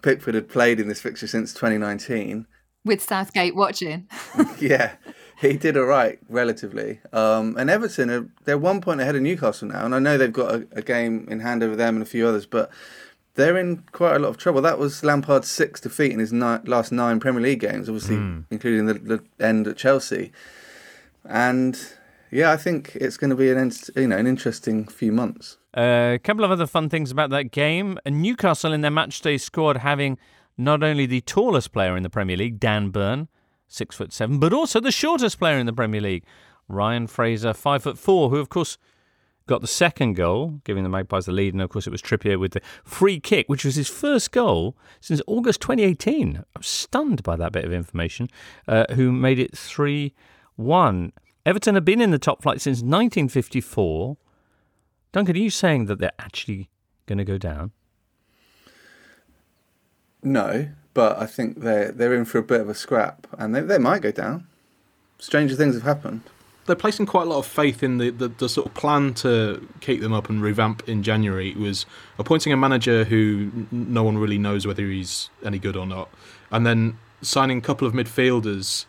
Pickford 0.00 0.34
had 0.34 0.48
played 0.48 0.80
in 0.80 0.88
this 0.88 1.00
fixture 1.00 1.26
since 1.26 1.52
2019 1.52 2.46
With 2.84 3.02
Southgate 3.02 3.54
watching. 3.54 4.08
yeah, 4.58 4.92
he 5.42 5.56
did 5.58 5.76
all 5.76 5.84
right 5.84 6.18
relatively. 6.28 7.00
Um, 7.12 7.56
and 7.58 7.68
Everton 7.68 8.10
are 8.10 8.28
they're 8.44 8.56
one 8.58 8.80
point 8.80 9.00
ahead 9.00 9.16
of 9.16 9.22
Newcastle 9.22 9.68
now, 9.68 9.84
and 9.84 9.94
I 9.94 9.98
know 9.98 10.16
they've 10.16 10.32
got 10.32 10.54
a, 10.54 10.66
a 10.72 10.82
game 10.82 11.26
in 11.30 11.40
hand 11.40 11.62
over 11.62 11.76
them 11.76 11.96
and 11.96 12.02
a 12.02 12.06
few 12.06 12.26
others, 12.26 12.46
but 12.46 12.70
they're 13.34 13.56
in 13.58 13.78
quite 13.92 14.16
a 14.16 14.18
lot 14.18 14.28
of 14.28 14.38
trouble. 14.38 14.62
That 14.62 14.78
was 14.78 15.02
Lampard's 15.02 15.50
sixth 15.50 15.82
defeat 15.82 16.12
in 16.12 16.18
his 16.18 16.32
ni- 16.32 16.58
last 16.64 16.92
nine 16.92 17.20
Premier 17.20 17.42
League 17.42 17.60
games, 17.60 17.88
obviously 17.88 18.16
including 18.50 18.86
the, 18.86 18.94
the 18.94 19.24
end 19.44 19.66
at 19.66 19.76
Chelsea. 19.76 20.32
and 21.28 21.78
yeah, 22.30 22.50
I 22.50 22.56
think 22.56 22.96
it's 22.96 23.18
going 23.18 23.30
to 23.30 23.36
be 23.36 23.50
an 23.50 23.72
you 23.94 24.08
know 24.08 24.16
an 24.16 24.26
interesting 24.26 24.86
few 24.86 25.12
months. 25.12 25.58
Uh, 25.76 26.12
a 26.14 26.18
couple 26.18 26.44
of 26.44 26.50
other 26.50 26.66
fun 26.66 26.88
things 26.88 27.10
about 27.10 27.30
that 27.30 27.50
game: 27.50 27.98
Newcastle 28.06 28.72
in 28.72 28.80
their 28.80 28.90
matchday 28.90 29.40
squad 29.40 29.78
having 29.78 30.18
not 30.56 30.82
only 30.82 31.06
the 31.06 31.20
tallest 31.22 31.72
player 31.72 31.96
in 31.96 32.02
the 32.02 32.10
Premier 32.10 32.36
League, 32.36 32.60
Dan 32.60 32.90
Burn, 32.90 33.28
six 33.72 33.96
foot 33.96 34.12
seven, 34.12 34.38
but 34.38 34.52
also 34.52 34.80
the 34.80 34.92
shortest 34.92 35.38
player 35.38 35.58
in 35.58 35.66
the 35.66 35.72
Premier 35.72 36.00
League, 36.00 36.24
Ryan 36.68 37.06
Fraser, 37.06 37.52
five 37.52 37.82
foot 37.82 37.98
four, 37.98 38.30
who 38.30 38.36
of 38.36 38.48
course 38.48 38.78
got 39.46 39.60
the 39.60 39.66
second 39.66 40.14
goal, 40.14 40.60
giving 40.64 40.82
the 40.82 40.88
Magpies 40.88 41.26
the 41.26 41.32
lead, 41.32 41.52
and 41.52 41.62
of 41.62 41.70
course 41.70 41.86
it 41.86 41.90
was 41.90 42.02
Trippier 42.02 42.38
with 42.38 42.52
the 42.52 42.60
free 42.84 43.18
kick, 43.18 43.48
which 43.48 43.64
was 43.64 43.74
his 43.74 43.88
first 43.88 44.30
goal 44.32 44.76
since 45.00 45.20
August 45.26 45.60
2018. 45.60 46.44
I'm 46.54 46.62
stunned 46.62 47.22
by 47.22 47.36
that 47.36 47.52
bit 47.52 47.64
of 47.64 47.72
information. 47.72 48.28
Uh, 48.68 48.84
who 48.94 49.12
made 49.12 49.38
it 49.38 49.56
three 49.56 50.14
one. 50.56 51.12
Everton 51.44 51.74
have 51.74 51.84
been 51.84 52.00
in 52.00 52.10
the 52.10 52.18
top 52.18 52.42
flight 52.42 52.60
since 52.60 52.78
1954. 52.78 54.16
Duncan, 55.12 55.36
are 55.36 55.38
you 55.38 55.50
saying 55.50 55.86
that 55.86 55.98
they're 55.98 56.12
actually 56.18 56.70
going 57.06 57.18
to 57.18 57.24
go 57.24 57.36
down? 57.36 57.72
No, 60.22 60.68
but 60.94 61.18
I 61.18 61.26
think 61.26 61.60
they're 61.60 61.92
they're 61.92 62.14
in 62.14 62.24
for 62.24 62.38
a 62.38 62.42
bit 62.42 62.60
of 62.60 62.68
a 62.68 62.74
scrap, 62.74 63.26
and 63.38 63.54
they 63.54 63.60
they 63.60 63.78
might 63.78 64.02
go 64.02 64.10
down. 64.10 64.46
Stranger 65.18 65.54
things 65.54 65.74
have 65.74 65.84
happened. 65.84 66.22
They're 66.66 66.76
placing 66.76 67.06
quite 67.06 67.26
a 67.26 67.30
lot 67.30 67.38
of 67.38 67.46
faith 67.46 67.82
in 67.82 67.98
the, 67.98 68.10
the, 68.10 68.28
the 68.28 68.48
sort 68.48 68.68
of 68.68 68.74
plan 68.74 69.14
to 69.14 69.68
keep 69.80 70.00
them 70.00 70.12
up 70.12 70.28
and 70.28 70.40
revamp 70.40 70.88
in 70.88 71.02
January. 71.02 71.50
It 71.50 71.56
was 71.56 71.86
appointing 72.20 72.52
a 72.52 72.56
manager 72.56 73.02
who 73.02 73.50
no 73.72 74.04
one 74.04 74.16
really 74.16 74.38
knows 74.38 74.64
whether 74.64 74.86
he's 74.86 75.28
any 75.44 75.58
good 75.58 75.76
or 75.76 75.86
not, 75.86 76.08
and 76.50 76.64
then 76.64 76.98
signing 77.20 77.58
a 77.58 77.60
couple 77.60 77.86
of 77.86 77.94
midfielders 77.94 78.86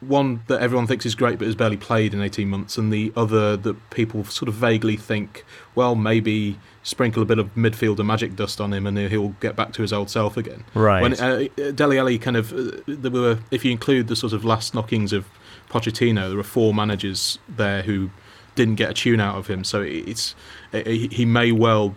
one 0.00 0.42
that 0.48 0.60
everyone 0.60 0.86
thinks 0.86 1.06
is 1.06 1.14
great 1.14 1.38
but 1.38 1.46
has 1.46 1.54
barely 1.54 1.76
played 1.76 2.12
in 2.12 2.20
18 2.20 2.48
months, 2.48 2.76
and 2.76 2.92
the 2.92 3.12
other 3.16 3.56
that 3.56 3.90
people 3.90 4.24
sort 4.24 4.48
of 4.48 4.54
vaguely 4.54 4.96
think, 4.96 5.44
well, 5.74 5.94
maybe 5.94 6.58
sprinkle 6.82 7.22
a 7.22 7.26
bit 7.26 7.38
of 7.38 7.54
midfielder 7.54 8.04
magic 8.04 8.36
dust 8.36 8.60
on 8.60 8.72
him 8.72 8.86
and 8.86 8.98
he'll 8.98 9.30
get 9.40 9.56
back 9.56 9.72
to 9.72 9.82
his 9.82 9.92
old 9.92 10.10
self 10.10 10.36
again. 10.36 10.64
Right. 10.74 11.00
When 11.00 11.14
uh, 11.14 11.48
Dele 11.72 11.98
Alli 11.98 12.18
kind 12.18 12.36
of, 12.36 12.52
uh, 12.52 12.82
there 12.86 13.10
were, 13.10 13.38
if 13.50 13.64
you 13.64 13.70
include 13.70 14.08
the 14.08 14.16
sort 14.16 14.32
of 14.34 14.44
last 14.44 14.74
knockings 14.74 15.12
of 15.12 15.26
Pochettino, 15.70 16.28
there 16.28 16.36
were 16.36 16.42
four 16.42 16.74
managers 16.74 17.38
there 17.48 17.82
who 17.82 18.10
didn't 18.54 18.76
get 18.76 18.90
a 18.90 18.94
tune 18.94 19.20
out 19.20 19.36
of 19.36 19.46
him. 19.46 19.64
So 19.64 19.80
it's 19.82 20.34
he 20.72 21.24
may 21.24 21.52
well 21.52 21.94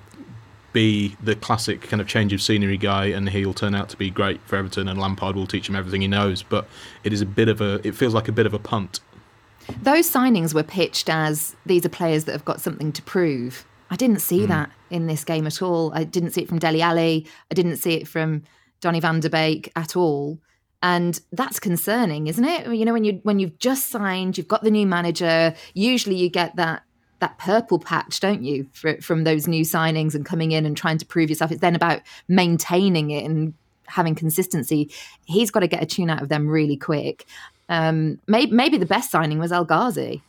be 0.78 1.18
the 1.24 1.36
classic 1.36 1.82
kind 1.82 2.00
of 2.00 2.08
change 2.08 2.32
of 2.34 2.42
scenery 2.42 2.78
guy, 2.78 3.06
and 3.06 3.30
he'll 3.30 3.54
turn 3.54 3.74
out 3.74 3.90
to 3.90 3.98
be 3.98 4.12
great 4.12 4.40
for 4.46 4.58
Everton, 4.58 4.88
and 4.88 5.00
Lampard 5.00 5.36
will 5.36 5.48
teach 5.48 5.68
him 5.68 5.76
everything 5.76 6.02
he 6.02 6.08
knows. 6.08 6.44
But 6.44 6.68
it 7.04 7.12
is 7.12 7.20
a 7.20 7.26
bit 7.26 7.50
of 7.50 7.62
a, 7.62 7.82
it 7.88 7.96
feels 7.96 8.14
like 8.14 8.28
a 8.28 8.32
bit 8.32 8.46
of 8.46 8.54
a 8.54 8.60
punt. 8.60 9.00
Those 9.82 10.10
signings 10.10 10.54
were 10.54 10.64
pitched 10.64 11.10
as 11.10 11.56
these 11.66 11.84
are 11.84 11.90
players 11.90 12.26
that 12.26 12.34
have 12.34 12.46
got 12.46 12.62
something 12.62 12.92
to 12.92 13.02
prove. 13.02 13.66
I 13.90 13.96
didn't 13.96 14.20
see 14.20 14.42
mm. 14.42 14.50
that 14.50 14.70
in 14.92 15.08
this 15.08 15.24
game 15.24 15.48
at 15.48 15.64
all. 15.64 15.92
I 15.96 16.04
didn't 16.04 16.32
see 16.32 16.42
it 16.44 16.48
from 16.48 16.60
Dele 16.60 16.82
Alli. 16.82 17.26
I 17.50 17.56
didn't 17.56 17.78
see 17.78 17.94
it 17.94 18.08
from 18.08 18.44
Donny 18.80 19.00
van 19.00 19.20
der 19.20 19.30
Beek 19.30 19.72
at 19.76 19.96
all. 19.96 20.38
And 20.84 21.20
that's 21.32 21.60
concerning, 21.60 22.28
isn't 22.28 22.46
it? 22.46 22.68
You 22.72 22.86
know, 22.86 22.94
when 22.94 23.04
you 23.04 23.20
when 23.24 23.40
you've 23.40 23.58
just 23.58 23.88
signed, 23.88 24.38
you've 24.38 24.48
got 24.48 24.64
the 24.64 24.70
new 24.70 24.86
manager. 24.86 25.56
Usually, 25.74 26.16
you 26.16 26.30
get 26.30 26.56
that 26.58 26.84
that 27.20 27.38
purple 27.38 27.80
patch, 27.80 28.20
don't 28.20 28.44
you, 28.44 28.68
for, 28.74 29.02
from 29.02 29.24
those 29.24 29.48
new 29.48 29.64
signings 29.64 30.14
and 30.14 30.26
coming 30.26 30.52
in 30.52 30.66
and 30.66 30.78
trying 30.78 30.98
to 30.98 31.06
prove 31.06 31.30
yourself. 31.30 31.52
It's 31.52 31.62
then 31.62 31.76
about 31.76 32.02
maintaining 32.28 33.12
it 33.12 33.26
and 33.26 33.54
having 33.88 34.16
consistency. 34.16 34.92
He's 35.26 35.50
got 35.50 35.62
to 35.62 35.68
get 35.68 35.82
a 35.82 35.86
tune 35.86 36.10
out 36.10 36.22
of 36.22 36.30
them 36.30 36.48
really 36.48 36.78
quick. 36.78 37.26
Um, 37.70 38.20
maybe, 38.28 38.52
maybe 38.52 38.78
the 38.78 38.86
best 38.86 39.12
signing 39.12 39.40
was 39.40 39.52
El 39.52 39.66
Ghazi. 39.66 40.22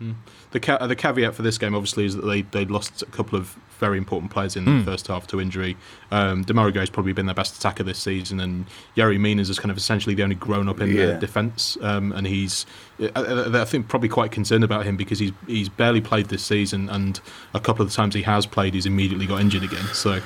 Mm. 0.00 0.14
The 0.52 0.60
ca- 0.60 0.86
the 0.86 0.96
caveat 0.96 1.34
for 1.34 1.42
this 1.42 1.58
game, 1.58 1.74
obviously, 1.74 2.04
is 2.04 2.16
that 2.16 2.26
they 2.26 2.42
they 2.42 2.64
lost 2.64 3.02
a 3.02 3.06
couple 3.06 3.38
of 3.38 3.56
very 3.76 3.98
important 3.98 4.30
players 4.30 4.56
in 4.56 4.64
mm. 4.64 4.78
the 4.78 4.90
first 4.90 5.06
half 5.06 5.26
to 5.28 5.40
injury. 5.40 5.76
Um, 6.10 6.44
Demarai 6.44 6.72
Gray's 6.72 6.90
probably 6.90 7.12
been 7.12 7.26
their 7.26 7.34
best 7.34 7.56
attacker 7.56 7.82
this 7.82 7.98
season, 7.98 8.40
and 8.40 8.66
Yerry 8.96 9.18
Minas 9.18 9.48
is 9.48 9.58
kind 9.58 9.70
of 9.70 9.76
essentially 9.76 10.14
the 10.14 10.22
only 10.22 10.34
grown 10.34 10.68
up 10.68 10.80
in 10.80 10.88
yeah. 10.88 11.06
their 11.06 11.20
defence. 11.20 11.76
Um, 11.80 12.12
and 12.12 12.26
he's, 12.26 12.66
I, 13.00 13.60
I, 13.60 13.64
think, 13.64 13.88
probably 13.88 14.08
quite 14.08 14.32
concerned 14.32 14.64
about 14.64 14.84
him 14.84 14.96
because 14.96 15.18
he's 15.18 15.32
he's 15.46 15.68
barely 15.68 16.00
played 16.00 16.26
this 16.26 16.44
season, 16.44 16.88
and 16.88 17.20
a 17.54 17.60
couple 17.60 17.82
of 17.82 17.90
the 17.90 17.94
times 17.94 18.14
he 18.14 18.22
has 18.22 18.46
played, 18.46 18.74
he's 18.74 18.86
immediately 18.86 19.26
got 19.26 19.40
injured 19.40 19.62
again. 19.62 19.84
So 19.92 20.20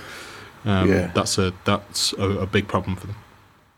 um, 0.65 0.91
yeah. 0.91 1.11
that's 1.15 1.39
a 1.39 1.53
that's 1.65 2.13
a, 2.15 2.29
a, 2.31 2.47
big 2.47 2.69
problem 2.69 2.97
for 2.97 3.07
them. 3.07 3.17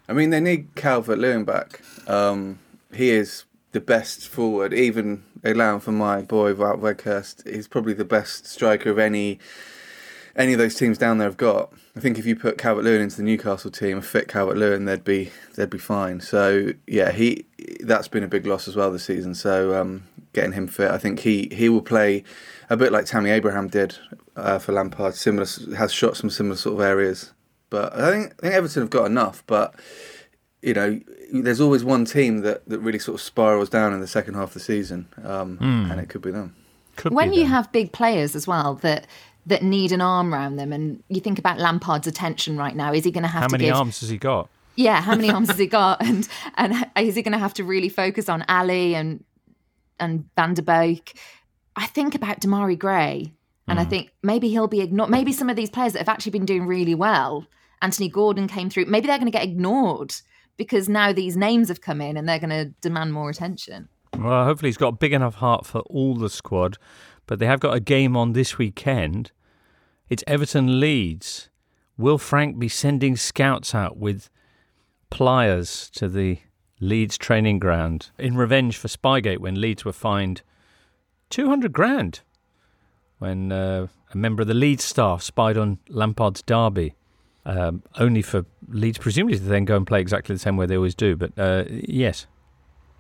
I 0.09 0.13
mean, 0.13 0.31
they 0.31 0.41
need 0.41 0.75
Calvert 0.75 1.19
Lewin 1.19 1.45
back. 1.45 1.81
Um, 2.07 2.59
he 2.93 3.11
is 3.11 3.45
the 3.73 3.81
best 3.81 4.29
forward, 4.29 4.73
even 4.73 5.25
allowing 5.43 5.81
for 5.81 5.93
my 5.93 6.23
boy 6.23 6.55
Weghorst. 6.55 7.51
He's 7.51 7.69
probably 7.69 7.95
the 7.95 8.05
best 8.05 8.47
striker 8.47 8.91
of 8.91 8.99
any 8.99 9.39
any 10.35 10.53
of 10.53 10.59
those 10.59 10.75
teams 10.75 10.97
down 10.97 11.19
there 11.19 11.29
have 11.29 11.37
got. 11.37 11.73
I 11.95 12.01
think 12.01 12.19
if 12.19 12.25
you 12.25 12.35
put 12.35 12.57
Calvert 12.57 12.85
Lewin 12.85 13.03
into 13.03 13.17
the 13.17 13.23
Newcastle 13.23 13.71
team, 13.71 13.99
a 13.99 14.03
fit 14.03 14.29
Calvert 14.29 14.57
Lewin, 14.57 14.85
they'd 14.85 15.05
be 15.05 15.31
they'd 15.57 15.71
be 15.71 15.79
fine. 15.79 16.21
So 16.21 16.73
yeah, 16.87 17.13
he 17.13 17.47
that's 17.81 18.09
been 18.09 18.23
a 18.23 18.29
big 18.29 18.47
loss 18.47 18.69
as 18.69 18.77
well 18.77 18.91
this 18.91 19.05
season. 19.05 19.35
So 19.35 19.79
um, 19.79 20.05
getting 20.33 20.53
him 20.53 20.69
fit, 20.69 20.91
I 20.91 20.99
think 20.99 21.21
he 21.21 21.49
he 21.53 21.69
will 21.69 21.83
play 21.83 22.25
a 22.71 22.77
bit 22.77 22.93
like 22.93 23.07
Tammy 23.07 23.31
Abraham 23.31 23.69
did 23.69 23.97
uh, 24.37 24.59
for 24.59 24.73
Lampard. 24.73 25.15
Similar 25.15 25.47
has 25.77 25.93
shot 25.93 26.17
some 26.17 26.31
similar 26.31 26.57
sort 26.57 26.75
of 26.77 26.81
areas, 26.81 27.33
but 27.69 27.95
I 27.95 28.11
think 28.11 28.35
I 28.39 28.43
think 28.43 28.55
Everton 28.55 28.83
have 28.83 28.91
got 28.91 29.07
enough, 29.07 29.43
but 29.47 29.75
you 30.63 30.75
know, 30.75 31.01
there's 31.33 31.61
always 31.61 31.85
one 31.85 32.05
team 32.05 32.39
that, 32.39 32.67
that 32.69 32.79
really 32.79 32.99
sort 32.99 33.17
of 33.17 33.21
spirals 33.21 33.69
down 33.69 33.93
in 33.93 34.01
the 34.01 34.07
second 34.07 34.35
half 34.35 34.49
of 34.49 34.55
the 34.55 34.61
season, 34.61 35.09
um, 35.25 35.59
mm. 35.59 35.91
and 35.91 36.01
it 36.01 36.09
could 36.09 36.23
be 36.23 36.31
them. 36.31 36.55
Could 36.97 37.13
when 37.13 37.31
be 37.31 37.37
you 37.37 37.43
them. 37.43 37.53
have 37.53 37.73
big 37.73 37.93
players 37.93 38.37
as 38.37 38.47
well 38.47 38.75
that 38.77 39.07
that 39.45 39.65
need 39.65 39.91
an 39.91 40.01
arm 40.01 40.33
around 40.33 40.57
them, 40.57 40.73
and 40.73 41.03
you 41.09 41.21
think 41.21 41.39
about 41.39 41.59
Lampard's 41.59 42.07
attention 42.07 42.57
right 42.57 42.77
now, 42.77 42.93
is 42.93 43.05
he 43.05 43.11
going 43.11 43.25
to 43.25 43.29
have 43.29 43.43
how 43.43 43.49
to 43.49 43.53
many 43.53 43.65
give... 43.65 43.75
arms 43.75 44.01
has 44.01 44.09
he 44.09 44.19
got? 44.19 44.49
Yeah, 44.77 45.01
how 45.03 45.17
many 45.17 45.31
arms 45.31 45.49
has 45.49 45.59
he 45.59 45.67
got, 45.81 46.01
and 46.01 46.29
and 46.55 46.87
is 46.97 47.17
he 47.17 47.23
going 47.23 47.33
to 47.33 47.39
have 47.39 47.55
to 47.55 47.65
really 47.65 47.89
focus 47.89 48.29
on 48.29 48.45
Alli 48.47 48.95
and 48.95 49.25
and 49.99 50.25
Van 50.37 50.55
der 50.55 50.63
Beek? 50.63 51.19
I 51.75 51.87
think 51.87 52.15
about 52.15 52.41
Demarai 52.41 52.79
Gray, 52.79 53.33
and 53.67 53.79
mm. 53.79 53.81
I 53.81 53.85
hmm. 53.85 53.91
think 53.91 54.13
maybe 54.23 54.49
he'll 54.49 54.69
be 54.69 54.81
ignored. 54.81 55.11
Maybe 55.11 55.33
some 55.33 55.51
of 55.51 55.57
these 55.57 55.71
players 55.71 55.95
that 55.95 55.99
have 55.99 56.09
actually 56.09 56.33
been 56.33 56.47
doing 56.47 56.67
really 56.67 56.95
well. 56.95 57.47
Anthony 57.81 58.09
Gordon 58.09 58.47
came 58.47 58.71
through. 58.71 58.85
Maybe 58.85 59.09
they're 59.09 59.19
going 59.19 59.27
to 59.27 59.37
get 59.37 59.43
ignored 59.43 60.15
because 60.57 60.89
now 60.89 61.13
these 61.13 61.37
names 61.37 61.69
have 61.69 61.81
come 61.81 62.01
in 62.01 62.17
and 62.17 62.29
they're 62.29 62.39
going 62.39 62.51
to 62.51 62.67
demand 62.81 63.13
more 63.13 63.31
attention. 63.31 63.89
Well, 64.19 64.45
hopefully 64.45 64.69
he's 64.69 64.77
got 64.77 64.89
a 64.89 64.97
big 64.97 65.13
enough 65.13 65.37
heart 65.37 65.67
for 65.67 65.81
all 65.83 66.15
the 66.15 66.29
squad, 66.29 66.77
but 67.27 67.39
they 67.39 67.47
have 67.47 67.61
got 67.61 67.75
a 67.75 67.81
game 67.81 68.17
on 68.17 68.33
this 68.33 68.59
weekend. 68.59 69.33
It's 70.09 70.25
Everton 70.27 70.81
Leeds. 70.81 71.49
Will 71.97 72.19
Frank 72.19 72.59
be 72.59 72.69
sending 72.69 73.17
scouts 73.17 73.75
out 73.75 73.97
with 73.97 74.29
pliers 75.11 75.91
to 75.91 76.09
the 76.09 76.39
Leeds 76.81 77.17
training 77.17 77.59
ground 77.59 78.11
in 78.19 78.37
revenge 78.37 78.77
for 78.77 78.89
Spygate 78.89 79.39
when 79.39 79.61
Leeds 79.61 79.85
were 79.85 79.93
fined 79.93 80.43
200 81.31 81.73
grand 81.73 82.21
when 83.19 83.53
uh, 83.53 83.87
a 84.13 84.17
member 84.17 84.43
of 84.43 84.49
the 84.49 84.55
Leeds 84.55 84.83
staff 84.83 85.23
spied 85.23 85.57
on 85.57 85.79
Lampard's 85.89 86.43
derby? 86.43 86.97
Um, 87.45 87.83
only 87.99 88.23
for 88.23 88.45
Leeds 88.69 88.99
presumably 88.99 89.39
to 89.39 89.45
then 89.45 89.65
go 89.65 89.77
and 89.77 89.87
play 89.87 90.01
exactly 90.01 90.35
the 90.35 90.39
same 90.39 90.57
way 90.57 90.67
they 90.67 90.77
always 90.77 90.95
do. 90.95 91.17
But 91.17 91.33
uh, 91.37 91.65
yes, 91.69 92.27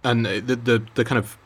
and 0.04 0.26
the, 0.26 0.56
the 0.56 0.82
the 0.94 1.04
kind 1.04 1.18
of 1.18 1.38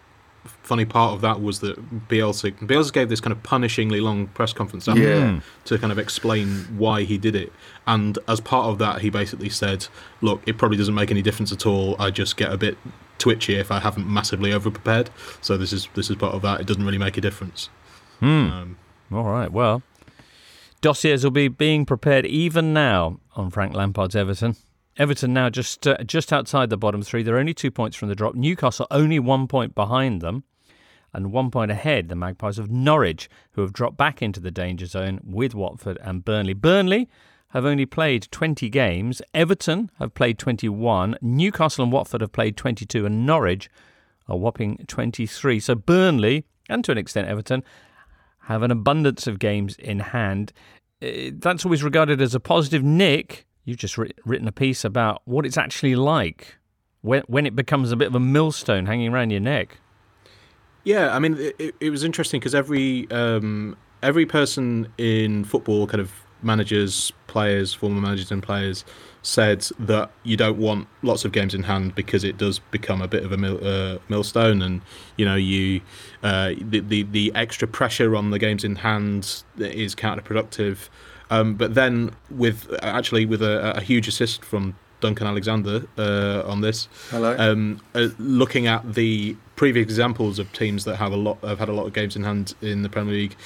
funny 0.62 0.85
part 0.85 1.12
of 1.12 1.20
that 1.20 1.40
was 1.40 1.61
that 1.61 2.09
Bielsa 2.09 2.52
Bielsa 2.59 2.92
gave 2.92 3.09
this 3.09 3.20
kind 3.20 3.32
of 3.32 3.42
punishingly 3.42 4.00
long 4.00 4.28
press 4.28 4.52
conference 4.52 4.87
yeah. 4.87 5.40
to 5.64 5.78
kind 5.78 5.92
of 5.92 5.98
explain 5.98 6.48
why 6.76 7.02
he 7.02 7.18
did 7.18 7.35
it, 7.35 7.52
and 7.87 8.18
as 8.28 8.40
part 8.40 8.66
of 8.66 8.78
that, 8.78 9.00
he 9.02 9.11
basically 9.11 9.48
said, 9.48 9.87
"Look, 10.20 10.42
it 10.46 10.59
probably 10.59 10.78
doesn't 10.78 10.94
make 10.94 11.11
any 11.11 11.22
difference 11.22 11.52
at 11.52 11.66
all. 11.66 11.96
I 11.98 12.11
just 12.11 12.37
get 12.37 12.52
a 12.52 12.56
bit 12.56 12.78
twitchy 13.18 13.54
if 13.54 13.70
I 13.70 13.80
haven't 13.80 14.06
massively 14.06 14.50
overprepared. 14.50 15.09
So 15.40 15.56
this 15.56 15.72
is 15.72 15.88
this 15.94 16.11
is 16.11 16.16
part 16.16 16.35
of 16.35 16.42
that. 16.42 16.61
It 16.61 16.66
doesn't 16.66 16.85
really 16.85 16.98
make 16.98 17.16
a 17.16 17.21
difference." 17.21 17.68
Hmm. 18.21 18.50
Um, 18.50 18.79
all 19.12 19.25
right. 19.25 19.52
Well, 19.52 19.83
Dossiers 20.87 21.24
will 21.24 21.32
be 21.32 21.48
being 21.48 21.84
prepared 21.84 22.26
even 22.26 22.72
now 22.72 23.18
on 23.34 23.50
Frank 23.50 23.74
Lampard's 23.74 24.14
Everton. 24.14 24.54
Everton 24.96 25.34
now 25.34 25.50
just 25.50 25.84
uh, 25.84 25.96
just 26.04 26.32
outside 26.32 26.70
the 26.70 26.76
bottom 26.76 27.02
three. 27.02 27.24
They're 27.24 27.38
only 27.38 27.54
two 27.54 27.72
points 27.72 27.96
from 27.96 28.08
the 28.08 28.14
drop. 28.14 28.37
Newcastle 28.37 28.87
only 28.92 29.18
one 29.18 29.48
point 29.48 29.74
behind 29.74 30.20
them, 30.20 30.44
and 31.12 31.32
one 31.32 31.50
point 31.50 31.72
ahead. 31.72 32.08
The 32.08 32.14
Magpies 32.14 32.60
of 32.60 32.70
Norwich, 32.70 33.28
who 33.54 33.62
have 33.62 33.72
dropped 33.72 33.96
back 33.96 34.22
into 34.22 34.38
the 34.38 34.52
danger 34.52 34.87
zone 34.87 35.18
with 35.24 35.56
Watford 35.56 35.98
and 36.02 36.24
Burnley. 36.24 36.54
Burnley 36.54 37.08
have 37.48 37.64
only 37.64 37.84
played 37.84 38.28
20 38.30 38.68
games. 38.68 39.20
Everton 39.34 39.90
have 39.98 40.14
played 40.14 40.38
21. 40.38 41.16
Newcastle 41.20 41.82
and 41.82 41.92
Watford 41.92 42.20
have 42.20 42.30
played 42.30 42.56
22, 42.56 43.04
and 43.04 43.26
Norwich 43.26 43.68
a 44.28 44.37
whopping 44.37 44.84
23. 44.87 45.58
So 45.58 45.74
Burnley 45.74 46.44
and 46.68 46.84
to 46.84 46.92
an 46.92 46.98
extent 46.98 47.26
Everton 47.26 47.64
have 48.47 48.63
an 48.63 48.71
abundance 48.71 49.27
of 49.27 49.38
games 49.38 49.77
in 49.77 49.99
hand. 49.99 50.53
Uh, 51.03 51.31
that's 51.35 51.65
always 51.65 51.83
regarded 51.83 52.21
as 52.21 52.35
a 52.35 52.40
positive. 52.40 52.83
Nick, 52.83 53.47
you've 53.65 53.77
just 53.77 53.99
written 53.99 54.49
a 54.49 54.53
piece 54.53 54.85
about 54.85 55.21
what 55.25 55.44
it's 55.44 55.59
actually 55.59 55.97
like 55.97 56.57
when 57.03 57.23
when 57.27 57.44
it 57.44 57.57
becomes 57.57 57.92
a 57.92 57.97
bit 57.97 58.09
of 58.09 58.15
a 58.15 58.21
millstone 58.21 58.87
hanging 58.87 59.13
around 59.13 59.31
your 59.31 59.40
neck. 59.40 59.79
Yeah, 60.85 61.15
I 61.15 61.19
mean, 61.19 61.37
it, 61.59 61.75
it 61.81 61.90
was 61.90 62.05
interesting 62.05 62.38
because 62.38 62.55
every 62.55 63.11
um, 63.11 63.77
every 64.03 64.27
person 64.27 64.87
in 64.97 65.44
football, 65.44 65.88
kind 65.88 66.01
of 66.01 66.13
managers, 66.42 67.13
players, 67.27 67.75
former 67.75 68.01
managers, 68.01 68.31
and 68.31 68.42
players, 68.42 68.85
said 69.27 69.66
that 69.81 70.08
you 70.22 70.37
don't 70.37 70.56
want 70.56 70.87
lots 71.02 71.24
of 71.24 71.33
games 71.33 71.52
in 71.52 71.64
hand 71.64 71.96
because 71.96 72.22
it 72.22 72.38
does 72.38 72.60
become 72.70 73.02
a 73.02 73.08
bit 73.08 73.24
of 73.24 73.33
a 73.33 73.37
mill, 73.37 73.58
uh, 73.66 73.98
millstone, 74.08 74.62
and 74.62 74.81
you 75.16 75.24
know 75.24 75.35
you 75.35 75.81
uh, 76.22 76.52
the, 76.60 76.79
the 76.81 77.02
the 77.02 77.33
extra 77.35 77.66
pressure 77.66 78.14
on 78.14 78.31
the 78.31 78.38
games 78.38 78.62
in 78.62 78.77
hand 78.77 79.42
is 79.58 79.94
counterproductive. 79.96 80.88
Um, 81.29 81.54
but 81.54 81.74
then 81.74 82.12
with 82.31 82.72
actually 82.83 83.27
with 83.27 83.42
a, 83.42 83.77
a 83.77 83.81
huge 83.81 84.06
assist 84.06 84.44
from 84.44 84.77
Duncan 85.00 85.27
Alexander 85.27 85.87
uh, 85.98 86.42
on 86.46 86.60
this. 86.60 86.87
Hello. 87.10 87.35
Um, 87.37 87.81
uh, 87.96 88.08
looking 88.18 88.68
at 88.68 88.94
the 88.94 89.37
previous 89.56 89.85
examples 89.85 90.38
of 90.38 90.52
teams 90.52 90.85
that 90.85 90.96
have 90.96 91.10
a 91.10 91.16
lot 91.16 91.38
have 91.42 91.58
had 91.58 91.68
a 91.68 91.72
lot 91.72 91.87
of 91.87 91.92
games 91.92 92.14
in 92.14 92.22
hand 92.22 92.54
in 92.62 92.83
the 92.83 92.88
Premier 92.88 93.14
League, 93.14 93.37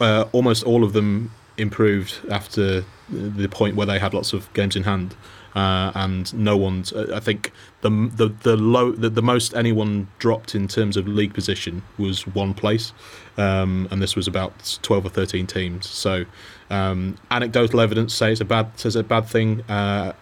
uh, 0.00 0.26
almost 0.30 0.62
all 0.62 0.84
of 0.84 0.92
them 0.92 1.32
improved 1.56 2.20
after 2.30 2.84
the 3.08 3.48
point 3.48 3.76
where 3.76 3.86
they 3.86 3.98
had 3.98 4.14
lots 4.14 4.32
of 4.32 4.52
games 4.54 4.76
in 4.76 4.84
hand. 4.84 5.16
Uh, 5.54 5.92
and 5.94 6.34
no 6.34 6.56
one's. 6.56 6.92
Uh, 6.92 7.12
I 7.14 7.20
think 7.20 7.52
the 7.82 7.90
the 7.90 8.28
the 8.42 8.56
low 8.56 8.90
the, 8.90 9.08
the 9.08 9.22
most 9.22 9.54
anyone 9.54 10.08
dropped 10.18 10.56
in 10.56 10.66
terms 10.66 10.96
of 10.96 11.06
league 11.06 11.32
position 11.32 11.82
was 11.96 12.26
one 12.26 12.54
place, 12.54 12.92
um, 13.36 13.86
and 13.92 14.02
this 14.02 14.16
was 14.16 14.26
about 14.26 14.80
twelve 14.82 15.06
or 15.06 15.10
thirteen 15.10 15.46
teams. 15.46 15.88
So, 15.88 16.24
um, 16.70 17.16
anecdotal 17.30 17.80
evidence 17.80 18.12
says 18.12 18.40
a 18.40 18.44
bad 18.44 18.76
says 18.76 18.96
a 18.96 19.04
bad 19.04 19.26
thing. 19.26 19.62
Uh, 19.70 20.12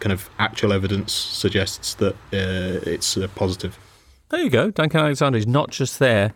kind 0.00 0.12
of 0.12 0.28
actual 0.40 0.72
evidence 0.72 1.12
suggests 1.12 1.94
that 1.94 2.14
uh, 2.32 2.82
it's 2.82 3.16
uh, 3.16 3.28
positive. 3.36 3.78
There 4.30 4.40
you 4.40 4.50
go. 4.50 4.72
Duncan 4.72 4.98
Alexander 4.98 5.38
is 5.38 5.46
not 5.46 5.70
just 5.70 6.00
there 6.00 6.34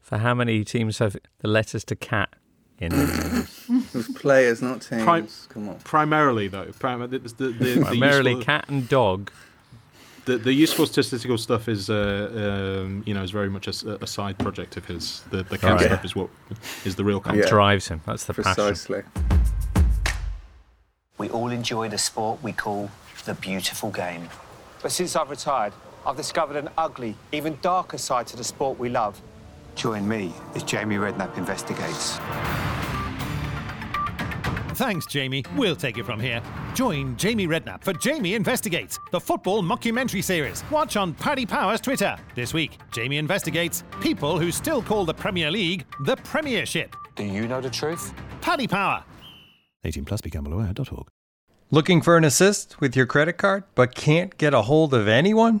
for 0.00 0.16
how 0.16 0.32
many 0.34 0.64
teams 0.64 0.96
have 0.96 1.18
the 1.40 1.48
letters 1.48 1.84
to 1.84 1.96
cat 1.96 2.34
in 2.82 2.90
them. 2.90 3.46
It 3.68 3.94
was 3.94 4.08
players, 4.08 4.60
not 4.62 4.82
teams. 4.82 5.04
Prim- 5.04 5.28
Come 5.48 5.68
on. 5.70 5.78
Primarily, 5.84 6.48
though, 6.48 6.66
prim- 6.78 7.00
the, 7.10 7.18
the, 7.18 7.28
the, 7.28 7.46
the 7.52 7.80
Primarily 7.82 8.32
useful, 8.32 8.44
cat 8.44 8.64
and 8.68 8.88
dog. 8.88 9.30
the, 10.24 10.36
the 10.38 10.52
useful 10.52 10.86
statistical 10.86 11.38
stuff 11.38 11.68
is, 11.68 11.88
uh, 11.90 12.82
um, 12.84 13.02
you 13.06 13.14
know, 13.14 13.22
is 13.22 13.30
very 13.30 13.48
much 13.50 13.66
a 13.68 14.06
side 14.06 14.38
project 14.38 14.76
of 14.76 14.84
his. 14.86 15.22
The, 15.30 15.42
the 15.44 15.58
cat 15.58 15.72
Right. 15.74 15.86
stuff 15.86 16.04
is 16.04 16.14
what 16.14 16.28
is 16.84 16.96
the 16.96 17.04
real 17.04 17.20
content. 17.20 17.44
Yeah. 17.44 17.50
Drives 17.50 17.88
him. 17.88 18.00
That's 18.06 18.24
the 18.24 18.34
passion. 18.34 18.54
Precisely. 18.54 19.02
We 21.18 21.28
all 21.30 21.50
enjoy 21.50 21.88
the 21.88 21.98
sport 21.98 22.42
we 22.42 22.52
call 22.52 22.90
the 23.24 23.34
beautiful 23.34 23.90
game. 23.90 24.28
But 24.82 24.90
since 24.90 25.14
I've 25.14 25.30
retired, 25.30 25.72
I've 26.04 26.16
discovered 26.16 26.56
an 26.56 26.68
ugly, 26.76 27.14
even 27.30 27.56
darker 27.62 27.98
side 27.98 28.26
to 28.28 28.36
the 28.36 28.42
sport 28.42 28.78
we 28.78 28.88
love. 28.88 29.20
Join 29.76 30.08
me 30.08 30.32
as 30.56 30.64
Jamie 30.64 30.96
Redknapp 30.96 31.36
investigates. 31.38 32.18
Thanks, 34.82 35.06
Jamie. 35.06 35.44
We'll 35.56 35.76
take 35.76 35.96
it 35.96 36.04
from 36.04 36.18
here. 36.18 36.42
Join 36.74 37.16
Jamie 37.16 37.46
Redknapp 37.46 37.84
for 37.84 37.92
Jamie 37.92 38.34
Investigates, 38.34 38.98
the 39.12 39.20
football 39.20 39.62
mockumentary 39.62 40.24
series. 40.24 40.64
Watch 40.72 40.96
on 40.96 41.14
Paddy 41.14 41.46
Power's 41.46 41.80
Twitter. 41.80 42.16
This 42.34 42.52
week, 42.52 42.78
Jamie 42.90 43.18
investigates 43.18 43.84
people 44.00 44.40
who 44.40 44.50
still 44.50 44.82
call 44.82 45.04
the 45.04 45.14
Premier 45.14 45.52
League 45.52 45.86
the 46.04 46.16
Premiership. 46.16 46.96
Do 47.14 47.22
you 47.22 47.46
know 47.46 47.60
the 47.60 47.70
truth? 47.70 48.12
Paddy 48.40 48.66
Power. 48.66 49.04
18 49.84 50.04
plus 50.04 50.20
begambleaware.org. 50.20 51.06
Looking 51.70 52.02
for 52.02 52.16
an 52.16 52.24
assist 52.24 52.80
with 52.80 52.96
your 52.96 53.06
credit 53.06 53.34
card 53.34 53.62
but 53.76 53.94
can't 53.94 54.36
get 54.36 54.52
a 54.52 54.62
hold 54.62 54.94
of 54.94 55.06
anyone? 55.06 55.60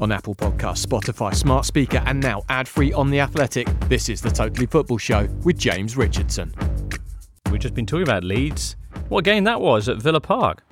On 0.00 0.12
Apple 0.12 0.34
Podcasts, 0.36 0.86
Spotify, 0.86 1.34
Smart 1.34 1.64
Speaker, 1.64 2.00
and 2.06 2.20
now 2.20 2.42
ad 2.48 2.68
free 2.68 2.92
on 2.92 3.10
The 3.10 3.18
Athletic, 3.20 3.66
this 3.88 4.08
is 4.08 4.20
the 4.20 4.30
Totally 4.30 4.66
Football 4.66 4.98
Show 4.98 5.26
with 5.42 5.58
James 5.58 5.96
Richardson. 5.96 6.54
We've 7.50 7.60
just 7.60 7.74
been 7.74 7.86
talking 7.86 8.04
about 8.04 8.22
Leeds. 8.22 8.76
What 9.08 9.20
a 9.20 9.22
game 9.22 9.44
that 9.44 9.60
was 9.60 9.88
at 9.88 9.96
Villa 10.00 10.20
Park. 10.20 10.62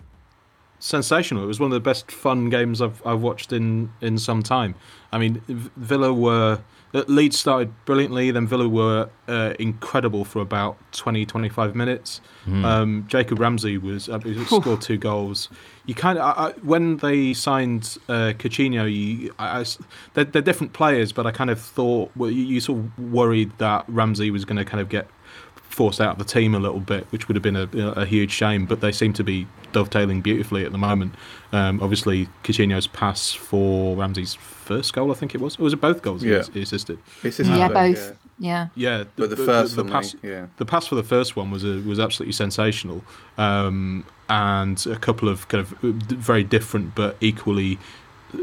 sensational. 0.78 1.42
It 1.42 1.46
was 1.46 1.58
one 1.58 1.72
of 1.72 1.74
the 1.74 1.80
best 1.80 2.12
fun 2.12 2.50
games 2.50 2.80
I've 2.80 3.04
I've 3.04 3.20
watched 3.22 3.52
in 3.52 3.90
in 4.00 4.18
some 4.18 4.42
time. 4.42 4.74
I 5.10 5.18
mean, 5.18 5.42
Villa 5.48 6.12
were 6.12 6.60
Leeds 7.04 7.38
started 7.38 7.72
brilliantly, 7.84 8.30
then 8.30 8.46
Villa 8.46 8.68
were 8.68 9.08
uh, 9.28 9.54
incredible 9.58 10.24
for 10.24 10.40
about 10.40 10.76
20, 10.92 11.26
25 11.26 11.74
minutes. 11.74 12.20
Um, 12.64 13.04
Jacob 13.08 13.40
Ramsey 13.40 13.76
was 13.76 14.08
uh, 14.08 14.20
scored 14.46 14.80
two 14.80 14.96
goals. 14.96 15.48
You 15.86 15.94
kind 15.94 16.18
of 16.18 16.64
when 16.64 16.98
they 16.98 17.34
signed 17.34 17.98
uh, 18.08 18.32
Coutinho, 18.38 18.92
you, 18.92 19.34
I, 19.38 19.60
I 19.60 19.64
they're, 20.14 20.24
they're 20.24 20.42
different 20.42 20.72
players, 20.72 21.12
but 21.12 21.26
I 21.26 21.32
kind 21.32 21.50
of 21.50 21.60
thought 21.60 22.10
well, 22.16 22.30
you, 22.30 22.44
you 22.44 22.60
sort 22.60 22.78
of 22.78 22.98
worried 23.12 23.52
that 23.58 23.84
Ramsey 23.88 24.30
was 24.30 24.44
going 24.44 24.58
to 24.58 24.64
kind 24.64 24.80
of 24.80 24.88
get 24.88 25.08
forced 25.76 26.00
out 26.00 26.12
of 26.12 26.18
the 26.18 26.24
team 26.24 26.54
a 26.54 26.58
little 26.58 26.80
bit, 26.80 27.06
which 27.10 27.28
would 27.28 27.36
have 27.36 27.42
been 27.42 27.54
a, 27.56 27.68
a 27.90 28.06
huge 28.06 28.30
shame. 28.30 28.64
But 28.64 28.80
they 28.80 28.92
seem 28.92 29.12
to 29.12 29.22
be 29.22 29.46
dovetailing 29.72 30.22
beautifully 30.22 30.64
at 30.64 30.72
the 30.72 30.78
moment. 30.78 31.14
Um, 31.52 31.82
obviously, 31.82 32.28
Coutinho's 32.44 32.86
pass 32.86 33.32
for 33.32 33.94
Ramsey's 33.94 34.34
first 34.34 34.94
goal, 34.94 35.10
I 35.10 35.14
think 35.14 35.34
it 35.34 35.40
was. 35.40 35.58
Or 35.58 35.64
was 35.64 35.74
it 35.74 35.80
both 35.80 36.00
goals 36.00 36.24
Yeah. 36.24 36.42
he, 36.44 36.52
he 36.52 36.62
assisted? 36.62 36.98
It's 37.22 37.36
just 37.36 37.50
yeah, 37.50 37.68
like, 37.68 37.74
both. 37.74 38.16
Yeah. 38.38 38.68
Yeah, 38.74 39.04
But 39.16 39.30
the 39.30 39.36
first 39.36 39.76
one, 39.76 39.88
pass, 39.90 40.14
mate, 40.14 40.30
yeah. 40.30 40.46
the 40.56 40.64
pass 40.64 40.86
for 40.86 40.94
the 40.94 41.02
first 41.02 41.36
one 41.36 41.50
was 41.50 41.62
a, 41.62 41.80
was 41.80 42.00
absolutely 42.00 42.32
sensational, 42.32 43.02
um, 43.38 44.04
and 44.28 44.84
a 44.86 44.96
couple 44.96 45.28
of 45.28 45.46
kind 45.48 45.60
of 45.60 45.72
uh, 45.84 45.92
very 46.16 46.44
different 46.44 46.94
but 46.94 47.16
equally 47.20 47.78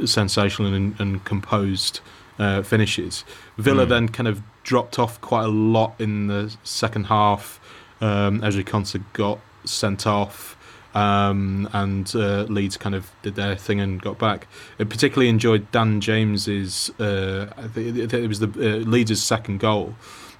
sensational 0.06 0.74
and, 0.74 1.00
and 1.00 1.26
composed 1.26 2.00
uh, 2.40 2.62
finishes. 2.64 3.24
Villa 3.58 3.86
then 3.86 4.08
kind 4.10 4.28
of 4.28 4.42
dropped 4.64 4.97
off 4.97 5.20
quite 5.22 5.43
a 5.43 5.49
lot 5.49 5.93
in 5.99 6.28
the 6.28 6.55
second 6.64 7.05
half. 7.05 7.59
Um, 8.01 8.41
Ezri 8.41 8.64
Konsa 8.64 9.03
got 9.14 9.39
sent 9.66 10.07
off. 10.07 10.57
Um, 10.95 11.68
and 11.74 12.11
uh, 12.16 12.43
Leeds 12.43 12.78
kind 12.78 12.93
of 12.93 13.11
did 13.24 13.36
their 13.36 13.55
thing 13.55 13.80
and 13.80 13.99
got 13.99 14.20
back. 14.20 14.47
I 14.80 14.84
particularly 14.84 15.28
enjoyed 15.30 15.72
Dan 15.72 16.01
James's. 16.01 16.91
Uh, 16.99 17.51
I 17.57 17.68
think 17.68 18.14
it 18.14 18.28
was 18.28 18.39
the 18.39 18.47
uh, 18.47 18.78
Leeds' 18.88 19.22
second 19.24 19.59
goal. 19.59 19.95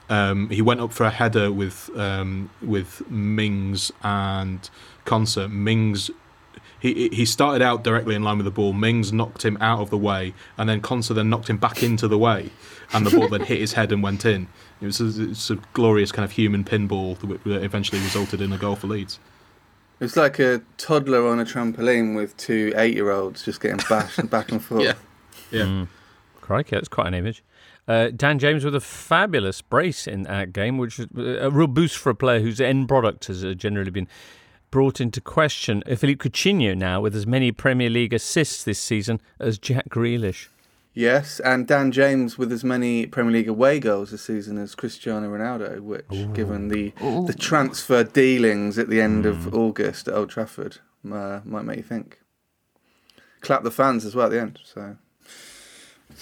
Um, 0.10 0.50
he 0.50 0.62
went 0.62 0.80
up 0.80 0.92
for 0.92 1.06
a 1.06 1.10
header 1.10 1.52
with 1.52 1.90
um, 1.98 2.52
with 2.62 3.10
Mings 3.10 3.92
and 4.04 4.70
Konsa. 5.06 5.52
Mings 5.52 6.12
he 6.84 7.08
he 7.14 7.24
started 7.24 7.62
out 7.62 7.82
directly 7.82 8.14
in 8.14 8.24
line 8.24 8.36
with 8.38 8.44
the 8.44 8.52
ball. 8.52 8.74
Mings 8.74 9.14
knocked 9.14 9.46
him 9.46 9.58
out 9.62 9.80
of 9.80 9.90
the 9.90 9.98
way, 9.98 10.34
and 10.58 10.68
then 10.68 10.82
Konsa 10.82 11.16
then 11.16 11.30
knocked 11.30 11.50
him 11.50 11.56
back 11.56 11.82
into 11.82 12.10
the 12.10 12.18
way, 12.18 12.50
and 12.92 13.06
the 13.06 13.18
ball 13.18 13.30
then 13.30 13.40
hit 13.40 13.60
his 13.60 13.72
head 13.72 13.94
and 13.94 14.04
went 14.04 14.26
in. 14.26 14.50
It 14.82 14.88
was 14.88 15.00
a, 15.00 15.30
it's 15.30 15.50
a 15.50 15.56
glorious 15.72 16.12
kind 16.12 16.26
of 16.26 16.32
human 16.32 16.66
pinball 16.66 17.18
that 17.20 17.44
that 17.46 17.64
eventually 17.64 18.02
resulted 18.02 18.42
in 18.42 18.52
a 18.52 18.58
goal 18.58 18.76
for 18.76 18.88
Leeds. 18.88 19.18
It's 20.02 20.18
like 20.18 20.40
a 20.40 20.62
toddler 20.78 21.26
on 21.26 21.40
a 21.40 21.46
trampoline 21.46 22.18
with 22.18 22.36
two 22.36 22.74
eight-year-olds 22.76 23.46
just 23.46 23.62
getting 23.62 23.80
bashed 23.88 24.30
back 24.30 24.52
and 24.52 24.62
forth. 24.62 24.84
Yeah. 24.84 24.96
Yeah. 25.52 25.62
Mm. 25.62 25.88
Crikey, 26.42 26.76
that's 26.76 26.90
quite 26.90 27.08
an 27.08 27.14
image. 27.14 27.46
Uh, 27.88 28.10
Dan 28.14 28.40
James 28.40 28.66
with 28.66 28.76
a 28.76 28.82
fabulous 28.82 29.62
brace 29.62 30.06
in 30.06 30.24
that 30.24 30.52
game, 30.52 30.78
which 30.78 30.98
was 30.98 31.08
a 31.16 31.50
real 31.50 31.68
boost 31.68 31.98
for 31.98 32.10
a 32.10 32.16
player 32.16 32.42
whose 32.42 32.60
end 32.60 32.90
product 32.90 33.28
has 33.28 33.46
uh, 33.46 33.54
generally 33.54 33.92
been 33.92 34.10
brought 34.74 35.00
into 35.00 35.22
question. 35.22 35.84
Uh, 35.88 35.96
Philippe 35.96 36.28
Coutinho 36.28 36.76
now 36.76 37.00
with 37.00 37.16
as 37.16 37.28
many 37.28 37.52
Premier 37.52 37.92
League 37.92 38.12
assists 38.12 38.64
this 38.64 38.80
season 38.80 39.22
as 39.40 39.60
Jack 39.60 39.88
Grealish. 39.88 40.48
Yes, 40.96 41.40
and 41.42 41.68
Dan 41.68 41.92
James 41.92 42.40
with 42.40 42.52
as 42.52 42.64
many 42.64 43.06
Premier 43.06 43.34
League 43.34 43.48
away 43.48 43.80
goals 43.80 44.10
this 44.10 44.24
season 44.24 44.58
as 44.58 44.74
Cristiano 44.74 45.30
Ronaldo, 45.30 45.80
which, 45.80 46.34
given 46.34 46.70
the 46.70 46.92
the 47.28 47.36
transfer 47.40 48.04
dealings 48.04 48.80
at 48.80 48.90
the 48.90 49.00
end 49.00 49.28
of 49.28 49.54
August 49.54 50.08
at 50.08 50.16
Old 50.16 50.32
Trafford, 50.32 50.80
uh, 51.06 51.42
might 51.46 51.66
make 51.66 51.78
you 51.78 51.84
think. 51.84 52.22
Clap 53.42 53.62
the 53.62 53.70
fans 53.70 54.06
as 54.06 54.16
well 54.16 54.26
at 54.26 54.32
the 54.32 54.42
end. 54.42 54.60
So 54.64 54.98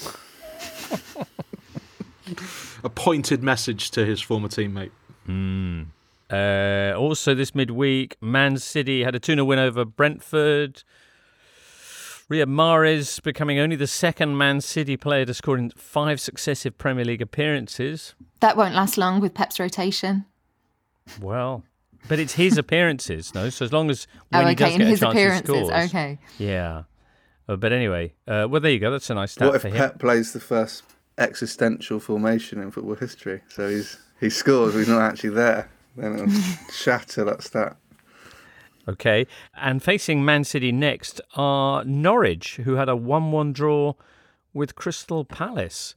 A 2.83 2.89
pointed 2.89 3.41
message 3.43 3.91
to 3.91 4.05
his 4.05 4.19
former 4.19 4.49
teammate. 4.49 4.91
Mm. 5.25 5.85
Uh, 6.31 6.93
also, 6.97 7.35
this 7.35 7.53
midweek, 7.53 8.15
Man 8.21 8.57
City 8.57 9.03
had 9.03 9.15
a 9.15 9.19
2 9.19 9.33
0 9.33 9.45
win 9.45 9.59
over 9.59 9.83
Brentford. 9.83 10.83
Riyad 12.31 12.45
Mahrez 12.45 13.21
becoming 13.21 13.59
only 13.59 13.75
the 13.75 13.87
second 13.87 14.37
Man 14.37 14.61
City 14.61 14.95
player 14.95 15.25
to 15.25 15.33
score 15.33 15.57
in 15.57 15.69
five 15.71 16.21
successive 16.21 16.77
Premier 16.77 17.03
League 17.03 17.21
appearances. 17.21 18.15
That 18.39 18.55
won't 18.55 18.73
last 18.73 18.97
long 18.97 19.19
with 19.19 19.33
Pep's 19.33 19.59
rotation. 19.59 20.25
Well, 21.19 21.63
but 22.07 22.19
it's 22.19 22.33
his 22.33 22.57
appearances, 22.57 23.35
no? 23.35 23.49
So 23.49 23.65
as 23.65 23.73
long 23.73 23.89
as 23.89 24.07
when 24.29 24.45
oh, 24.45 24.47
he 24.47 24.55
does 24.55 24.71
in 24.71 24.77
get 24.79 24.87
his 24.87 25.01
a 25.01 25.05
chance, 25.05 25.13
appearances. 25.13 25.55
he 25.55 25.65
scores. 25.65 25.89
Okay. 25.89 26.19
Yeah. 26.37 26.83
Uh, 27.49 27.57
but 27.57 27.73
anyway, 27.73 28.13
uh, 28.27 28.47
well, 28.49 28.61
there 28.61 28.71
you 28.71 28.79
go. 28.79 28.91
That's 28.91 29.09
a 29.09 29.15
nice 29.15 29.33
stat 29.33 29.47
What 29.47 29.55
if 29.57 29.63
for 29.63 29.67
him. 29.67 29.75
Pep 29.75 29.99
plays 29.99 30.31
the 30.31 30.39
first 30.39 30.83
existential 31.17 31.99
formation 31.99 32.61
in 32.61 32.71
football 32.71 32.95
history? 32.95 33.41
So 33.49 33.67
he's 33.67 33.97
he 34.21 34.29
scores, 34.29 34.71
but 34.71 34.79
he's 34.79 34.87
not 34.87 35.01
actually 35.01 35.31
there. 35.31 35.69
Then 35.95 36.13
it'll 36.15 36.29
shatter 36.71 37.23
that 37.25 37.43
stat. 37.43 37.77
Okay. 38.87 39.27
And 39.55 39.81
facing 39.83 40.25
Man 40.25 40.43
City 40.43 40.71
next 40.71 41.21
are 41.35 41.83
Norwich, 41.83 42.57
who 42.57 42.75
had 42.75 42.89
a 42.89 42.95
1 42.95 43.31
1 43.31 43.53
draw 43.53 43.93
with 44.53 44.75
Crystal 44.75 45.23
Palace. 45.25 45.95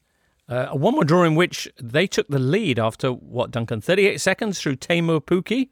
Uh, 0.49 0.67
a 0.71 0.77
1 0.77 0.97
1 0.97 1.07
draw 1.07 1.25
in 1.25 1.35
which 1.35 1.69
they 1.81 2.07
took 2.07 2.29
the 2.29 2.39
lead 2.39 2.79
after, 2.79 3.09
what, 3.11 3.51
Duncan? 3.51 3.81
38 3.81 4.21
seconds 4.21 4.61
through 4.61 4.77
Teemu 4.77 5.21
Pukki? 5.23 5.69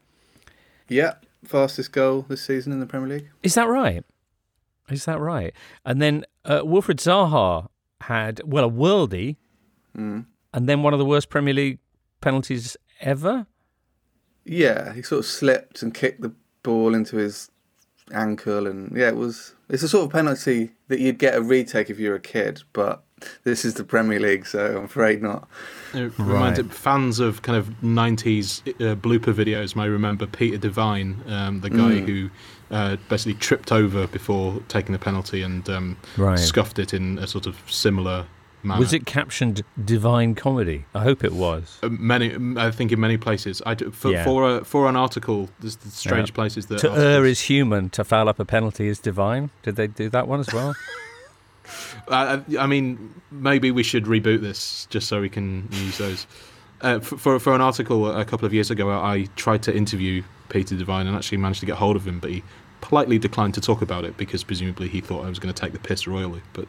Yeah, 0.89 1.13
fastest 1.45 1.91
goal 1.91 2.25
this 2.27 2.41
season 2.41 2.71
in 2.73 2.79
the 2.79 2.85
Premier 2.85 3.07
League. 3.17 3.29
Is 3.43 3.53
that 3.55 3.67
right? 3.67 4.03
Is 4.89 5.05
that 5.05 5.19
right? 5.19 5.53
And 5.85 6.01
then 6.01 6.25
uh, 6.43 6.61
Wilfried 6.61 6.97
Zaha 6.99 7.67
had, 8.01 8.41
well, 8.45 8.65
a 8.65 8.69
worldie, 8.71 9.37
Mm. 9.95 10.25
and 10.51 10.67
then 10.67 10.81
one 10.81 10.93
of 10.93 10.97
the 10.99 11.05
worst 11.05 11.29
Premier 11.29 11.53
League 11.53 11.77
penalties 12.19 12.75
ever. 12.99 13.45
Yeah, 14.45 14.93
he 14.93 15.01
sort 15.01 15.19
of 15.19 15.25
slipped 15.25 15.81
and 15.81 15.93
kicked 15.93 16.21
the 16.21 16.33
ball 16.63 16.93
into 16.93 17.17
his 17.17 17.49
ankle, 18.11 18.67
and 18.67 18.95
yeah, 18.95 19.07
it 19.09 19.15
was. 19.15 19.55
It's 19.69 19.83
a 19.83 19.89
sort 19.89 20.05
of 20.05 20.11
penalty 20.11 20.71
that 20.89 20.99
you'd 20.99 21.17
get 21.17 21.35
a 21.35 21.41
retake 21.41 21.89
if 21.89 21.99
you 21.99 22.09
were 22.09 22.15
a 22.15 22.19
kid, 22.19 22.61
but 22.73 23.03
this 23.45 23.63
is 23.63 23.75
the 23.75 23.83
Premier 23.85 24.19
League, 24.19 24.45
so 24.45 24.77
I'm 24.77 24.83
afraid 24.83 25.21
not. 25.23 25.47
It 25.93 26.11
reminded 26.19 26.73
fans 26.73 27.19
of 27.19 27.41
kind 27.41 27.57
of 27.57 27.69
90s 27.81 28.61
uh, 28.67 28.95
blooper 28.95 29.33
videos 29.33 29.75
may 29.75 29.87
remember 29.87 30.27
Peter 30.27 30.57
Devine, 30.57 31.21
um, 31.27 31.61
the 31.61 31.69
guy 31.69 32.01
Mm. 32.01 32.05
who 32.07 32.29
uh, 32.69 32.97
basically 33.07 33.35
tripped 33.35 33.71
over 33.71 34.07
before 34.07 34.61
taking 34.67 34.91
the 34.91 34.99
penalty 34.99 35.41
and 35.41 35.67
um, 35.69 35.97
Right. 36.17 36.37
scuffed 36.37 36.79
it 36.79 36.93
in 36.93 37.17
a 37.19 37.27
sort 37.27 37.45
of 37.45 37.55
similar 37.69 38.25
manner. 38.63 38.79
Was 38.79 38.93
it 38.93 39.05
captioned 39.05 39.63
Divine 39.83 40.35
Comedy? 40.35 40.85
I 40.95 41.03
hope 41.03 41.23
it 41.23 41.33
was. 41.33 41.77
Uh, 41.83 41.89
Many, 41.89 42.35
I 42.57 42.71
think 42.71 42.91
in 42.91 42.99
many 42.99 43.17
places. 43.17 43.61
I 43.65 43.73
do, 43.75 43.91
for, 43.91 44.11
Yeah. 44.11 44.23
for, 44.23 44.57
a, 44.57 44.63
for 44.65 44.87
an 44.89 44.95
article, 44.95 45.49
there's 45.59 45.75
the 45.77 45.89
strange 45.89 46.29
Yeah. 46.29 46.35
places 46.35 46.65
that 46.67 46.79
to 46.79 46.89
articles- 46.89 47.03
err 47.05 47.25
is 47.25 47.41
human, 47.41 47.89
to 47.91 48.03
foul 48.03 48.29
up 48.29 48.39
a 48.39 48.45
penalty 48.45 48.87
is 48.87 48.99
divine. 48.99 49.49
Did 49.63 49.75
they 49.75 49.87
do 49.87 50.09
that 50.09 50.27
one 50.27 50.39
as 50.39 50.53
well? 50.53 50.75
I, 52.09 52.35
I 52.35 52.41
I 52.59 52.67
mean, 52.67 53.13
maybe 53.31 53.71
we 53.71 53.83
should 53.83 54.05
reboot 54.05 54.41
this 54.41 54.87
just 54.89 55.07
so 55.07 55.21
we 55.21 55.29
can 55.29 55.67
use 55.71 55.97
those. 55.97 56.27
Uh, 56.81 56.99
for 56.99 57.39
for 57.39 57.55
an 57.55 57.61
article 57.61 58.09
a 58.11 58.25
couple 58.25 58.45
of 58.45 58.53
years 58.53 58.69
ago, 58.69 58.89
I 58.91 59.27
tried 59.37 59.63
to 59.63 59.75
interview 59.75 60.23
Peter 60.49 60.75
Devine 60.75 61.07
and 61.07 61.15
actually 61.15 61.37
managed 61.37 61.61
to 61.61 61.65
get 61.65 61.75
hold 61.77 61.95
of 61.95 62.05
him, 62.05 62.19
but 62.19 62.29
he 62.31 62.43
politely 62.81 63.17
declined 63.17 63.53
to 63.53 63.61
talk 63.61 63.81
about 63.81 64.03
it 64.03 64.17
because 64.17 64.43
presumably 64.43 64.89
he 64.89 64.99
thought 64.99 65.23
I 65.25 65.29
was 65.29 65.39
going 65.39 65.53
to 65.53 65.61
take 65.61 65.71
the 65.71 65.79
piss 65.79 66.05
royally. 66.05 66.41
But 66.51 66.67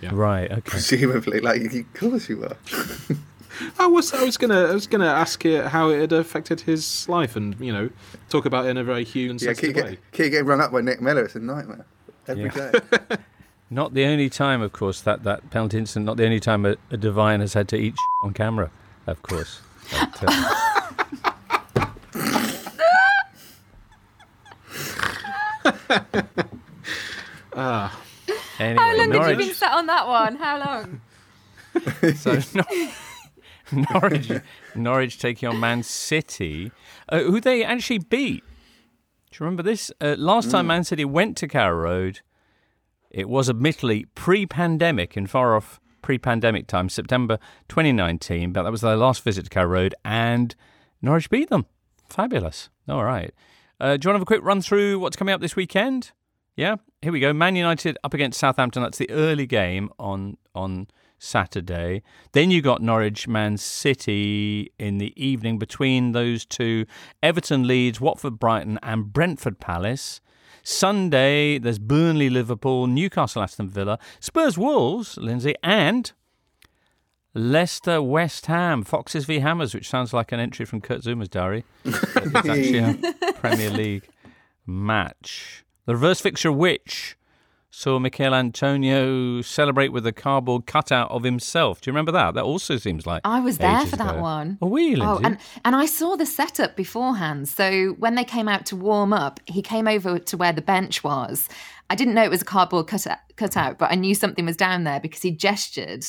yeah, 0.00 0.10
right, 0.12 0.50
okay. 0.50 0.60
Presumably, 0.62 1.40
like, 1.40 1.62
of 1.62 1.94
course 1.94 2.28
you 2.28 2.38
were. 2.38 2.56
I 3.78 3.86
was 3.86 4.12
I 4.12 4.22
was 4.22 4.36
gonna 4.36 4.66
I 4.66 4.74
was 4.74 4.86
gonna 4.86 5.06
ask 5.06 5.42
it 5.46 5.68
how 5.68 5.88
it 5.88 5.98
had 6.00 6.12
affected 6.12 6.60
his 6.60 7.08
life 7.08 7.36
and 7.36 7.58
you 7.58 7.72
know 7.72 7.88
talk 8.28 8.44
about 8.44 8.66
it 8.66 8.68
in 8.68 8.76
a 8.76 8.84
very 8.84 9.02
human 9.04 9.36
Yeah, 9.38 9.54
sensitive 9.54 9.74
keep, 9.76 9.84
way. 9.84 9.90
get, 9.92 10.12
keep 10.12 10.30
getting 10.32 10.46
run 10.46 10.60
up 10.60 10.72
by 10.72 10.82
Nick 10.82 11.00
Miller. 11.00 11.24
It's 11.24 11.36
a 11.36 11.40
nightmare 11.40 11.86
every 12.28 12.50
Yeah. 12.54 12.72
day. 12.72 13.16
Not 13.70 13.94
the 13.94 14.04
only 14.04 14.28
time, 14.30 14.62
of 14.62 14.72
course, 14.72 15.00
that, 15.00 15.24
that 15.24 15.50
penalty 15.50 15.78
incident, 15.78 16.06
not 16.06 16.16
the 16.18 16.24
only 16.24 16.38
time 16.38 16.64
a, 16.64 16.76
a 16.92 16.96
divine 16.96 17.40
has 17.40 17.54
had 17.54 17.66
to 17.70 17.76
eat 17.76 17.96
on 18.22 18.32
camera, 18.32 18.70
of 19.08 19.20
course. 19.22 19.58
But, 19.90 20.22
uh, 20.22 20.52
Ah, 27.58 27.98
anyway, 28.58 28.82
How 28.82 28.96
long 28.96 29.12
have 29.12 29.30
you 29.30 29.36
been 29.46 29.54
sat 29.54 29.72
on 29.72 29.86
that 29.86 30.06
one? 30.06 30.36
How 30.36 30.58
long? 30.58 31.00
so 32.16 32.40
Nor- 33.72 33.86
Norwich, 33.92 34.30
Norwich 34.74 35.18
taking 35.18 35.48
on 35.48 35.60
Man 35.60 35.82
City, 35.82 36.72
uh, 37.08 37.20
who 37.20 37.40
they 37.40 37.64
actually 37.64 37.98
beat. 37.98 38.44
Do 39.30 39.36
you 39.38 39.44
remember 39.44 39.62
this? 39.62 39.90
Uh, 40.00 40.14
last 40.18 40.50
time 40.50 40.68
Man 40.68 40.84
City 40.84 41.04
went 41.04 41.36
to 41.38 41.48
Carrow 41.48 41.76
Road, 41.76 42.20
it 43.10 43.28
was 43.28 43.50
admittedly 43.50 44.06
pre-pandemic, 44.14 45.16
in 45.16 45.26
far 45.26 45.56
off 45.56 45.80
pre-pandemic 46.02 46.66
time, 46.66 46.88
September 46.88 47.38
2019. 47.68 48.52
But 48.52 48.62
that 48.62 48.72
was 48.72 48.80
their 48.80 48.96
last 48.96 49.22
visit 49.22 49.44
to 49.44 49.50
Carrow 49.50 49.68
Road, 49.68 49.94
and 50.04 50.54
Norwich 51.02 51.28
beat 51.28 51.50
them. 51.50 51.66
Fabulous. 52.08 52.70
All 52.88 53.04
right. 53.04 53.34
Uh, 53.80 53.96
do 53.96 54.06
you 54.06 54.10
want 54.10 54.14
to 54.16 54.18
have 54.18 54.22
a 54.22 54.26
quick 54.26 54.42
run 54.42 54.62
through 54.62 54.98
what's 55.00 55.16
coming 55.16 55.34
up 55.34 55.40
this 55.40 55.56
weekend? 55.56 56.12
Yeah, 56.56 56.76
here 57.02 57.12
we 57.12 57.20
go. 57.20 57.34
Man 57.34 57.54
United 57.54 57.98
up 58.02 58.14
against 58.14 58.40
Southampton. 58.40 58.82
That's 58.82 58.98
the 58.98 59.10
early 59.10 59.46
game 59.46 59.90
on 59.98 60.38
on 60.54 60.88
Saturday. 61.18 62.02
Then 62.32 62.50
you 62.50 62.62
got 62.62 62.80
Norwich, 62.80 63.28
Man 63.28 63.58
City 63.58 64.72
in 64.78 64.96
the 64.96 65.12
evening 65.22 65.58
between 65.58 66.12
those 66.12 66.46
two. 66.46 66.86
Everton, 67.22 67.66
Leeds, 67.66 68.00
Watford, 68.00 68.38
Brighton, 68.38 68.78
and 68.82 69.12
Brentford 69.12 69.60
Palace. 69.60 70.20
Sunday, 70.62 71.58
there's 71.58 71.78
Burnley, 71.78 72.28
Liverpool, 72.28 72.86
Newcastle, 72.86 73.42
Aston 73.42 73.68
Villa, 73.68 73.98
Spurs, 74.18 74.58
Wolves, 74.58 75.16
Lindsay, 75.16 75.54
and 75.62 76.10
Leicester, 77.34 78.02
West 78.02 78.46
Ham, 78.46 78.82
Foxes 78.82 79.26
v 79.26 79.40
Hammers, 79.40 79.74
which 79.74 79.88
sounds 79.88 80.12
like 80.14 80.32
an 80.32 80.40
entry 80.40 80.64
from 80.64 80.80
Kurt 80.80 81.02
Zouma's 81.02 81.28
diary. 81.28 81.64
It's 81.84 82.34
actually 82.34 82.78
a 82.78 83.32
Premier 83.34 83.70
League 83.70 84.08
match. 84.66 85.65
The 85.86 85.94
reverse 85.94 86.20
fixture, 86.20 86.50
which 86.52 87.16
saw 87.70 87.98
Michael 87.98 88.34
Antonio 88.34 89.40
celebrate 89.42 89.92
with 89.92 90.06
a 90.06 90.12
cardboard 90.12 90.66
cutout 90.66 91.10
of 91.10 91.22
himself. 91.22 91.80
Do 91.80 91.88
you 91.88 91.92
remember 91.92 92.10
that? 92.12 92.34
That 92.34 92.44
also 92.44 92.76
seems 92.76 93.06
like 93.06 93.20
I 93.24 93.40
was 93.40 93.58
there 93.58 93.86
for 93.86 93.96
that 93.96 94.14
ago. 94.14 94.22
one. 94.22 94.58
Oh, 94.62 94.76
you, 94.76 94.96
Oh, 95.00 95.20
and, 95.22 95.38
and 95.64 95.76
I 95.76 95.86
saw 95.86 96.16
the 96.16 96.26
setup 96.26 96.74
beforehand. 96.74 97.48
So 97.48 97.94
when 97.98 98.14
they 98.14 98.24
came 98.24 98.48
out 98.48 98.66
to 98.66 98.76
warm 98.76 99.12
up, 99.12 99.40
he 99.44 99.62
came 99.62 99.86
over 99.86 100.18
to 100.18 100.36
where 100.36 100.52
the 100.52 100.62
bench 100.62 101.04
was. 101.04 101.48
I 101.88 101.94
didn't 101.94 102.14
know 102.14 102.24
it 102.24 102.30
was 102.30 102.42
a 102.42 102.46
cardboard 102.46 102.88
cutout, 102.88 103.18
cutout 103.36 103.78
but 103.78 103.92
I 103.92 103.94
knew 103.94 104.14
something 104.14 104.44
was 104.44 104.56
down 104.56 104.84
there 104.84 104.98
because 104.98 105.22
he 105.22 105.30
gestured. 105.30 106.04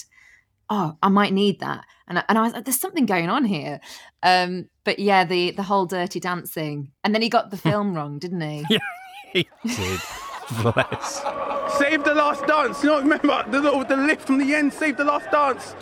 Oh, 0.70 0.98
I 1.04 1.10
might 1.10 1.34
need 1.34 1.60
that, 1.62 1.86
and 2.08 2.20
I, 2.20 2.24
and 2.28 2.38
I 2.38 2.42
was 2.42 2.52
like, 2.52 2.66
"There's 2.66 2.80
something 2.80 3.06
going 3.06 3.30
on 3.30 3.46
here." 3.46 3.80
Um, 4.22 4.68
but 4.84 5.00
yeah, 5.00 5.24
the 5.24 5.52
the 5.52 5.64
whole 5.64 5.86
dirty 5.86 6.20
dancing, 6.20 6.92
and 7.06 7.14
then 7.16 7.22
he 7.22 7.30
got 7.30 7.52
the 7.52 7.58
film 7.70 7.94
wrong, 7.96 8.20
didn't 8.20 8.42
he? 8.42 8.66
Yeah, 8.70 8.80
did. 9.34 9.48
Bless. 10.62 11.24
Save 11.78 12.04
the 12.04 12.14
last 12.16 12.46
dance. 12.48 12.82
You 12.84 12.90
know, 12.90 13.00
remember 13.00 13.44
the 13.50 13.60
little 13.60 13.84
the 13.84 13.98
lift 13.98 14.26
from 14.26 14.38
the 14.38 14.56
end. 14.56 14.72
Save 14.74 14.98
the 14.98 15.04
last 15.04 15.30
dance. 15.32 15.76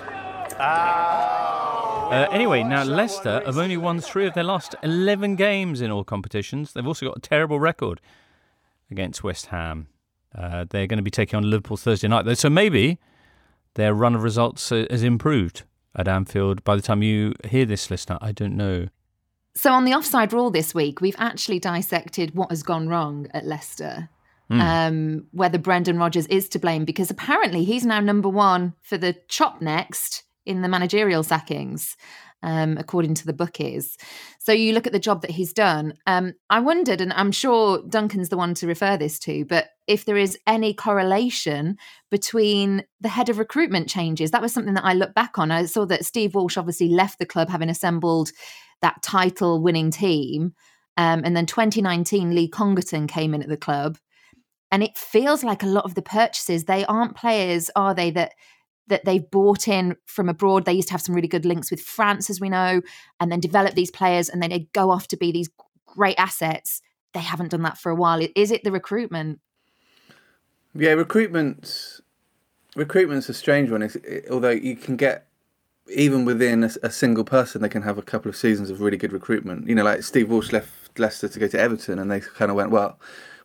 Uh, 2.10 2.28
anyway, 2.32 2.64
now 2.64 2.84
Leicester 2.84 3.42
have 3.46 3.58
only 3.58 3.78
won 3.78 4.00
three 4.00 4.26
of 4.26 4.34
their 4.34 4.44
last 4.44 4.76
11 4.84 5.36
games 5.36 5.82
in 5.82 5.92
all 5.92 6.04
competitions. 6.04 6.74
They've 6.74 6.86
also 6.86 7.08
got 7.08 7.18
a 7.18 7.22
terrible 7.22 7.60
record 7.60 8.00
against 8.90 9.24
West 9.24 9.48
Ham. 9.48 9.88
Uh, 10.34 10.66
they're 10.70 10.88
going 10.88 10.98
to 10.98 11.04
be 11.04 11.12
taking 11.12 11.38
on 11.38 11.50
Liverpool 11.50 11.78
Thursday 11.78 12.08
night, 12.08 12.26
though, 12.26 12.34
so 12.34 12.50
maybe 12.50 13.00
their 13.76 13.94
run 13.94 14.16
of 14.16 14.24
results 14.24 14.72
uh, 14.72 14.86
has 14.90 15.04
improved 15.04 15.64
at 15.96 16.08
Anfield 16.08 16.64
by 16.64 16.76
the 16.76 16.82
time 16.82 17.02
you 17.02 17.34
hear 17.46 17.66
this, 17.66 17.90
listener. 17.90 18.18
I 18.22 18.32
don't 18.32 18.56
know. 18.56 18.88
So 19.58 19.72
on 19.72 19.86
the 19.86 19.94
offside 19.94 20.34
rule 20.34 20.52
this 20.52 20.76
week, 20.76 21.02
we've 21.02 21.16
actually 21.18 21.60
dissected 21.60 22.36
what 22.36 22.50
has 22.50 22.64
gone 22.64 22.88
wrong 22.90 23.28
at 23.34 23.46
Leicester. 23.46 24.10
Hmm. 24.50 24.62
Um, 24.62 25.26
whether 25.32 25.58
Brendan 25.58 25.98
Rodgers 25.98 26.28
is 26.28 26.48
to 26.50 26.60
blame 26.60 26.86
because 26.86 27.10
apparently 27.10 27.64
he's 27.64 27.84
now 27.84 28.00
number 28.00 28.30
one 28.30 28.74
for 28.84 28.96
the 28.96 29.16
chop 29.28 29.60
next 29.60 30.24
in 30.46 30.62
the 30.62 30.68
managerial 30.68 31.24
sackings, 31.24 31.96
um, 32.44 32.78
according 32.78 33.16
to 33.16 33.26
the 33.26 33.34
bookies. 33.34 33.98
So 34.38 34.52
you 34.52 34.74
look 34.74 34.86
at 34.86 34.94
the 34.94 35.00
job 35.00 35.22
that 35.22 35.32
he's 35.32 35.52
done. 35.52 35.94
Um, 36.06 36.34
I 36.52 36.60
wondered, 36.60 37.02
and 37.02 37.12
I'm 37.14 37.32
sure 37.32 37.82
Duncan's 37.90 38.30
the 38.30 38.38
one 38.38 38.54
to 38.56 38.68
refer 38.68 38.98
this 38.98 39.18
to, 39.20 39.46
but 39.46 39.70
if 39.88 40.06
there 40.06 40.18
is 40.18 40.38
any 40.46 40.76
correlation 40.76 41.78
between 42.12 42.84
the 43.02 43.10
head 43.10 43.30
of 43.30 43.40
recruitment 43.40 43.90
changes. 43.90 44.32
That 44.32 44.42
was 44.42 44.54
something 44.54 44.76
that 44.76 44.86
I 44.86 44.94
looked 44.94 45.16
back 45.16 45.40
on. 45.40 45.50
I 45.50 45.66
saw 45.66 45.86
that 45.86 46.06
Steve 46.06 46.36
Walsh 46.36 46.58
obviously 46.58 46.90
left 46.90 47.18
the 47.18 47.26
club 47.26 47.50
having 47.50 47.70
assembled 47.70 48.32
that 48.86 49.02
title 49.02 49.60
winning 49.60 49.90
team. 49.90 50.54
Um, 50.96 51.24
and 51.26 51.36
then 51.36 51.48
2019, 51.48 52.36
Lee 52.36 52.48
Congerton 52.48 53.08
came 53.08 53.34
in 53.34 53.42
at 53.42 53.50
the 53.50 53.58
club. 53.58 53.98
And 54.72 54.84
it 54.84 54.96
feels 54.96 55.44
like 55.44 55.64
a 55.64 55.68
lot 55.68 55.86
of 55.86 55.96
the 55.96 56.04
purchases, 56.04 56.66
they 56.66 56.86
aren't 56.86 57.16
players, 57.16 57.72
are 57.76 57.96
they, 57.96 58.12
that 58.12 58.34
that 58.88 59.04
they've 59.04 59.32
bought 59.32 59.68
in 59.68 59.96
from 60.06 60.30
abroad. 60.30 60.66
They 60.66 60.74
used 60.74 60.90
to 60.90 60.94
have 60.94 61.02
some 61.02 61.16
really 61.16 61.28
good 61.28 61.44
links 61.44 61.72
with 61.72 61.82
France, 61.82 62.30
as 62.30 62.40
we 62.40 62.50
know, 62.50 62.84
and 63.20 63.32
then 63.32 63.40
develop 63.40 63.74
these 63.74 63.90
players 63.90 64.30
and 64.30 64.44
then 64.44 64.52
they 64.52 64.68
go 64.74 64.92
off 64.92 65.08
to 65.08 65.18
be 65.18 65.32
these 65.32 65.50
great 65.88 66.20
assets. 66.20 66.84
They 67.16 67.22
haven't 67.22 67.50
done 67.50 67.64
that 67.64 67.80
for 67.80 67.92
a 67.92 67.96
while. 67.96 68.20
Is 68.36 68.52
it 68.52 68.64
the 68.64 68.72
recruitment? 68.72 69.40
Yeah, 70.76 70.92
recruitment. 70.92 72.02
Recruitment's 72.76 73.28
a 73.28 73.34
strange 73.34 73.72
one. 73.72 73.82
It's, 73.82 73.96
it, 73.96 74.28
although 74.30 74.52
you 74.52 74.76
can 74.76 74.98
get 74.98 75.26
even 75.94 76.26
within 76.26 76.64
a, 76.64 76.72
a, 76.84 76.92
single 76.92 77.24
person, 77.24 77.62
they 77.62 77.70
can 77.70 77.84
have 77.84 77.98
a 77.98 78.02
couple 78.02 78.30
of 78.30 78.36
seasons 78.36 78.70
of 78.70 78.82
really 78.82 78.98
good 78.98 79.14
recruitment. 79.14 79.68
You 79.68 79.76
know, 79.76 79.84
like 79.84 80.04
Steve 80.04 80.30
Walsh 80.30 80.52
left 80.52 80.98
Leicester 80.98 81.28
to 81.28 81.40
go 81.40 81.48
to 81.48 81.60
Everton, 81.60 82.00
and 82.00 82.10
they 82.10 82.22
kind 82.22 82.50
of 82.50 82.58
went, 82.58 82.72
"Well, 82.72 83.00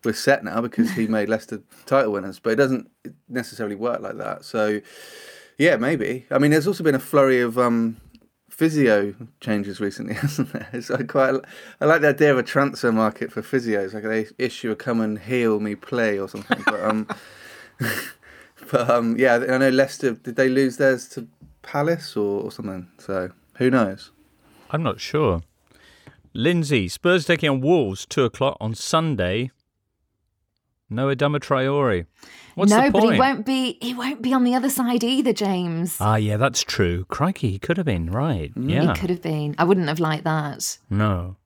we're 0.05 0.13
set 0.13 0.45
now 0.45 0.61
because 0.61 0.91
he 0.93 1.07
made 1.09 1.29
Leicester 1.29 1.63
title 1.87 2.13
winners." 2.13 2.39
But 2.39 2.51
it 2.51 2.57
doesn't 2.57 2.91
necessarily 3.29 3.77
work 3.77 4.01
like 4.01 4.17
that. 4.19 4.45
So, 4.45 4.81
yeah, 5.59 5.77
maybe. 5.77 6.27
I 6.31 6.39
mean, 6.39 6.51
there's 6.51 6.67
also 6.67 6.83
been 6.83 6.95
a 6.95 7.01
flurry 7.01 7.41
of 7.41 7.59
um, 7.59 8.01
physio 8.49 9.15
changes 9.41 9.81
recently, 9.81 10.15
hasn't 10.25 10.53
there? 10.53 10.69
It's 10.73 10.91
like 10.91 11.09
quite. 11.09 11.35
I 11.81 11.85
like 11.85 12.01
the 12.01 12.09
idea 12.09 12.33
of 12.33 12.39
a 12.39 12.43
transfer 12.43 12.93
market 12.93 13.33
for 13.33 13.43
physios. 13.43 13.93
Like 13.93 14.05
they 14.05 14.27
issue 14.39 14.71
a 14.71 14.77
"come 14.77 15.01
and 15.01 15.19
heal 15.19 15.61
me" 15.61 15.75
play 15.75 16.19
or 16.19 16.29
something. 16.29 16.63
But 16.65 16.83
um, 16.83 17.07
but 18.71 18.89
um, 18.89 19.19
yeah, 19.19 19.35
I 19.35 19.59
know 19.59 19.69
Leicester. 19.69 20.13
Did 20.13 20.37
they 20.37 20.49
lose 20.49 20.79
theirs 20.79 21.07
to 21.11 21.27
Palace 21.71 22.17
or, 22.17 22.43
or 22.43 22.51
something? 22.51 22.89
So 22.99 23.31
who 23.59 23.71
knows? 23.71 24.11
I'm 24.71 24.83
not 24.83 24.99
sure. 24.99 25.43
Lindsay, 26.35 26.89
Spurs 26.89 27.25
taking 27.25 27.49
on 27.49 27.61
Wolves 27.61 28.07
two 28.07 28.25
o'clock 28.25 28.57
on 28.61 28.75
Sunday. 28.75 29.51
No 30.89 31.07
Adama 31.15 31.39
Traore. 31.39 32.07
What's 32.57 32.73
no, 32.73 32.83
the 32.87 32.91
but 32.91 33.03
he 33.05 33.19
won't 33.19 33.47
be. 33.47 33.79
He 33.81 33.95
won't 33.95 34.21
be 34.21 34.33
on 34.33 34.43
the 34.43 34.57
other 34.57 34.69
side 34.69 35.05
either, 35.05 35.33
James. 35.33 35.97
Ah, 36.01 36.17
yeah, 36.17 36.37
that's 36.37 36.63
true. 36.65 37.05
Crikey, 37.05 37.51
he 37.53 37.59
could 37.61 37.77
have 37.77 37.87
been 37.87 38.11
right. 38.11 38.51
Yeah, 38.57 38.93
He 38.93 39.01
could 39.01 39.11
have 39.11 39.23
been. 39.23 39.55
I 39.57 39.63
wouldn't 39.63 39.87
have 39.87 40.01
liked 40.01 40.25
that. 40.25 40.79
no, 40.91 41.37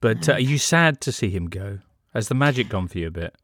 but 0.00 0.26
uh, 0.26 0.32
are 0.32 0.40
you 0.40 0.56
sad 0.56 1.02
to 1.02 1.12
see 1.12 1.28
him 1.28 1.48
go? 1.48 1.80
Has 2.14 2.28
the 2.28 2.34
magic 2.34 2.70
gone 2.70 2.88
for 2.88 2.98
you 2.98 3.08
a 3.08 3.10
bit? 3.10 3.34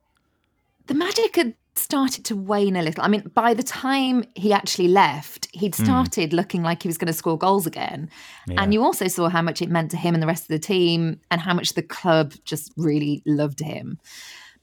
The 0.87 0.95
magic 0.95 1.37
had 1.37 1.55
started 1.75 2.25
to 2.27 2.37
wane 2.37 2.77
a 2.77 2.83
little. 2.83 3.03
I 3.03 3.09
mean, 3.09 3.31
by 3.35 3.55
the 3.55 3.63
time 3.63 4.25
he 4.35 4.53
actually 4.53 4.89
left, 4.89 5.49
he'd 5.53 5.75
Hmm. 5.75 5.85
started 5.85 6.33
looking 6.33 6.63
like 6.63 6.83
he 6.83 6.89
was 6.89 6.99
going 6.99 7.07
to 7.07 7.13
score 7.13 7.39
goals 7.39 7.67
again. 7.67 8.11
And 8.59 8.75
you 8.75 8.83
also 8.83 9.09
saw 9.09 9.29
how 9.29 9.43
much 9.43 9.63
it 9.63 9.71
meant 9.71 9.91
to 9.93 9.97
him 9.97 10.15
and 10.15 10.23
the 10.23 10.27
rest 10.27 10.43
of 10.45 10.49
the 10.49 10.59
team 10.59 11.21
and 11.31 11.41
how 11.41 11.55
much 11.55 11.73
the 11.73 11.83
club 11.83 12.35
just 12.45 12.73
really 12.77 13.23
loved 13.25 13.61
him. 13.61 13.99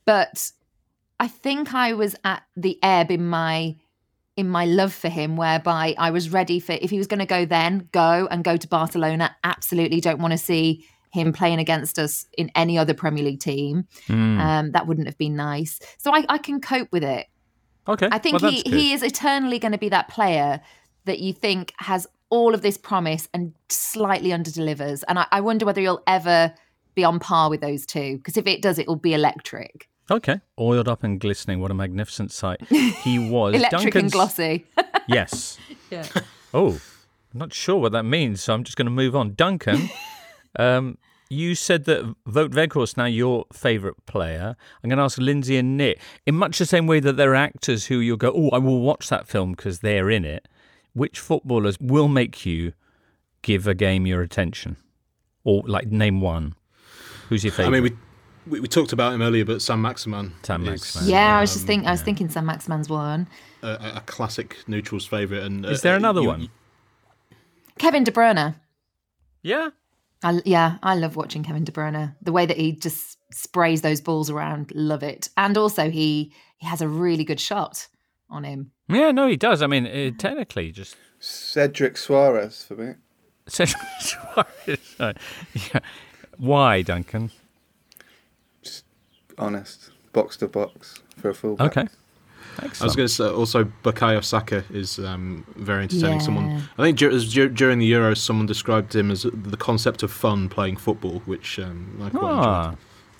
But 0.05 0.51
I 1.19 1.27
think 1.27 1.73
I 1.73 1.93
was 1.93 2.15
at 2.23 2.43
the 2.55 2.77
ebb 2.83 3.11
in 3.11 3.25
my 3.25 3.75
in 4.37 4.47
my 4.47 4.65
love 4.65 4.93
for 4.93 5.09
him 5.09 5.35
whereby 5.35 5.93
I 5.97 6.11
was 6.11 6.29
ready 6.29 6.61
for 6.61 6.71
if 6.71 6.89
he 6.91 6.97
was 6.97 7.07
going 7.07 7.19
to 7.19 7.25
go 7.25 7.43
then, 7.43 7.89
go 7.91 8.27
and 8.31 8.41
go 8.41 8.55
to 8.55 8.67
Barcelona. 8.69 9.35
Absolutely 9.43 9.99
don't 9.99 10.21
want 10.21 10.31
to 10.31 10.37
see 10.37 10.85
him 11.09 11.33
playing 11.33 11.59
against 11.59 11.97
us 11.97 12.25
in 12.37 12.51
any 12.55 12.77
other 12.77 12.93
Premier 12.93 13.23
League 13.23 13.39
team. 13.39 13.87
Hmm. 14.07 14.39
Um, 14.39 14.71
that 14.71 14.87
wouldn't 14.87 15.07
have 15.07 15.17
been 15.17 15.35
nice. 15.35 15.79
So 15.97 16.13
I, 16.13 16.25
I 16.29 16.37
can 16.37 16.61
cope 16.61 16.91
with 16.91 17.03
it. 17.03 17.27
Okay, 17.87 18.07
I 18.11 18.19
think 18.19 18.41
well, 18.41 18.51
he, 18.51 18.61
he 18.61 18.93
is 18.93 19.01
eternally 19.01 19.57
going 19.57 19.71
to 19.71 19.77
be 19.77 19.89
that 19.89 20.09
player 20.09 20.61
that 21.05 21.19
you 21.19 21.33
think 21.33 21.73
has 21.77 22.05
all 22.29 22.53
of 22.53 22.61
this 22.61 22.77
promise 22.77 23.27
and 23.33 23.53
slightly 23.69 24.29
underdelivers. 24.29 25.03
And 25.07 25.17
I, 25.17 25.25
I 25.31 25.41
wonder 25.41 25.65
whether 25.65 25.81
he'll 25.81 26.03
ever 26.05 26.53
be 26.93 27.03
on 27.03 27.19
par 27.19 27.49
with 27.49 27.61
those 27.61 27.87
two. 27.87 28.17
Because 28.17 28.37
if 28.37 28.45
it 28.45 28.61
does, 28.61 28.77
it 28.77 28.87
will 28.87 28.95
be 28.95 29.13
electric. 29.15 29.89
Okay, 30.11 30.41
oiled 30.59 30.87
up 30.87 31.03
and 31.03 31.19
glistening. 31.19 31.59
What 31.59 31.71
a 31.71 31.75
magnificent 31.75 32.31
sight 32.31 32.61
he 32.67 33.17
was. 33.29 33.55
electric 33.55 33.95
and 33.95 34.11
glossy. 34.11 34.65
Yes. 35.07 35.57
yeah. 35.89 36.05
Oh, 36.53 36.79
I'm 37.33 37.39
not 37.39 37.51
sure 37.51 37.77
what 37.77 37.93
that 37.93 38.03
means, 38.03 38.43
so 38.43 38.53
I'm 38.53 38.63
just 38.63 38.77
going 38.77 38.85
to 38.85 38.91
move 38.91 39.15
on. 39.15 39.33
Duncan, 39.33 39.89
um, 40.57 40.97
you 41.29 41.53
said 41.53 41.85
that 41.85 42.03
Wout 42.27 42.49
Weghorst 42.49 42.97
now 42.97 43.05
your 43.05 43.45
favourite 43.53 44.03
player. 44.07 44.55
I'm 44.83 44.89
going 44.89 44.97
to 44.97 45.03
ask 45.03 45.19
Lindsay 45.19 45.57
and 45.57 45.77
Nick, 45.77 45.99
in 46.25 46.35
much 46.35 46.57
the 46.57 46.65
same 46.65 46.87
way 46.87 46.99
that 47.01 47.17
there 47.17 47.31
are 47.33 47.35
actors 47.35 47.85
who 47.85 47.99
you'll 47.99 48.17
go, 48.17 48.33
oh, 48.35 48.49
I 48.49 48.57
will 48.57 48.81
watch 48.81 49.09
that 49.09 49.27
film 49.27 49.51
because 49.51 49.79
they're 49.81 50.09
in 50.09 50.25
it. 50.25 50.47
Which 50.93 51.19
footballers 51.19 51.77
will 51.79 52.07
make 52.07 52.45
you 52.47 52.73
give 53.43 53.67
a 53.67 53.75
game 53.75 54.07
your 54.07 54.21
attention? 54.23 54.77
Or, 55.43 55.61
like, 55.67 55.87
name 55.87 56.19
one. 56.19 56.55
Who's 57.29 57.43
your 57.43 57.53
favourite? 57.53 57.77
I 57.77 57.81
mean, 57.81 57.97
we, 58.47 58.51
we 58.51 58.59
we 58.61 58.67
talked 58.67 58.91
about 58.91 59.13
him 59.13 59.21
earlier, 59.21 59.45
but 59.45 59.61
Saint-Maximin. 59.61 60.33
Sam 60.41 60.67
is, 60.67 60.81
Maximan. 60.81 61.09
Yeah, 61.09 61.37
I 61.37 61.41
was 61.41 61.53
just 61.53 61.63
um, 61.63 61.67
think 61.67 61.85
I 61.85 61.91
was 61.91 62.01
thinking 62.01 62.27
Saint-Maximin's 62.27 62.89
one. 62.89 63.27
a, 63.61 63.93
a 63.97 64.03
classic 64.07 64.57
neutrals 64.67 65.05
favourite. 65.05 65.43
And 65.43 65.63
Is 65.65 65.79
uh, 65.79 65.83
there 65.83 65.95
another 65.95 66.21
you- 66.21 66.27
one? 66.27 66.49
Kevin 67.77 68.03
De 68.03 68.11
Bruyne. 68.11 68.55
Yeah. 69.43 69.69
I, 70.23 70.41
yeah, 70.45 70.77
I 70.83 70.95
love 70.95 71.15
watching 71.15 71.43
Kevin 71.43 71.63
De 71.63 71.71
Bruyne. 71.71 72.15
The 72.21 72.31
way 72.31 72.45
that 72.45 72.57
he 72.57 72.73
just 72.73 73.17
sprays 73.31 73.81
those 73.81 74.01
balls 74.01 74.29
around, 74.29 74.71
love 74.75 75.03
it. 75.03 75.29
And 75.37 75.57
also, 75.57 75.89
he 75.89 76.33
he 76.57 76.67
has 76.67 76.81
a 76.81 76.87
really 76.87 77.23
good 77.23 77.39
shot 77.39 77.87
on 78.29 78.43
him. 78.43 78.71
Yeah, 78.87 79.11
no, 79.11 79.27
he 79.27 79.37
does. 79.37 79.61
I 79.61 79.67
mean, 79.67 79.85
uh, 79.87 80.11
technically, 80.17 80.71
just 80.71 80.95
Cedric 81.19 81.95
Soares 81.95 82.65
for 82.65 82.75
me. 82.75 82.93
Cedric 83.47 83.81
Soares. 84.01 84.99
Right. 84.99 85.17
Yeah. 85.53 85.79
Why, 86.37 86.81
Duncan? 86.81 87.31
Just 88.61 88.85
honest, 89.37 89.91
box 90.13 90.37
to 90.37 90.47
box 90.47 91.01
for 91.17 91.29
a 91.29 91.33
fullback. 91.33 91.77
Okay. 91.77 91.87
I 92.81 92.83
was 92.83 92.95
going 92.95 93.07
to 93.07 93.13
say 93.13 93.25
also 93.27 93.63
Bukayo 93.83 94.23
Saka 94.23 94.63
is 94.71 94.99
um, 94.99 95.45
very 95.55 95.83
entertaining. 95.83 96.19
Yeah. 96.19 96.25
Someone 96.25 96.63
I 96.77 96.83
think 96.83 96.97
dur- 96.97 97.17
dur- 97.19 97.49
during 97.49 97.79
the 97.79 97.91
Euros, 97.91 98.17
someone 98.17 98.45
described 98.45 98.95
him 98.95 99.11
as 99.11 99.23
the 99.31 99.57
concept 99.57 100.03
of 100.03 100.11
fun 100.11 100.49
playing 100.49 100.77
football, 100.77 101.21
which 101.25 101.59
um, 101.59 101.99
I 102.03 102.09
quite 102.09 102.23
Ah. 102.23 102.69
enjoyed. 102.69 102.77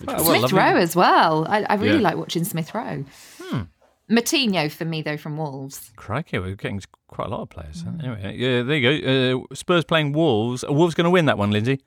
Well, 0.07 0.15
well, 0.15 0.25
Smith 0.25 0.41
lovely. 0.43 0.57
Rowe 0.59 0.77
as 0.77 0.95
well. 0.95 1.45
I, 1.49 1.63
I 1.63 1.75
really 1.75 1.97
Yeah. 1.97 2.03
like 2.03 2.15
watching 2.17 2.43
Smith 2.45 2.73
Rowe. 2.73 3.03
Hmm. 3.41 3.61
Moutinho 4.09 4.71
for 4.71 4.85
me 4.85 5.01
though 5.01 5.17
from 5.17 5.37
Wolves. 5.37 5.91
Crikey, 5.95 6.39
we're 6.39 6.55
getting 6.55 6.81
quite 7.07 7.27
a 7.27 7.31
lot 7.31 7.41
of 7.41 7.49
players. 7.49 7.83
huh? 7.83 7.91
Anyway, 7.99 8.35
yeah, 8.37 8.63
there 8.63 8.77
you 8.77 9.01
go. 9.35 9.43
Uh, 9.51 9.55
Spurs 9.55 9.83
playing 9.83 10.13
Wolves. 10.13 10.63
Are 10.63 10.73
Wolves 10.73 10.95
going 10.95 11.05
to 11.05 11.11
win 11.11 11.25
that 11.25 11.37
one, 11.37 11.51
Lindsay? 11.51 11.79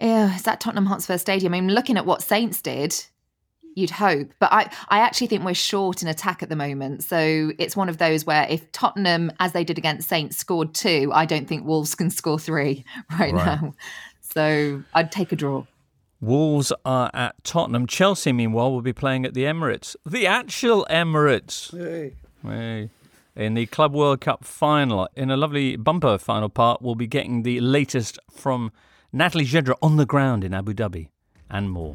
Yeah, 0.00 0.34
is 0.34 0.42
that 0.42 0.60
Tottenham 0.60 0.86
Hotspur 0.86 1.18
Stadium? 1.18 1.54
I 1.54 1.60
mean, 1.60 1.74
looking 1.74 1.96
at 1.96 2.06
what 2.06 2.22
Saints 2.22 2.62
did, 2.62 2.94
you'd 3.76 3.90
hope. 3.90 4.32
But 4.40 4.52
I, 4.52 4.68
I 4.88 4.98
actually 4.98 5.28
think 5.28 5.44
we're 5.44 5.54
short 5.54 6.02
in 6.02 6.08
attack 6.08 6.42
at 6.42 6.48
the 6.48 6.56
moment. 6.56 7.04
So 7.04 7.52
it's 7.58 7.76
one 7.76 7.88
of 7.88 7.98
those 7.98 8.26
where 8.26 8.46
if 8.50 8.72
Tottenham, 8.72 9.30
as 9.38 9.52
they 9.52 9.62
did 9.62 9.78
against 9.78 10.08
Saints, 10.08 10.36
scored 10.36 10.74
two, 10.74 11.10
I 11.14 11.26
don't 11.26 11.46
think 11.46 11.64
Wolves 11.64 11.94
can 11.94 12.10
score 12.10 12.38
three 12.38 12.84
right, 13.18 13.32
Right. 13.32 13.62
now. 13.62 13.74
So 14.20 14.82
I'd 14.94 15.12
take 15.12 15.30
a 15.30 15.36
draw. 15.36 15.64
Wolves 16.20 16.72
are 16.84 17.10
at 17.14 17.42
Tottenham. 17.44 17.86
Chelsea, 17.86 18.32
meanwhile, 18.32 18.72
will 18.72 18.80
be 18.82 18.92
playing 18.94 19.24
at 19.26 19.34
the 19.34 19.42
Emirates. 19.44 19.94
The 20.04 20.26
actual 20.26 20.86
Emirates. 20.90 21.70
Hey. 22.42 22.90
In 23.36 23.52
the 23.52 23.66
Club 23.66 23.92
World 23.92 24.22
Cup 24.22 24.44
final, 24.44 25.08
in 25.14 25.30
a 25.30 25.36
lovely 25.36 25.76
bumper 25.76 26.16
final 26.16 26.48
part, 26.48 26.80
we'll 26.80 26.94
be 26.94 27.06
getting 27.06 27.42
the 27.42 27.60
latest 27.60 28.18
from 28.30 28.72
Natalie 29.12 29.44
Gedra 29.44 29.74
on 29.82 29.96
the 29.96 30.06
ground 30.06 30.42
in 30.42 30.54
Abu 30.54 30.72
Dhabi 30.72 31.08
and 31.50 31.70
more. 31.70 31.94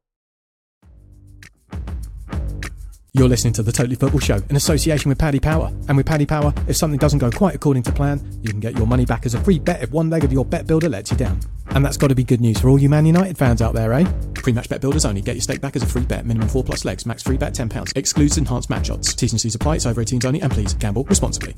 You're 3.13 3.27
listening 3.27 3.51
to 3.53 3.63
the 3.63 3.73
Totally 3.73 3.97
Football 3.97 4.21
Show 4.21 4.39
in 4.49 4.55
association 4.55 5.09
with 5.09 5.17
Paddy 5.17 5.41
Power. 5.41 5.67
And 5.89 5.97
with 5.97 6.05
Paddy 6.05 6.25
Power, 6.25 6.53
if 6.69 6.77
something 6.77 6.97
doesn't 6.97 7.19
go 7.19 7.29
quite 7.29 7.53
according 7.53 7.83
to 7.83 7.91
plan, 7.91 8.21
you 8.41 8.49
can 8.49 8.61
get 8.61 8.77
your 8.77 8.87
money 8.87 9.03
back 9.03 9.25
as 9.25 9.33
a 9.33 9.41
free 9.41 9.59
bet 9.59 9.83
if 9.83 9.91
one 9.91 10.09
leg 10.09 10.23
of 10.23 10.31
your 10.31 10.45
bet 10.45 10.65
builder 10.65 10.87
lets 10.87 11.11
you 11.11 11.17
down. 11.17 11.41
And 11.71 11.83
that's 11.83 11.97
got 11.97 12.07
to 12.07 12.15
be 12.15 12.23
good 12.23 12.39
news 12.39 12.61
for 12.61 12.69
all 12.69 12.79
you 12.79 12.87
Man 12.87 13.05
United 13.05 13.37
fans 13.37 13.61
out 13.61 13.73
there, 13.73 13.91
eh? 13.91 14.09
Pre-match 14.35 14.69
bet 14.69 14.79
builders 14.79 15.03
only. 15.03 15.19
Get 15.19 15.35
your 15.35 15.41
stake 15.41 15.59
back 15.59 15.75
as 15.75 15.83
a 15.83 15.87
free 15.87 16.05
bet. 16.05 16.25
Minimum 16.25 16.47
four 16.47 16.63
plus 16.63 16.85
legs. 16.85 17.05
Max 17.05 17.21
free 17.21 17.35
bet 17.35 17.53
£10. 17.53 17.97
Excludes 17.97 18.37
enhanced 18.37 18.69
match 18.69 18.89
odds. 18.89 19.13
T's 19.13 19.33
and 19.33 19.41
C's 19.41 19.55
apply. 19.55 19.75
It's 19.75 19.85
over 19.85 20.01
18s 20.01 20.23
only. 20.23 20.39
And 20.39 20.49
please 20.49 20.73
gamble 20.73 21.03
responsibly. 21.03 21.57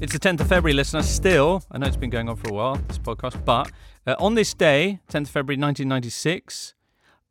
It's 0.00 0.12
the 0.12 0.18
10th 0.18 0.40
of 0.40 0.48
February, 0.48 0.72
listener. 0.72 1.02
Still, 1.02 1.62
I 1.70 1.78
know 1.78 1.86
it's 1.86 1.96
been 1.96 2.10
going 2.10 2.28
on 2.28 2.34
for 2.34 2.50
a 2.50 2.52
while, 2.52 2.74
this 2.88 2.98
podcast, 2.98 3.44
but 3.44 3.70
uh, 4.04 4.16
on 4.18 4.34
this 4.34 4.52
day, 4.52 4.98
10th 5.10 5.22
of 5.22 5.30
February 5.30 5.60
1996, 5.60 6.74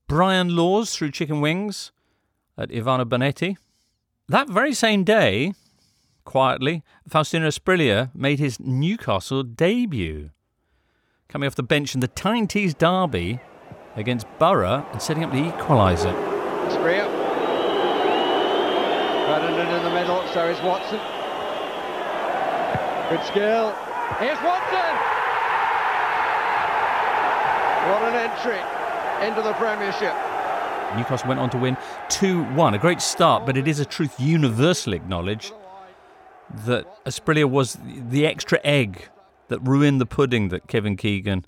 Brian 0.07 0.55
Laws 0.55 0.95
threw 0.95 1.11
chicken 1.11 1.41
wings 1.41 1.91
at 2.57 2.69
Ivano 2.69 3.05
Bonetti. 3.05 3.57
That 4.27 4.49
very 4.49 4.73
same 4.73 5.03
day, 5.03 5.53
quietly, 6.23 6.83
Faustino 7.09 7.47
Asprilla 7.47 8.09
made 8.15 8.39
his 8.39 8.59
Newcastle 8.59 9.43
debut, 9.43 10.31
coming 11.29 11.47
off 11.47 11.55
the 11.55 11.63
bench 11.63 11.93
in 11.93 12.01
the 12.01 12.07
Tyne 12.07 12.47
Tees 12.47 12.73
derby 12.73 13.39
against 13.95 14.25
Boro 14.39 14.85
and 14.91 15.01
setting 15.01 15.23
up 15.23 15.31
the 15.31 15.37
equaliser. 15.37 16.13
Asprilla. 16.67 17.05
Ferdinand 19.27 19.75
in 19.77 19.83
the 19.83 19.89
middle, 19.91 20.27
so 20.33 20.47
is 20.47 20.61
Watson. 20.61 20.99
Good 23.09 23.23
skill. 23.25 23.73
Here's 24.19 24.41
Watson! 24.41 24.95
What 27.85 28.01
an 28.01 28.15
entry 28.15 28.61
into 29.27 29.41
the 29.43 29.53
Premiership. 29.53 30.15
Newcastle 30.95 31.27
went 31.27 31.39
on 31.39 31.49
to 31.51 31.57
win 31.57 31.77
2 32.09 32.43
1. 32.43 32.73
A 32.73 32.77
great 32.77 33.01
start, 33.01 33.45
but 33.45 33.57
it 33.57 33.67
is 33.67 33.79
a 33.79 33.85
truth 33.85 34.19
universally 34.19 34.97
acknowledged 34.97 35.53
that 36.65 37.03
Asprilla 37.05 37.49
was 37.49 37.77
the 37.83 38.25
extra 38.25 38.59
egg 38.63 39.09
that 39.47 39.59
ruined 39.59 39.99
the 39.99 40.05
pudding 40.05 40.49
that 40.49 40.67
Kevin 40.67 40.95
Keegan 40.95 41.45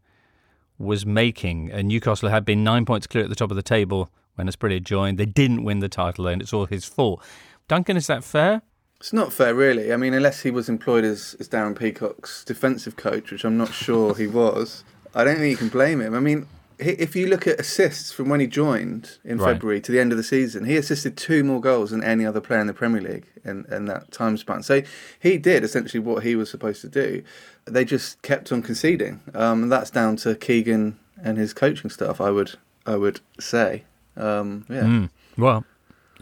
was 0.78 1.06
making. 1.06 1.72
And 1.72 1.88
Newcastle 1.88 2.30
had 2.30 2.46
been 2.46 2.64
nine 2.64 2.86
points 2.86 3.08
clear 3.08 3.24
at 3.24 3.30
the 3.30 3.36
top 3.36 3.52
of 3.52 3.56
the 3.56 3.64
table 3.64 4.10
when 4.36 4.48
Asprilla 4.48 4.82
joined. 4.82 5.18
They 5.18 5.26
didn't 5.26 5.64
win 5.64 5.80
the 5.80 5.90
title, 5.90 6.28
and 6.28 6.42
it's 6.42 6.54
all 6.54 6.66
his 6.66 6.86
fault. 6.86 7.24
Duncan, 7.68 7.98
is 7.98 8.08
that 8.08 8.24
fair? 8.24 8.62
It's 9.00 9.14
not 9.14 9.32
fair, 9.32 9.54
really. 9.54 9.94
I 9.94 9.98
mean, 9.98 10.14
unless 10.14 10.42
he 10.42 10.52
was 10.52 10.70
employed 10.70 11.04
as, 11.04 11.36
as 11.40 11.48
Darren 11.50 11.78
Peacock's 11.78 12.44
defensive 12.44 12.96
coach, 12.96 13.32
which 13.32 13.44
I'm 13.44 13.58
not 13.58 13.74
sure 13.74 14.16
he 14.16 14.28
was, 14.44 14.84
I 15.14 15.24
don't 15.24 15.38
think 15.38 15.52
you 15.52 15.58
can 15.58 15.70
blame 15.70 16.02
him. 16.02 16.14
I 16.16 16.20
mean, 16.20 16.48
if 16.80 17.16
you 17.16 17.28
look 17.28 17.48
at 17.48 17.60
assists 17.60 18.12
from 18.12 18.30
when 18.30 18.40
he 18.40 18.48
joined 18.48 19.18
in 19.24 19.38
Right. 19.38 19.54
February 19.54 19.82
to 19.82 19.92
the 19.92 20.00
end 20.00 20.12
of 20.12 20.18
the 20.18 20.24
season, 20.24 20.66
he 20.66 20.78
assisted 20.78 21.18
two 21.18 21.44
more 21.44 21.60
goals 21.60 21.92
than 21.92 22.04
any 22.04 22.26
other 22.26 22.42
player 22.42 22.60
in 22.60 22.68
the 22.68 22.74
Premier 22.74 23.02
League 23.02 23.26
in, 23.44 23.66
in 23.72 23.86
that 23.86 24.12
time 24.12 24.38
span. 24.38 24.64
So 24.64 24.84
he 25.20 25.38
did 25.38 25.64
essentially 25.64 26.00
what 26.00 26.24
he 26.24 26.36
was 26.36 26.50
supposed 26.50 26.82
to 26.82 26.90
do. 26.90 27.24
They 27.66 27.84
just 27.84 28.22
kept 28.22 28.52
on 28.52 28.62
conceding, 28.62 29.22
um, 29.34 29.64
and 29.64 29.72
that's 29.72 29.90
down 29.90 30.16
to 30.18 30.36
Keegan 30.36 31.00
and 31.22 31.38
his 31.38 31.54
coaching 31.54 31.90
staff. 31.90 32.22
I 32.22 32.30
would, 32.32 32.54
I 32.86 32.96
would 32.96 33.20
say, 33.40 33.84
um, 34.16 34.66
yeah. 34.70 34.84
Mm. 34.84 35.10
Well, 35.38 35.66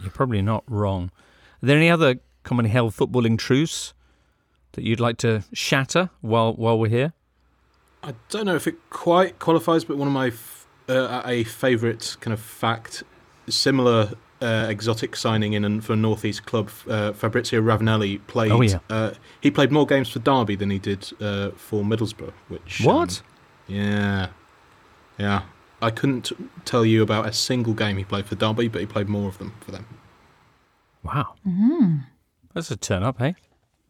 you're 0.00 0.10
probably 0.10 0.42
not 0.42 0.64
wrong. 0.66 1.10
Are 1.62 1.66
there 1.66 1.76
any 1.76 1.90
other 1.90 2.16
commonly 2.42 2.70
held 2.70 2.94
footballing 2.94 3.38
truths 3.38 3.92
that 4.72 4.84
you'd 4.84 5.00
like 5.00 5.18
to 5.18 5.44
shatter 5.52 6.10
while 6.20 6.54
while 6.54 6.78
we're 6.78 6.88
here? 6.88 7.12
I 8.06 8.14
don't 8.30 8.46
know 8.46 8.54
if 8.54 8.66
it 8.66 8.76
quite 8.90 9.38
qualifies, 9.38 9.84
but 9.84 9.96
one 9.98 10.06
of 10.08 10.14
my 10.14 10.28
f- 10.28 10.66
uh, 10.88 11.22
a 11.24 11.42
favourite 11.44 12.16
kind 12.20 12.32
of 12.32 12.40
fact, 12.40 13.02
similar 13.48 14.12
uh, 14.40 14.66
exotic 14.68 15.16
signing 15.16 15.54
in 15.54 15.64
and 15.64 15.84
for 15.84 15.94
a 15.94 15.96
northeast 15.96 16.46
club, 16.46 16.70
uh, 16.88 17.12
Fabrizio 17.12 17.60
Ravanelli 17.60 18.20
played. 18.28 18.52
Oh, 18.52 18.60
yeah. 18.60 18.78
uh, 18.90 19.12
he 19.40 19.50
played 19.50 19.72
more 19.72 19.86
games 19.86 20.08
for 20.08 20.20
Derby 20.20 20.54
than 20.54 20.70
he 20.70 20.78
did 20.78 21.10
uh, 21.20 21.50
for 21.56 21.82
Middlesbrough. 21.82 22.32
Which 22.48 22.80
What? 22.84 23.22
um, 23.68 23.74
yeah, 23.74 24.28
yeah. 25.18 25.42
I 25.82 25.90
couldn't 25.90 26.30
tell 26.64 26.84
you 26.86 27.02
about 27.02 27.26
a 27.26 27.32
single 27.32 27.74
game 27.74 27.96
he 27.96 28.04
played 28.04 28.26
for 28.26 28.34
Derby, 28.36 28.68
but 28.68 28.80
he 28.80 28.86
played 28.86 29.08
more 29.08 29.28
of 29.28 29.38
them 29.38 29.52
for 29.60 29.72
them. 29.72 29.86
Wow, 31.02 31.34
Mm. 31.46 32.04
that's 32.54 32.70
a 32.70 32.76
turn 32.76 33.02
up, 33.02 33.18
hey? 33.18 33.34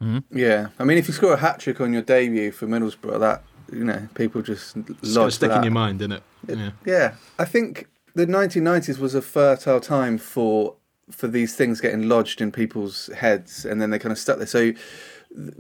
Mm. 0.03 0.25
Yeah, 0.31 0.69
I 0.79 0.85
mean, 0.85 0.99
if 0.99 1.07
you 1.09 1.15
score 1.15 1.33
a 1.35 1.37
hat 1.39 1.61
trick 1.61 1.81
on 1.81 1.93
your 1.93 2.03
debut 2.03 2.51
for 2.53 2.67
Middlesbrough, 2.67 3.21
that 3.21 3.43
you 3.73 3.85
know, 3.85 4.09
people 4.15 4.43
just 4.43 4.77
It's 4.77 5.15
lodge 5.17 5.35
stick 5.35 5.49
that. 5.51 5.59
in 5.59 5.65
your 5.65 5.73
mind, 5.73 6.01
isn't 6.01 6.13
it? 6.13 6.23
Yeah. 6.49 6.71
Yeah, 6.85 7.15
I 7.39 7.45
think 7.45 7.89
the 8.15 8.27
1990s 8.27 8.99
was 8.99 9.15
a 9.15 9.23
fertile 9.23 9.81
time 9.81 10.19
for 10.19 10.75
for 11.11 11.29
these 11.29 11.55
things 11.55 11.81
getting 11.81 12.09
lodged 12.09 12.41
in 12.41 12.51
people's 12.51 13.09
heads, 13.17 13.65
and 13.65 13.81
then 13.81 13.91
they 13.91 13.99
kind 13.99 14.11
of 14.13 14.19
stuck 14.19 14.39
there. 14.39 14.47
So, 14.47 14.73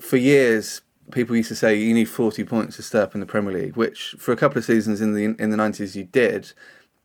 for 0.00 0.16
years, 0.16 0.80
people 1.12 1.36
used 1.36 1.48
to 1.50 1.54
say 1.54 1.78
you 1.78 1.94
need 1.94 2.06
40 2.08 2.42
points 2.44 2.76
to 2.76 2.82
stay 2.82 2.98
up 3.00 3.14
in 3.14 3.20
the 3.20 3.26
Premier 3.26 3.52
League, 3.52 3.76
which 3.76 4.16
for 4.18 4.32
a 4.32 4.36
couple 4.36 4.58
of 4.58 4.64
seasons 4.64 5.00
in 5.00 5.14
the 5.14 5.24
in 5.42 5.50
the 5.50 5.56
90s 5.56 5.94
you 5.94 6.04
did. 6.04 6.52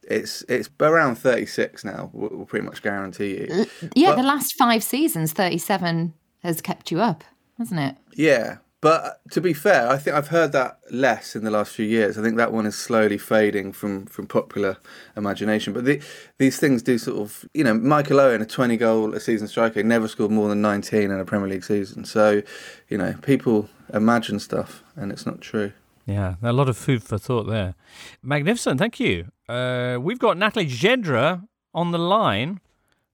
It's 0.04 0.42
it's 0.50 0.68
around 0.80 1.16
36 1.18 1.86
now. 1.86 2.10
We'll, 2.14 2.30
we'll 2.32 2.46
pretty 2.48 2.66
much 2.66 2.82
guarantee 2.82 3.38
you. 3.42 3.66
Yeah, 3.96 4.10
But- 4.12 4.16
the 4.18 4.24
last 4.24 4.56
five 4.56 4.84
seasons, 4.84 5.32
37 5.34 6.14
has 6.44 6.60
kept 6.62 6.90
you 6.92 7.00
up, 7.00 7.24
hasn't 7.60 7.80
it? 7.80 7.96
Yeah, 8.16 8.58
but 8.82 9.22
to 9.32 9.40
be 9.40 9.54
fair, 9.54 9.90
I 9.90 9.98
think 9.98 10.16
I've 10.16 10.28
heard 10.28 10.52
that 10.52 10.80
less 10.92 11.36
in 11.36 11.44
the 11.44 11.52
last 11.52 11.74
few 11.74 11.86
years. 11.86 12.18
I 12.18 12.22
think 12.22 12.38
that 12.38 12.52
one 12.52 12.66
is 12.66 12.76
slowly 12.76 13.18
fading 13.18 13.72
from 13.72 14.06
from 14.08 14.28
popular 14.28 14.78
imagination. 15.16 15.72
But 15.74 15.86
the, 15.86 16.02
these 16.40 16.58
things 16.58 16.82
do 16.82 16.98
sort 16.98 17.20
of, 17.20 17.46
you 17.54 17.64
know, 17.64 17.74
Michael 17.76 18.20
Owen, 18.20 18.42
a 18.42 18.46
twenty 18.46 18.78
goal 18.78 19.14
a 19.14 19.20
season 19.20 19.48
striker, 19.48 19.84
never 19.84 20.08
scored 20.08 20.32
more 20.32 20.50
than 20.50 20.62
nineteen 20.62 21.12
in 21.12 21.20
a 21.20 21.26
Premier 21.26 21.48
League 21.48 21.64
season. 21.64 22.04
So, 22.06 22.42
you 22.90 22.98
know, 22.98 23.14
people 23.22 23.70
imagine 23.94 24.40
stuff, 24.40 24.84
and 24.96 25.12
it's 25.12 25.26
not 25.26 25.40
true. 25.42 25.72
Yeah, 26.06 26.36
a 26.42 26.52
lot 26.52 26.68
of 26.68 26.76
food 26.76 27.04
for 27.04 27.20
thought 27.20 27.48
there. 27.48 27.76
Magnificent, 28.24 28.80
thank 28.80 29.00
you. 29.00 29.28
Uh, 29.48 30.00
we've 30.02 30.20
got 30.20 30.36
Natalie 30.38 30.66
Gedra 30.66 31.48
on 31.74 31.92
the 31.92 32.00
line 32.00 32.60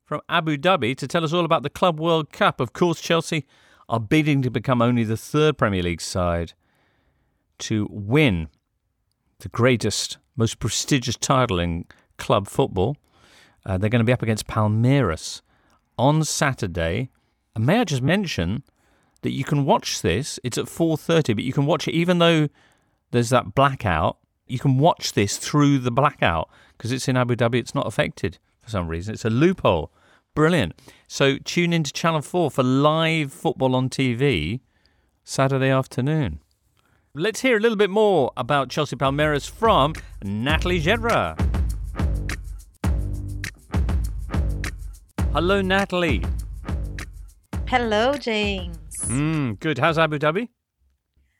from 0.05 0.21
Abu 0.29 0.57
Dhabi 0.57 0.95
to 0.95 1.07
tell 1.07 1.25
us 1.25 1.33
all 1.33 1.43
about 1.43 1.63
the 1.63 1.69
Club 1.69 1.99
World 1.99 2.31
Cup. 2.31 2.61
Of 2.61 2.71
course, 2.71 3.01
Chelsea 3.01 3.45
are 3.89 3.99
bidding 3.99 4.41
to 4.41 4.49
become 4.49 4.81
only 4.81 5.03
the 5.03 5.17
third 5.17 5.57
Premier 5.57 5.83
League 5.83 6.01
side 6.01 6.53
to 7.59 7.87
win 7.89 8.49
the 9.39 9.49
greatest, 9.49 10.17
most 10.35 10.59
prestigious 10.59 11.15
title 11.15 11.59
in 11.59 11.85
club 12.17 12.47
football. 12.47 12.97
Uh, 13.65 13.77
they're 13.77 13.89
going 13.89 13.99
to 13.99 14.05
be 14.05 14.13
up 14.13 14.23
against 14.23 14.47
Palmeiras 14.47 15.41
on 15.97 16.23
Saturday. 16.23 17.09
And 17.55 17.65
may 17.65 17.79
I 17.79 17.83
just 17.83 18.01
mention 18.01 18.63
that 19.21 19.31
you 19.31 19.43
can 19.43 19.65
watch 19.65 20.01
this? 20.01 20.39
It's 20.43 20.57
at 20.57 20.65
4:30, 20.65 21.35
but 21.35 21.43
you 21.43 21.53
can 21.53 21.65
watch 21.65 21.87
it 21.87 21.93
even 21.93 22.19
though 22.19 22.49
there's 23.11 23.29
that 23.29 23.55
blackout. 23.55 24.17
You 24.47 24.59
can 24.59 24.77
watch 24.77 25.13
this 25.13 25.37
through 25.37 25.79
the 25.79 25.91
blackout 25.91 26.49
because 26.77 26.91
it's 26.91 27.07
in 27.07 27.17
Abu 27.17 27.35
Dhabi. 27.35 27.55
It's 27.55 27.75
not 27.75 27.87
affected 27.87 28.37
for 28.61 28.69
some 28.69 28.87
reason. 28.87 29.13
It's 29.13 29.25
a 29.25 29.29
loophole. 29.29 29.91
Brilliant. 30.37 30.79
So 31.07 31.39
tune 31.39 31.73
into 31.73 31.91
Channel 31.91 32.21
4 32.21 32.51
for 32.51 32.61
live 32.61 33.33
football 33.33 33.73
on 33.73 33.89
TV 33.89 34.59
Saturday 35.23 35.71
afternoon. 35.71 36.41
Let's 37.15 37.39
hear 37.39 37.57
a 37.57 37.59
little 37.59 37.75
bit 37.75 37.89
more 37.89 38.31
about 38.37 38.69
Chelsea 38.69 38.95
Palmeiras 38.95 39.49
from 39.49 39.95
Natalie 40.23 40.79
Gedra. 40.79 41.35
Hello, 45.33 45.63
Natalie. 45.63 46.23
Hello, 47.67 48.13
James. 48.13 48.77
Mm, 49.05 49.59
good. 49.59 49.79
How's 49.79 49.97
Abu 49.97 50.19
Dhabi? 50.19 50.49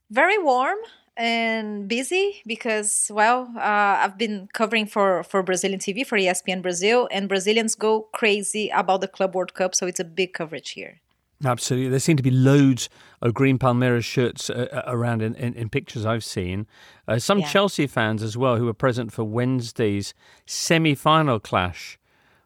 Very 0.10 0.40
warm 0.40 0.80
and 1.18 1.88
busy 1.88 2.42
because, 2.46 3.10
well, 3.14 3.52
uh, 3.58 3.60
I've 4.04 4.18
been 4.18 4.48
covering 4.54 4.86
for, 4.86 5.24
for 5.24 5.42
Brazilian 5.42 5.80
TV, 5.80 6.06
for 6.06 6.18
ESPN 6.18 6.62
Brazil, 6.62 7.10
and 7.12 7.28
Brazilians 7.28 7.76
go 7.76 8.08
crazy 8.14 8.70
about 8.70 9.02
the 9.02 9.08
Club 9.08 9.36
World 9.36 9.56
Cup, 9.56 9.74
so 9.74 9.88
it's 9.88 10.00
a 10.00 10.06
big 10.06 10.34
coverage 10.34 10.72
here. 10.72 11.02
Absolutely. 11.44 11.90
There 11.90 12.00
seem 12.00 12.18
to 12.18 12.24
be 12.24 12.32
loads 12.32 12.90
of 13.22 13.34
green 13.34 13.60
Palmeiras 13.60 14.04
shirts 14.04 14.50
uh, 14.50 14.68
uh, 14.72 14.92
around 14.92 15.22
in, 15.22 15.36
in, 15.36 15.54
in 15.54 15.70
pictures 15.70 16.06
I've 16.06 16.24
seen. 16.24 16.66
Uh, 17.08 17.20
some 17.20 17.40
Yeah. 17.40 17.48
Chelsea 17.48 17.88
fans 17.88 18.24
as 18.24 18.38
well 18.38 18.58
who 18.58 18.66
were 18.66 18.74
present 18.74 19.12
for 19.12 19.24
Wednesday's 19.24 20.14
semi 20.46 20.96
final 20.96 21.40
clash 21.40 22.00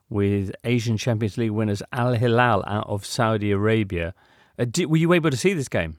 with 0.09 0.51
Asian 0.65 0.97
Champions 0.97 1.37
League 1.37 1.51
winners 1.51 1.81
Al 1.93 2.13
Hilal 2.13 2.63
out 2.67 2.85
of 2.87 3.05
Saudi 3.05 3.51
Arabia. 3.51 4.13
Uh, 4.59 4.65
di 4.65 4.85
were 4.85 4.97
you 4.97 5.13
able 5.13 5.29
to 5.29 5.37
see 5.37 5.53
this 5.53 5.69
game? 5.69 5.95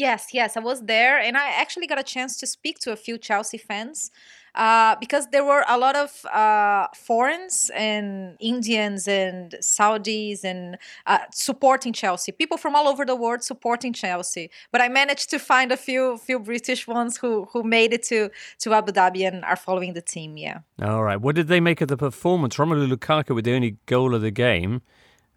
Yes, 0.00 0.28
yes, 0.32 0.56
I 0.56 0.60
was 0.60 0.80
there, 0.94 1.18
and 1.18 1.36
I 1.36 1.50
actually 1.62 1.86
got 1.86 1.98
a 1.98 2.02
chance 2.02 2.38
to 2.38 2.46
speak 2.46 2.78
to 2.84 2.90
a 2.90 2.96
few 2.96 3.18
Chelsea 3.18 3.58
fans 3.58 4.10
uh, 4.54 4.96
because 4.98 5.26
there 5.28 5.44
were 5.44 5.62
a 5.68 5.76
lot 5.76 5.94
of 5.94 6.24
uh, 6.24 6.86
foreigners 6.94 7.70
and 7.74 8.34
Indians 8.40 9.06
and 9.06 9.54
Saudis 9.60 10.42
and 10.42 10.78
uh, 11.06 11.18
supporting 11.32 11.92
Chelsea. 11.92 12.32
People 12.32 12.56
from 12.56 12.74
all 12.74 12.88
over 12.88 13.04
the 13.04 13.14
world 13.14 13.42
supporting 13.42 13.92
Chelsea. 13.92 14.50
But 14.72 14.80
I 14.80 14.88
managed 14.88 15.28
to 15.30 15.38
find 15.38 15.70
a 15.70 15.76
few 15.76 16.16
few 16.16 16.38
British 16.38 16.86
ones 16.88 17.18
who 17.18 17.46
who 17.52 17.62
made 17.62 17.92
it 17.92 18.02
to 18.04 18.30
to 18.60 18.72
Abu 18.72 18.92
Dhabi 18.92 19.28
and 19.28 19.44
are 19.44 19.60
following 19.66 19.92
the 19.92 20.02
team. 20.14 20.38
Yeah. 20.38 20.60
All 20.82 21.04
right. 21.04 21.20
What 21.20 21.34
did 21.34 21.48
they 21.48 21.60
make 21.60 21.82
of 21.82 21.88
the 21.88 21.98
performance? 21.98 22.56
Romelu 22.56 22.90
Lukaku 22.90 23.34
with 23.34 23.44
the 23.44 23.54
only 23.54 23.76
goal 23.84 24.14
of 24.14 24.22
the 24.22 24.30
game, 24.30 24.80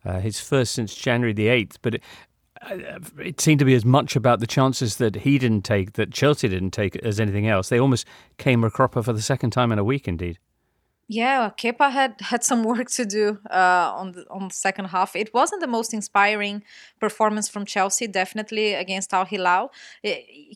uh, 0.05 0.21
his 0.21 0.39
first 0.39 0.71
since 0.73 0.95
January 0.95 1.33
the 1.33 1.47
8th. 1.47 1.75
But 1.81 1.99
it, 2.69 3.37
uh, 3.37 3.41
seemed 3.41 3.59
to 3.59 3.65
be 3.65 3.73
as 3.73 3.85
much 3.85 4.15
about 4.15 4.39
the 4.39 4.47
chances 4.47 4.97
that 4.97 5.17
he 5.17 5.37
didn't 5.37 5.63
take, 5.63 5.93
that 5.93 6.11
Chelsea 6.11 6.47
didn't 6.47 6.71
take, 6.71 6.95
as 6.97 7.19
anything 7.19 7.47
else. 7.47 7.69
They 7.69 7.79
almost 7.79 8.05
came 8.37 8.63
a 8.63 8.69
cropper 8.69 9.03
for 9.03 9.13
the 9.13 9.21
second 9.21 9.51
time 9.51 9.71
in 9.71 9.79
a 9.79 9.83
week, 9.83 10.07
indeed. 10.07 10.39
Yeah, 11.07 11.51
Kepa 11.57 11.91
had 11.91 12.15
had 12.21 12.43
some 12.43 12.63
work 12.73 12.89
to 12.91 13.05
do 13.05 13.39
uh, 13.51 13.91
on 13.95 14.13
the 14.13 14.25
on 14.29 14.47
the 14.47 14.53
second 14.53 14.85
half. 14.85 15.15
It 15.15 15.33
wasn't 15.33 15.61
the 15.61 15.67
most 15.67 15.93
inspiring 15.93 16.63
performance 16.99 17.49
from 17.49 17.65
Chelsea, 17.65 18.07
definitely 18.07 18.73
against 18.73 19.13
Al 19.13 19.25
Hilal. 19.25 19.71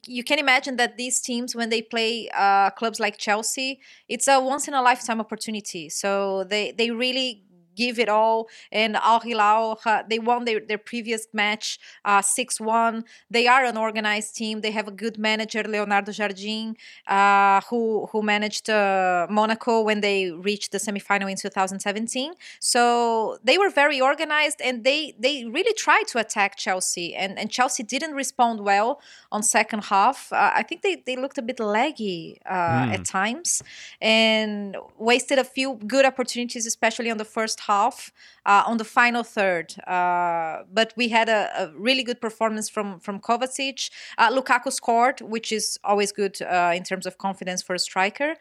You 0.06 0.24
can 0.24 0.40
imagine 0.40 0.78
that 0.78 0.98
these 0.98 1.20
teams, 1.20 1.56
when 1.56 1.70
they 1.70 1.82
play 1.82 2.30
uh, 2.34 2.70
clubs 2.72 3.00
like 3.00 3.18
Chelsea, 3.18 3.80
it's 4.08 4.28
a 4.28 4.40
once 4.40 4.68
in 4.68 4.74
a 4.74 4.82
lifetime 4.82 5.20
opportunity. 5.20 5.90
So 5.90 6.46
they 6.46 6.72
they 6.72 6.92
really 6.92 7.44
give 7.78 8.00
it 8.00 8.10
all. 8.10 8.50
And 8.72 8.98
Al 8.98 9.22
Hilal, 9.22 9.80
uh, 9.86 10.04
they 10.10 10.20
won 10.20 10.46
their, 10.46 10.60
their 10.60 10.82
previous 10.92 11.28
match 11.32 11.80
uh, 12.04 12.22
6 12.22 12.60
1. 12.60 13.06
They 13.30 13.48
are 13.48 13.64
an 13.64 13.78
organized 13.78 14.36
team. 14.36 14.62
They 14.62 14.72
have 14.72 14.88
a 14.88 14.96
good 15.04 15.18
manager, 15.18 15.64
Leonardo 15.64 16.12
Jardim, 16.12 16.76
uh, 17.08 17.62
who, 17.70 18.08
who 18.12 18.22
managed 18.22 18.70
uh, 18.70 19.28
Monaco 19.30 19.82
when 19.82 20.02
they 20.02 20.32
reached 20.32 20.72
the 20.72 20.80
semifinal 20.80 21.30
in 21.30 21.38
2017. 21.38 22.34
So 22.60 23.38
they 23.44 23.58
were 23.58 23.70
very 23.70 24.02
organized 24.02 24.60
and 24.62 24.84
they, 24.84 25.14
they 25.20 25.46
really 25.46 25.74
tried 25.74 26.08
to 26.12 26.18
attack 26.18 26.58
Chelsea. 26.58 27.16
And, 27.16 27.38
and 27.40 27.50
Chelsea 27.52 27.84
didn't 27.84 28.14
respond 28.14 28.62
well 28.62 29.00
on 29.32 29.44
second 29.44 29.86
half. 29.86 30.34
Uh, 30.34 30.52
I 30.56 30.64
think 30.64 30.82
they, 30.82 31.04
they 31.06 31.16
looked 31.16 31.38
a 31.38 31.42
bit 31.42 31.58
laggy 31.58 32.40
mm. 32.44 32.94
at 32.96 33.06
times 33.06 33.62
and 34.02 34.76
wasted 34.98 35.38
a 35.38 35.44
few 35.44 35.76
good 35.86 36.06
opportunities, 36.06 36.66
especially 36.66 37.12
on 37.12 37.18
the 37.18 37.26
first 37.26 37.60
half 37.68 38.12
uh, 38.46 38.64
on 38.66 38.78
the 38.78 38.84
final 38.84 39.24
third. 39.24 39.76
Uh, 39.86 40.64
but 40.74 40.94
we 40.96 41.10
had 41.10 41.30
a, 41.30 41.42
a, 41.64 41.72
really 41.78 42.04
good 42.04 42.20
performance 42.20 42.70
from 42.70 43.00
from 43.00 43.20
Kovacic. 43.20 43.90
Uh, 44.18 44.32
Lukaku 44.32 44.72
scored, 44.72 45.22
which 45.22 45.52
is 45.52 45.80
always 45.84 46.12
good 46.12 46.42
uh, 46.42 46.72
in 46.76 46.84
terms 46.84 47.06
of 47.06 47.18
confidence 47.18 47.62
for 47.62 47.76
a 47.76 47.80
striker. 47.80 48.36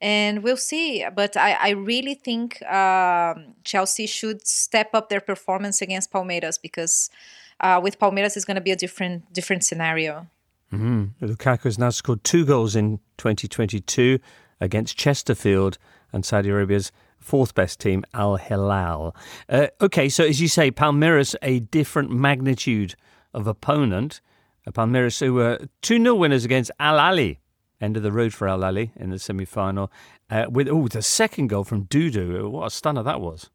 And 0.00 0.42
we'll 0.42 0.64
see. 0.72 1.06
But 1.14 1.36
I, 1.36 1.52
I 1.52 1.70
really 1.70 2.14
think 2.14 2.60
um, 2.62 3.54
Chelsea 3.62 4.06
should 4.06 4.46
step 4.46 4.90
up 4.94 5.08
their 5.08 5.20
performance 5.20 5.80
against 5.80 6.10
Palmeiras 6.10 6.58
because 6.60 7.08
uh, 7.60 7.80
with 7.82 8.00
Palmeiras 8.00 8.36
it's 8.36 8.44
going 8.44 8.56
to 8.56 8.66
be 8.70 8.72
a 8.72 8.80
different 8.84 9.32
different 9.32 9.64
scenario. 9.64 10.26
Mm-hmm. 10.72 11.24
Lukaku 11.24 11.64
has 11.64 11.78
now 11.78 11.90
scored 11.90 12.24
two 12.24 12.44
goals 12.44 12.74
in 12.74 12.98
2022 13.18 14.18
against 14.60 14.96
Chesterfield 14.96 15.76
and 16.12 16.24
Saudi 16.24 16.48
Arabia's 16.48 16.90
fourth 17.22 17.54
best 17.54 17.80
team, 17.80 18.04
Al 18.14 18.36
Hilal. 18.36 19.14
Uh, 19.48 19.68
okay, 19.80 20.08
so 20.08 20.24
as 20.24 20.40
you 20.40 20.48
say, 20.48 20.70
Palmeiras, 20.70 21.34
a 21.42 21.60
different 21.60 22.10
magnitude 22.10 22.94
of 23.32 23.46
opponent. 23.46 24.20
Uh, 24.66 24.70
Palmeiras, 24.70 25.20
who 25.20 25.34
were 25.34 25.58
2 25.82 26.02
0 26.02 26.14
winners 26.14 26.44
against 26.44 26.70
Al 26.78 26.98
Ahly. 26.98 27.38
End 27.80 27.96
of 27.96 28.02
the 28.02 28.12
road 28.12 28.32
for 28.32 28.46
Al 28.48 28.60
Ahly 28.60 28.90
in 28.96 29.10
the 29.10 29.18
semi 29.18 29.44
final. 29.44 29.90
Uh, 30.30 30.46
with 30.48 30.68
oh, 30.68 30.88
the 30.88 31.02
second 31.02 31.48
goal 31.48 31.64
from 31.64 31.86
Dudu. 31.86 32.50
What 32.50 32.66
a 32.66 32.70
stunner 32.70 33.02
that 33.02 33.20
was. 33.20 33.50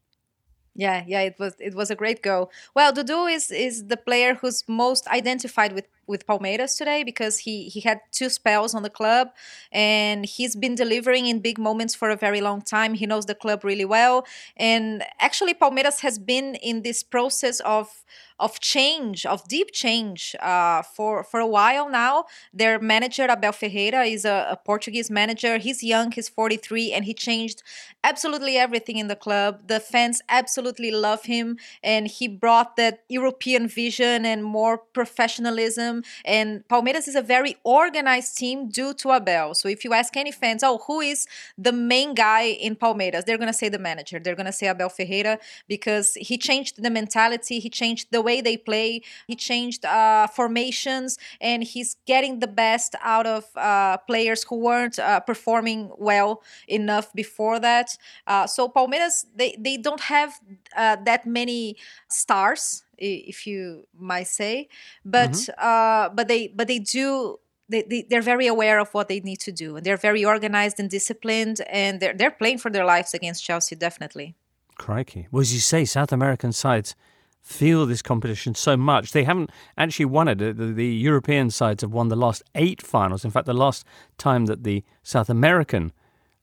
Yeah, 0.74 1.02
yeah, 1.08 1.22
it 1.22 1.36
was 1.40 1.54
it 1.58 1.74
was 1.74 1.90
a 1.90 1.96
great 1.96 2.22
goal. 2.22 2.52
Well, 2.74 2.92
Dudu 2.92 3.32
is 3.34 3.50
is 3.50 3.86
the 3.86 3.96
player 3.96 4.34
who's 4.34 4.62
most 4.68 5.08
identified 5.08 5.72
with 5.72 5.88
with 6.08 6.26
Palmeiras 6.26 6.76
today 6.76 7.04
because 7.04 7.38
he 7.38 7.68
he 7.68 7.80
had 7.80 8.00
two 8.12 8.28
spells 8.28 8.74
on 8.74 8.82
the 8.82 8.90
club 8.90 9.28
and 9.70 10.24
he's 10.24 10.56
been 10.56 10.74
delivering 10.74 11.26
in 11.26 11.40
big 11.40 11.58
moments 11.58 11.94
for 11.94 12.10
a 12.10 12.16
very 12.16 12.40
long 12.40 12.62
time. 12.62 12.94
He 12.94 13.06
knows 13.06 13.26
the 13.26 13.34
club 13.34 13.64
really 13.64 13.84
well 13.84 14.26
and 14.56 15.04
actually 15.20 15.54
Palmeiras 15.54 16.00
has 16.00 16.18
been 16.18 16.54
in 16.56 16.82
this 16.82 17.02
process 17.02 17.60
of 17.60 18.04
of 18.38 18.60
change, 18.60 19.26
of 19.26 19.46
deep 19.48 19.72
change 19.72 20.36
uh, 20.40 20.82
for 20.82 21.24
for 21.24 21.40
a 21.40 21.46
while 21.46 21.88
now. 21.88 22.24
Their 22.52 22.78
manager 22.78 23.26
Abel 23.28 23.52
Ferreira 23.52 24.04
is 24.04 24.24
a, 24.24 24.48
a, 24.50 24.56
Portuguese 24.56 25.10
manager. 25.10 25.58
He's 25.58 25.82
young, 25.82 26.12
he's 26.12 26.28
43, 26.28 26.92
and 26.92 27.04
he 27.04 27.14
changed 27.14 27.62
absolutely 28.04 28.56
everything 28.56 28.98
in 28.98 29.08
the 29.08 29.16
club. 29.16 29.66
The 29.66 29.80
fans 29.80 30.20
absolutely 30.28 30.90
love 30.90 31.24
him, 31.24 31.58
and 31.82 32.06
he 32.06 32.28
brought 32.28 32.76
that 32.76 33.04
European 33.08 33.66
vision 33.66 34.24
and 34.24 34.44
more 34.44 34.78
professionalism. 34.78 36.04
And 36.24 36.66
Palmeiras 36.68 37.08
is 37.08 37.16
a 37.16 37.22
very 37.22 37.56
organized 37.64 38.36
team 38.36 38.68
due 38.68 38.94
to 38.94 39.12
Abel. 39.12 39.54
So 39.54 39.68
if 39.68 39.84
you 39.84 39.92
ask 39.94 40.16
any 40.16 40.32
fans, 40.32 40.62
oh, 40.62 40.78
who 40.86 41.00
is 41.00 41.26
the 41.56 41.72
main 41.72 42.14
guy 42.14 42.42
in 42.42 42.76
Palmeiras? 42.76 43.24
They're 43.24 43.38
gonna 43.38 43.52
say 43.52 43.68
the 43.68 43.78
manager. 43.78 44.18
They're 44.20 44.36
gonna 44.36 44.52
say 44.52 44.68
Abel 44.68 44.88
Ferreira 44.88 45.38
because 45.66 46.14
he 46.14 46.38
changed 46.38 46.82
the 46.82 46.90
mentality. 46.90 47.58
He 47.58 47.70
changed 47.70 48.08
the 48.10 48.22
way 48.22 48.27
they 48.40 48.56
play. 48.56 49.02
He 49.26 49.34
changed 49.34 49.84
uh, 49.84 50.26
formations 50.28 51.18
and 51.40 51.62
he's 51.64 51.96
getting 52.06 52.40
the 52.40 52.46
best 52.46 52.94
out 53.02 53.26
of 53.26 53.44
uh, 53.56 53.98
players 53.98 54.44
who 54.44 54.56
weren't 54.56 54.98
uh, 54.98 55.20
performing 55.20 55.90
well 55.98 56.42
enough 56.66 57.12
before 57.14 57.58
that. 57.60 57.96
Uh, 58.26 58.46
so 58.46 58.68
Palmeiras, 58.68 59.26
they, 59.34 59.56
they 59.58 59.76
don't 59.76 60.02
have 60.02 60.40
uh, 60.76 60.96
that 61.04 61.26
many 61.26 61.76
stars, 62.08 62.84
if 62.98 63.46
you 63.46 63.86
might 63.98 64.28
say, 64.28 64.68
but 65.04 65.30
mm-hmm. 65.30 66.16
but 66.16 66.26
they 66.26 66.48
but 66.48 66.66
they 66.66 66.80
do 66.80 67.38
they, 67.68 67.82
they, 67.82 68.06
they're 68.08 68.22
very 68.22 68.46
aware 68.46 68.78
of 68.78 68.92
what 68.94 69.08
they 69.08 69.20
need 69.20 69.40
to 69.40 69.52
do 69.52 69.76
and 69.76 69.84
they're 69.84 69.96
very 69.96 70.24
organized 70.24 70.80
and 70.80 70.90
disciplined 70.90 71.60
and 71.68 72.00
they're, 72.00 72.14
they're 72.14 72.30
playing 72.30 72.58
for 72.58 72.70
their 72.70 72.84
lives 72.84 73.14
against 73.14 73.44
chelsea 73.44 73.76
definitely 73.76 74.34
crikey 74.76 75.28
well 75.30 75.40
as 75.40 75.52
you 75.52 75.60
say 75.60 75.84
south 75.84 76.12
american 76.12 76.52
sides 76.52 76.94
feel 77.42 77.86
this 77.86 78.02
competition 78.02 78.54
so 78.54 78.76
much. 78.76 79.12
They 79.12 79.24
haven't 79.24 79.50
actually 79.76 80.04
won 80.06 80.28
it. 80.28 80.38
The, 80.38 80.52
the, 80.52 80.86
European 80.86 81.50
sides 81.50 81.82
have 81.82 81.92
won 81.92 82.08
the 82.08 82.16
last 82.16 82.42
eight 82.54 82.82
finals. 82.82 83.24
In 83.24 83.30
fact, 83.30 83.46
the 83.46 83.54
last 83.54 83.84
time 84.18 84.46
that 84.46 84.64
the 84.64 84.84
South 85.02 85.30
American 85.30 85.92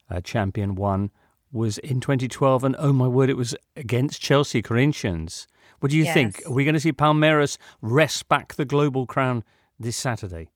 uh, 0.10 0.22
champion 0.22 0.76
won 0.76 1.12
was 1.52 1.78
in 1.80 2.00
2012, 2.00 2.64
and 2.64 2.76
oh 2.80 2.92
my 2.92 3.08
word, 3.08 3.30
it 3.30 3.38
was 3.38 3.56
against 3.76 4.22
Chelsea 4.22 4.62
Corinthians. 4.62 5.48
What 5.80 5.92
do 5.92 5.98
you 5.98 6.06
yes. 6.06 6.14
think? 6.14 6.42
Are 6.46 6.52
we 6.52 6.64
going 6.64 6.74
to 6.74 6.80
see 6.80 6.92
Palmeiras 6.92 7.58
wrest 7.82 8.28
back 8.28 8.56
the 8.56 8.66
global 8.66 9.06
crown 9.06 9.44
this 9.80 9.96
Saturday? 9.96 10.50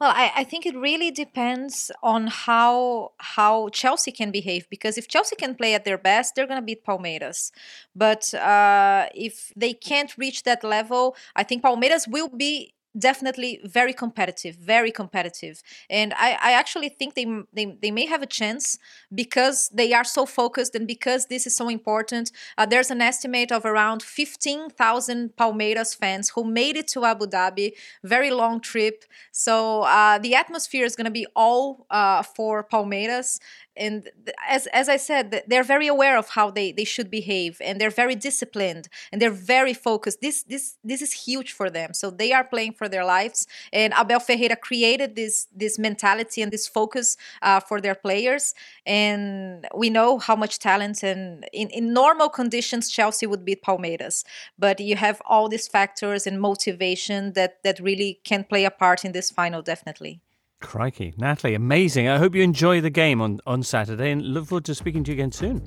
Well, 0.00 0.12
I, 0.16 0.32
I 0.34 0.44
think 0.44 0.64
it 0.64 0.74
really 0.74 1.10
depends 1.10 1.90
on 2.02 2.26
how 2.28 3.12
how 3.18 3.68
Chelsea 3.68 4.10
can 4.12 4.30
behave 4.30 4.66
because 4.70 4.96
if 4.96 5.08
Chelsea 5.08 5.36
can 5.36 5.54
play 5.54 5.74
at 5.74 5.84
their 5.84 5.98
best, 5.98 6.34
they're 6.34 6.46
going 6.46 6.60
to 6.60 6.64
beat 6.64 6.84
Palmeiras. 6.86 7.50
But 7.94 8.32
uh, 8.32 9.08
if 9.14 9.52
they 9.56 9.74
can't 9.74 10.16
reach 10.16 10.44
that 10.44 10.64
level, 10.64 11.16
I 11.36 11.42
think 11.42 11.62
Palmeiras 11.62 12.08
will 12.08 12.28
be 12.30 12.72
definitely 12.98 13.60
very 13.64 13.92
competitive 13.92 14.56
very 14.56 14.90
competitive. 14.90 15.62
And 15.88 16.12
i, 16.14 16.36
I 16.48 16.52
actually 16.52 16.88
think 16.88 17.14
they, 17.14 17.26
they 17.52 17.66
they 17.82 17.90
may 17.90 18.06
have 18.06 18.22
a 18.22 18.26
chance 18.26 18.78
because 19.14 19.68
they 19.72 19.92
are 19.92 20.04
so 20.04 20.26
focused 20.26 20.74
and 20.74 20.86
because 20.86 21.26
this 21.26 21.46
is 21.46 21.54
so 21.56 21.68
important. 21.68 22.32
Uh, 22.58 22.66
there's 22.66 22.90
an 22.90 23.00
estimate 23.00 23.52
of 23.52 23.64
around 23.64 24.02
15000 24.02 25.36
palmeiras 25.36 25.96
fans 25.96 26.30
who 26.30 26.44
made 26.44 26.76
it 26.76 26.88
to 26.88 27.04
abu 27.04 27.26
dhabi. 27.26 27.72
Very 28.02 28.30
long 28.30 28.60
trip. 28.60 29.04
So 29.32 29.82
uh, 29.82 30.18
the 30.18 30.34
atmosphere 30.34 30.84
is 30.84 30.96
going 30.96 31.06
to 31.06 31.10
be 31.10 31.26
all 31.36 31.86
uh, 31.90 32.22
for 32.22 32.64
palmeiras 32.64 33.38
and 33.76 34.08
as 34.48 34.66
as 34.68 34.88
I 34.88 34.96
said, 34.96 35.44
they're 35.46 35.62
very 35.62 35.86
aware 35.86 36.18
of 36.18 36.30
how 36.30 36.50
they 36.50 36.72
they 36.72 36.84
should 36.84 37.10
behave, 37.10 37.60
and 37.64 37.80
they're 37.80 37.90
very 37.90 38.14
disciplined, 38.14 38.88
and 39.10 39.20
they're 39.20 39.30
very 39.30 39.74
focused. 39.74 40.20
This 40.20 40.42
this 40.42 40.76
this 40.84 41.02
is 41.02 41.12
huge 41.12 41.52
for 41.52 41.70
them. 41.70 41.94
So 41.94 42.10
they 42.10 42.32
are 42.32 42.44
playing 42.44 42.74
for 42.74 42.88
their 42.88 43.04
lives, 43.04 43.46
and 43.72 43.92
Abel 43.98 44.20
Ferreira 44.20 44.56
created 44.56 45.14
this 45.16 45.46
this 45.54 45.78
mentality 45.78 46.42
and 46.42 46.52
this 46.52 46.66
focus 46.68 47.16
uh, 47.42 47.60
for 47.60 47.80
their 47.80 47.94
players. 47.94 48.54
And 48.86 49.66
we 49.74 49.90
know 49.90 50.18
how 50.18 50.36
much 50.36 50.58
talent 50.58 51.02
and 51.02 51.46
in 51.52 51.68
in 51.70 51.92
normal 51.92 52.28
conditions 52.28 52.90
Chelsea 52.90 53.26
would 53.26 53.44
beat 53.44 53.62
Palmeiras, 53.62 54.24
but 54.58 54.80
you 54.80 54.96
have 54.96 55.22
all 55.24 55.48
these 55.48 55.68
factors 55.68 56.26
and 56.26 56.40
motivation 56.40 57.32
that 57.34 57.62
that 57.64 57.80
really 57.80 58.20
can 58.24 58.44
play 58.44 58.64
a 58.64 58.70
part 58.70 59.04
in 59.04 59.12
this 59.12 59.30
final, 59.30 59.62
definitely. 59.62 60.20
Crikey. 60.60 61.14
Natalie, 61.16 61.54
amazing. 61.54 62.08
I 62.08 62.18
hope 62.18 62.34
you 62.34 62.42
enjoy 62.42 62.80
the 62.80 62.90
game 62.90 63.20
on, 63.20 63.40
on 63.46 63.62
Saturday 63.62 64.10
and 64.10 64.22
look 64.22 64.46
forward 64.46 64.64
to 64.66 64.74
speaking 64.74 65.04
to 65.04 65.10
you 65.10 65.14
again 65.14 65.32
soon. 65.32 65.66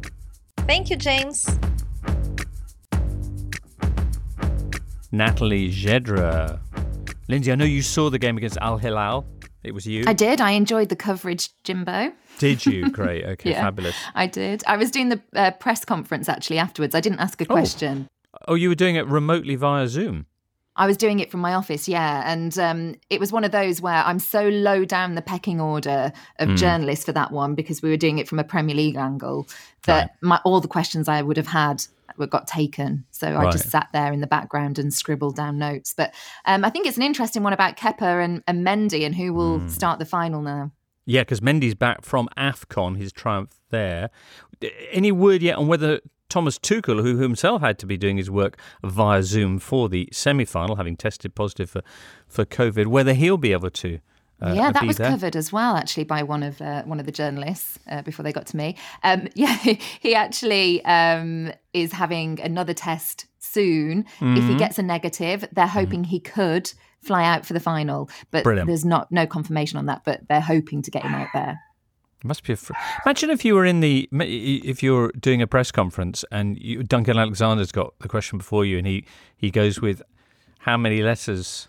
Thank 0.59 0.89
you, 0.89 0.95
James. 0.95 1.59
Natalie 5.11 5.69
Gedra. 5.69 6.59
Lindsay, 7.27 7.51
I 7.51 7.55
know 7.55 7.65
you 7.65 7.81
saw 7.81 8.09
the 8.09 8.19
game 8.19 8.37
against 8.37 8.57
Al 8.61 8.77
Hilal. 8.77 9.25
It 9.63 9.73
was 9.73 9.85
you. 9.85 10.03
I 10.07 10.13
did. 10.13 10.41
I 10.41 10.51
enjoyed 10.51 10.89
the 10.89 10.95
coverage, 10.95 11.49
Jimbo. 11.63 12.11
Did 12.37 12.65
you? 12.65 12.89
Great. 12.91 13.23
Okay, 13.23 13.51
yeah, 13.51 13.61
fabulous. 13.61 13.95
I 14.13 14.27
did. 14.27 14.63
I 14.67 14.75
was 14.75 14.91
doing 14.91 15.09
the 15.09 15.21
uh, 15.35 15.51
press 15.51 15.85
conference 15.85 16.27
actually 16.27 16.57
afterwards. 16.57 16.95
I 16.95 16.99
didn't 16.99 17.19
ask 17.19 17.39
a 17.39 17.45
question. 17.45 18.07
Oh. 18.33 18.37
oh, 18.49 18.53
you 18.55 18.69
were 18.69 18.75
doing 18.75 18.95
it 18.95 19.07
remotely 19.07 19.55
via 19.55 19.87
Zoom? 19.87 20.25
I 20.75 20.87
was 20.87 20.97
doing 20.97 21.19
it 21.19 21.29
from 21.29 21.39
my 21.41 21.53
office, 21.53 21.87
yeah. 21.87 22.23
And 22.25 22.57
um, 22.57 22.95
it 23.09 23.19
was 23.19 23.31
one 23.31 23.43
of 23.43 23.51
those 23.51 23.81
where 23.81 24.03
I'm 24.03 24.19
so 24.19 24.49
low 24.49 24.85
down 24.85 25.15
the 25.15 25.21
pecking 25.21 25.61
order 25.61 26.11
of 26.39 26.49
mm. 26.49 26.57
journalists 26.57 27.05
for 27.05 27.11
that 27.11 27.31
one 27.31 27.53
because 27.53 27.81
we 27.81 27.89
were 27.89 27.97
doing 27.97 28.17
it 28.17 28.27
from 28.27 28.39
a 28.39 28.43
Premier 28.43 28.75
League 28.75 28.95
angle 28.95 29.47
that 29.85 30.01
right. 30.01 30.09
my, 30.21 30.41
all 30.43 30.61
the 30.61 30.67
questions 30.67 31.07
I 31.07 31.21
would 31.21 31.37
have 31.37 31.47
had 31.47 31.83
were, 32.17 32.27
got 32.27 32.47
taken. 32.47 33.05
So 33.11 33.37
I 33.37 33.51
just 33.51 33.69
sat 33.69 33.89
there 33.93 34.11
in 34.11 34.21
the 34.21 34.27
background 34.27 34.79
and 34.79 34.93
scribbled 34.93 35.35
down 35.35 35.57
notes. 35.57 35.93
But 35.95 36.13
um, 36.45 36.65
I 36.65 36.69
think 36.69 36.87
it's 36.87 36.97
an 36.97 37.03
interesting 37.03 37.43
one 37.43 37.53
about 37.53 37.77
Kepa 37.77 38.23
and, 38.23 38.43
and 38.47 38.65
Mendy 38.65 39.05
and 39.05 39.15
who 39.15 39.33
will 39.33 39.59
mm. 39.59 39.69
start 39.69 39.99
the 39.99 40.05
final 40.05 40.41
now. 40.41 40.71
Yeah, 41.05 41.21
because 41.21 41.41
Mendy's 41.41 41.75
back 41.75 42.03
from 42.03 42.29
AFCON, 42.37 42.97
his 42.97 43.11
triumph 43.11 43.59
there. 43.69 44.09
Any 44.91 45.11
word 45.11 45.41
yet 45.41 45.57
on 45.57 45.67
whether 45.67 45.99
Thomas 46.33 46.57
Tuchel, 46.57 47.03
who 47.03 47.17
himself 47.17 47.61
had 47.61 47.77
to 47.77 47.85
be 47.85 47.95
doing 47.95 48.17
his 48.17 48.31
work 48.31 48.57
via 48.83 49.21
Zoom 49.21 49.59
for 49.59 49.87
the 49.87 50.09
semi 50.11 50.45
final, 50.45 50.77
having 50.77 50.97
tested 50.97 51.35
positive 51.35 51.69
for, 51.69 51.83
for 52.27 52.43
COVID, 52.43 52.87
whether 52.87 53.13
he'll 53.13 53.37
be 53.37 53.51
able 53.51 53.69
to? 53.69 53.99
Uh, 54.41 54.51
yeah, 54.55 54.71
that 54.71 54.83
was 54.87 54.97
there? 54.97 55.11
covered 55.11 55.35
as 55.35 55.53
well, 55.53 55.75
actually, 55.75 56.05
by 56.05 56.23
one 56.23 56.41
of 56.41 56.59
uh, 56.59 56.81
one 56.85 56.99
of 56.99 57.05
the 57.05 57.11
journalists 57.11 57.77
uh, 57.87 58.01
before 58.01 58.23
they 58.23 58.33
got 58.33 58.47
to 58.47 58.57
me. 58.57 58.75
Um, 59.03 59.27
yeah, 59.35 59.55
he 59.99 60.15
actually 60.15 60.83
um, 60.85 61.53
is 61.71 61.91
having 61.91 62.41
another 62.41 62.73
test 62.73 63.27
soon. 63.37 64.05
If 64.19 64.47
he 64.47 64.55
Mhm. 64.55 64.57
gets 64.57 64.79
a 64.79 64.83
negative, 64.83 65.45
they're 65.51 65.67
hoping 65.67 66.03
he 66.05 66.19
could 66.19 66.73
fly 67.03 67.23
out 67.25 67.45
for 67.45 67.53
the 67.53 67.59
final, 67.59 68.09
but 68.31 68.43
Brilliant. 68.43 68.67
there's 68.67 68.83
not 68.85 69.11
no 69.11 69.27
confirmation 69.27 69.77
on 69.77 69.85
that. 69.85 70.01
But 70.03 70.27
they're 70.29 70.41
hoping 70.41 70.81
to 70.81 70.89
get 70.89 71.03
him 71.03 71.13
out 71.13 71.27
there. 71.31 71.59
It 72.23 72.27
must 72.27 72.43
be 72.43 72.53
a. 72.53 72.55
Fr- 72.55 72.73
Imagine 73.05 73.29
if 73.31 73.43
you 73.43 73.53
were 73.53 73.65
in 73.65 73.81
the 73.81 74.07
if 74.13 74.81
you're 74.81 75.11
doing 75.19 75.41
a 75.41 75.47
press 75.47 75.71
conference 75.71 76.23
and 76.31 76.57
you, 76.57 76.81
Duncan 76.83 77.17
Alexander's 77.17 77.71
got 77.71 77.93
the 77.99 78.07
question 78.07 78.37
before 78.37 78.63
you, 78.63 78.77
and 78.77 78.87
he 78.87 79.05
he 79.35 79.51
goes 79.51 79.81
with 79.81 80.01
how 80.59 80.77
many 80.77 81.01
letters, 81.01 81.67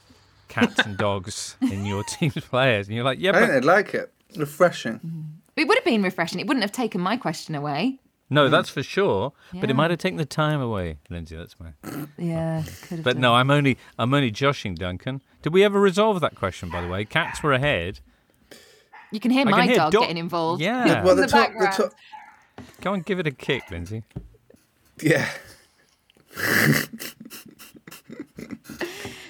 cats 0.48 0.78
and 0.78 0.96
dogs 0.96 1.56
in 1.60 1.84
your 1.84 2.04
team's 2.08 2.34
players, 2.34 2.86
and 2.86 2.94
you're 2.94 3.04
like, 3.04 3.18
yeah, 3.18 3.30
I 3.30 3.34
think 3.34 3.46
but 3.48 3.52
they'd 3.54 3.64
like 3.64 3.94
it. 3.94 4.12
Refreshing. 4.36 4.94
Mm-hmm. 4.94 5.20
It 5.56 5.66
would 5.68 5.76
have 5.78 5.84
been 5.84 6.02
refreshing. 6.02 6.40
It 6.40 6.46
wouldn't 6.46 6.62
have 6.62 6.72
taken 6.72 7.00
my 7.00 7.16
question 7.16 7.54
away. 7.54 7.98
no, 8.30 8.48
mm. 8.48 8.50
that's 8.50 8.68
for 8.68 8.82
sure. 8.82 9.32
But 9.52 9.70
it 9.70 9.74
might 9.74 9.90
have 9.90 10.00
taken 10.00 10.18
the 10.18 10.24
time 10.24 10.60
away, 10.60 10.98
Lindsay. 11.10 11.36
That's 11.36 11.56
my. 11.58 11.70
Yeah, 12.16 12.62
could 12.82 12.98
have. 12.98 13.04
But 13.04 13.14
done. 13.14 13.22
no, 13.22 13.34
I'm 13.34 13.50
only 13.50 13.76
I'm 13.98 14.14
only 14.14 14.30
joshing 14.30 14.76
Duncan. 14.76 15.20
Did 15.42 15.52
we 15.52 15.64
ever 15.64 15.80
resolve 15.80 16.20
that 16.20 16.36
question? 16.36 16.70
By 16.70 16.80
the 16.80 16.88
way, 16.88 17.04
cats 17.04 17.42
were 17.42 17.52
ahead. 17.52 17.98
You 19.14 19.20
can 19.20 19.30
hear 19.30 19.42
I 19.42 19.50
can 19.50 19.50
my 19.52 19.66
hear 19.66 19.76
dog 19.76 19.92
dog- 19.92 20.02
getting 20.02 20.18
involved. 20.18 20.60
Yeah. 20.60 21.02
Well, 21.04 21.14
the 21.16 21.22
the 21.22 21.28
top, 21.28 21.52
the 21.58 21.66
top, 21.66 21.92
Go 22.80 22.92
and 22.94 23.04
give 23.04 23.18
it 23.18 23.26
a 23.26 23.30
kick, 23.30 23.70
Lindsay. 23.70 24.02
yeah. 25.02 25.28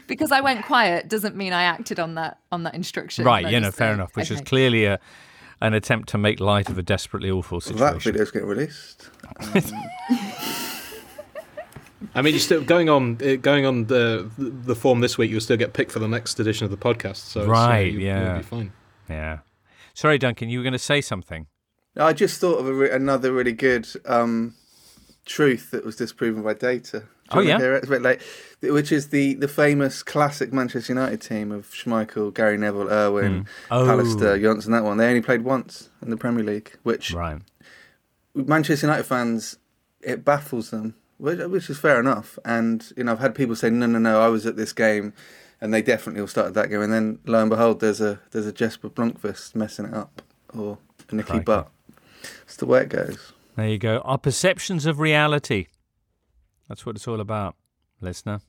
because 0.06 0.32
I 0.32 0.40
went 0.40 0.64
quiet 0.64 1.08
doesn't 1.08 1.36
mean 1.36 1.52
I 1.52 1.62
acted 1.64 2.00
on 2.00 2.14
that 2.14 2.38
on 2.52 2.62
that 2.64 2.74
instruction. 2.74 3.24
Right, 3.24 3.44
I 3.46 3.50
yeah, 3.50 3.58
no, 3.60 3.70
fair 3.70 3.92
enough. 3.92 4.16
Which 4.16 4.30
is 4.30 4.40
clearly 4.40 4.84
a 4.86 4.98
an 5.60 5.74
attempt 5.74 6.08
to 6.10 6.18
make 6.18 6.40
light 6.40 6.68
of 6.68 6.78
a 6.78 6.82
desperately 6.82 7.30
awful 7.30 7.60
situation. 7.60 7.84
Well, 7.84 7.92
that 7.94 8.02
video's 8.02 8.30
getting 8.30 8.48
released. 8.48 9.08
I 12.16 12.20
mean, 12.22 12.34
you're 12.34 12.40
still 12.40 12.62
going 12.62 12.88
on 12.88 13.18
uh, 13.24 13.36
going 13.36 13.64
on 13.66 13.86
the 13.86 14.30
the 14.38 14.74
form 14.74 15.00
this 15.00 15.16
week. 15.18 15.30
You'll 15.30 15.40
still 15.40 15.56
get 15.56 15.72
picked 15.72 15.90
for 15.92 15.98
the 16.00 16.08
next 16.08 16.38
edition 16.40 16.64
of 16.64 16.70
the 16.70 16.76
podcast. 16.76 17.16
So 17.16 17.40
it's, 17.40 17.48
uh, 17.48 17.52
Right, 17.52 17.92
you- 17.92 18.00
yeah. 18.00 18.28
you'll 18.32 18.36
be 18.38 18.44
fine. 18.44 18.72
Yeah. 19.08 19.38
Sorry, 19.94 20.18
Duncan, 20.18 20.48
you 20.48 20.58
were 20.58 20.62
going 20.64 20.72
to 20.72 20.78
say 20.78 21.00
something. 21.00 21.46
I 21.96 22.12
just 22.12 22.40
thought 22.40 22.58
of 22.58 22.66
a 22.66 22.74
re- 22.74 22.90
another 22.90 23.32
really 23.32 23.52
good 23.52 23.88
um, 24.06 24.54
truth 25.24 25.70
that 25.70 25.84
was 25.84 25.96
disproven 25.96 26.42
by 26.42 26.54
data. 26.54 27.04
Oh, 27.30 27.40
yeah? 27.40 27.58
it? 27.60 27.84
A 27.84 27.86
bit 27.86 28.02
late. 28.02 28.20
Which 28.60 28.92
is 28.92 29.08
the, 29.08 29.34
the 29.34 29.48
famous 29.48 30.02
classic 30.02 30.52
Manchester 30.52 30.92
United 30.92 31.20
team 31.22 31.52
of 31.52 31.66
Schmeichel, 31.70 32.34
Gary 32.34 32.58
Neville, 32.58 32.90
Irwin, 32.90 33.44
Mm. 33.44 33.46
Oh. 33.70 33.86
Pallister, 33.86 34.38
Johnsen. 34.40 34.72
That 34.72 34.84
one. 34.84 34.96
They 34.98 35.08
only 35.08 35.22
played 35.22 35.42
once 35.42 35.88
in 36.02 36.10
the 36.10 36.16
Premier 36.16 36.44
League, 36.44 36.76
which 36.82 37.12
Right. 37.12 37.40
Manchester 38.34 38.86
United 38.86 39.04
fans 39.04 39.56
it 40.02 40.24
baffles 40.24 40.70
them, 40.70 40.94
which, 41.18 41.38
which 41.38 41.70
is 41.70 41.78
fair 41.78 41.98
enough. 42.00 42.38
And 42.44 42.84
you 42.96 43.04
know, 43.04 43.12
I've 43.12 43.20
had 43.20 43.34
people 43.34 43.56
say, 43.56 43.70
"No, 43.70 43.86
no, 43.86 43.98
no, 43.98 44.20
I 44.20 44.28
was 44.28 44.44
at 44.44 44.56
this 44.56 44.72
game," 44.72 45.14
and 45.64 45.72
they 45.72 45.80
definitely 45.80 46.20
all 46.20 46.26
started 46.26 46.52
that 46.52 46.68
game. 46.68 46.82
And 46.82 46.92
then 46.92 47.18
lo 47.24 47.40
and 47.40 47.48
behold, 47.48 47.80
there's 47.80 48.02
a 48.02 48.20
there's 48.32 48.46
a 48.46 48.52
Jesper 48.52 48.90
Blomqvist 48.90 49.54
messing 49.54 49.86
it 49.86 49.94
up, 49.94 50.20
or 50.54 50.76
a 51.10 51.14
Nicky 51.14 51.28
Crikey. 51.28 51.44
Butt. 51.44 51.70
It's 52.42 52.56
the 52.56 52.66
way 52.66 52.82
it 52.82 52.90
goes. 52.90 53.32
There 53.56 53.68
you 53.68 53.78
go. 53.78 54.00
Our 54.04 54.18
perceptions 54.18 54.84
of 54.84 55.00
reality. 55.00 55.68
That's 56.68 56.84
what 56.84 56.96
it's 56.96 57.08
all 57.08 57.18
about, 57.18 57.56
listener. 58.02 58.40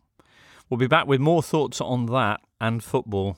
We'll 0.69 0.77
be 0.77 0.87
back 0.87 1.07
with 1.07 1.21
more 1.21 1.41
thoughts 1.41 1.79
on 1.79 2.07
that 2.07 2.41
and 2.59 2.83
football 2.83 3.37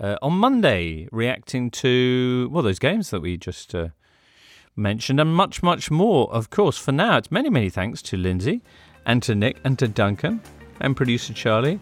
uh, 0.00 0.16
on 0.20 0.32
Monday, 0.32 1.08
reacting 1.12 1.70
to, 1.72 2.48
well, 2.50 2.62
those 2.62 2.78
games 2.78 3.10
that 3.10 3.20
we 3.20 3.36
just 3.36 3.74
uh, 3.74 3.88
mentioned 4.74 5.20
and 5.20 5.34
much, 5.34 5.62
much 5.62 5.90
more, 5.90 6.32
of 6.32 6.50
course. 6.50 6.78
For 6.78 6.92
now, 6.92 7.18
it's 7.18 7.30
many, 7.30 7.50
many 7.50 7.68
thanks 7.68 8.00
to 8.02 8.16
Lindsay 8.16 8.62
and 9.04 9.22
to 9.24 9.34
Nick 9.34 9.58
and 9.64 9.78
to 9.78 9.86
Duncan 9.86 10.40
and 10.80 10.96
producer 10.96 11.34
Charlie 11.34 11.80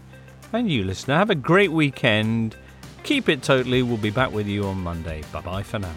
and 0.55 0.71
you, 0.71 0.85
listener. 0.85 1.15
Have 1.15 1.31
a 1.31 1.35
great 1.35 1.73
weekend. 1.73 2.57
Keep 3.03 3.29
it 3.29 3.43
totally. 3.43 3.83
We'll 3.83 3.97
be 3.97 4.11
back 4.11 4.33
with 4.33 4.47
you 4.47 4.65
on 4.65 4.83
Monday. 4.83 5.23
Bye 5.33 5.41
bye 5.41 5.63
for 5.63 5.79
now. 5.79 5.93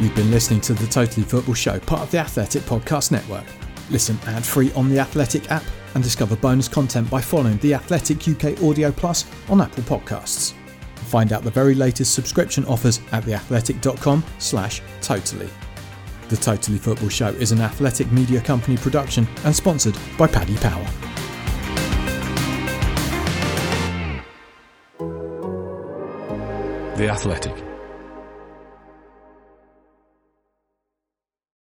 You've 0.00 0.14
been 0.14 0.30
listening 0.30 0.60
to 0.62 0.74
the 0.74 0.86
Totally 0.86 1.26
Football 1.26 1.54
Show, 1.54 1.80
part 1.80 2.02
of 2.02 2.10
the 2.12 2.18
Athletic 2.18 2.62
Podcast 2.62 3.10
Network. 3.10 3.44
Listen 3.90 4.16
ad 4.26 4.46
free 4.46 4.72
on 4.74 4.88
the 4.88 5.00
Athletic 5.00 5.50
app 5.50 5.64
and 5.94 6.04
discover 6.04 6.36
bonus 6.36 6.68
content 6.68 7.10
by 7.10 7.20
following 7.20 7.56
the 7.58 7.74
Athletic 7.74 8.28
UK 8.28 8.62
Audio 8.62 8.92
Plus 8.92 9.24
on 9.48 9.60
Apple 9.60 9.82
Podcasts. 9.82 10.52
Find 11.08 11.32
out 11.32 11.42
the 11.42 11.50
very 11.50 11.74
latest 11.74 12.14
subscription 12.14 12.64
offers 12.66 13.00
at 13.10 13.24
theathletic.com 13.24 14.22
slash 14.38 14.82
totally. 15.00 15.48
The 16.28 16.36
Totally 16.36 16.78
Football 16.78 17.08
Show 17.08 17.28
is 17.28 17.52
an 17.52 17.60
athletic 17.60 18.12
media 18.12 18.40
company 18.40 18.76
production 18.76 19.26
and 19.44 19.56
sponsored 19.56 19.96
by 20.18 20.26
Paddy 20.26 20.56
Power. 20.58 21.07
The 26.98 27.08
Athletic. 27.08 27.67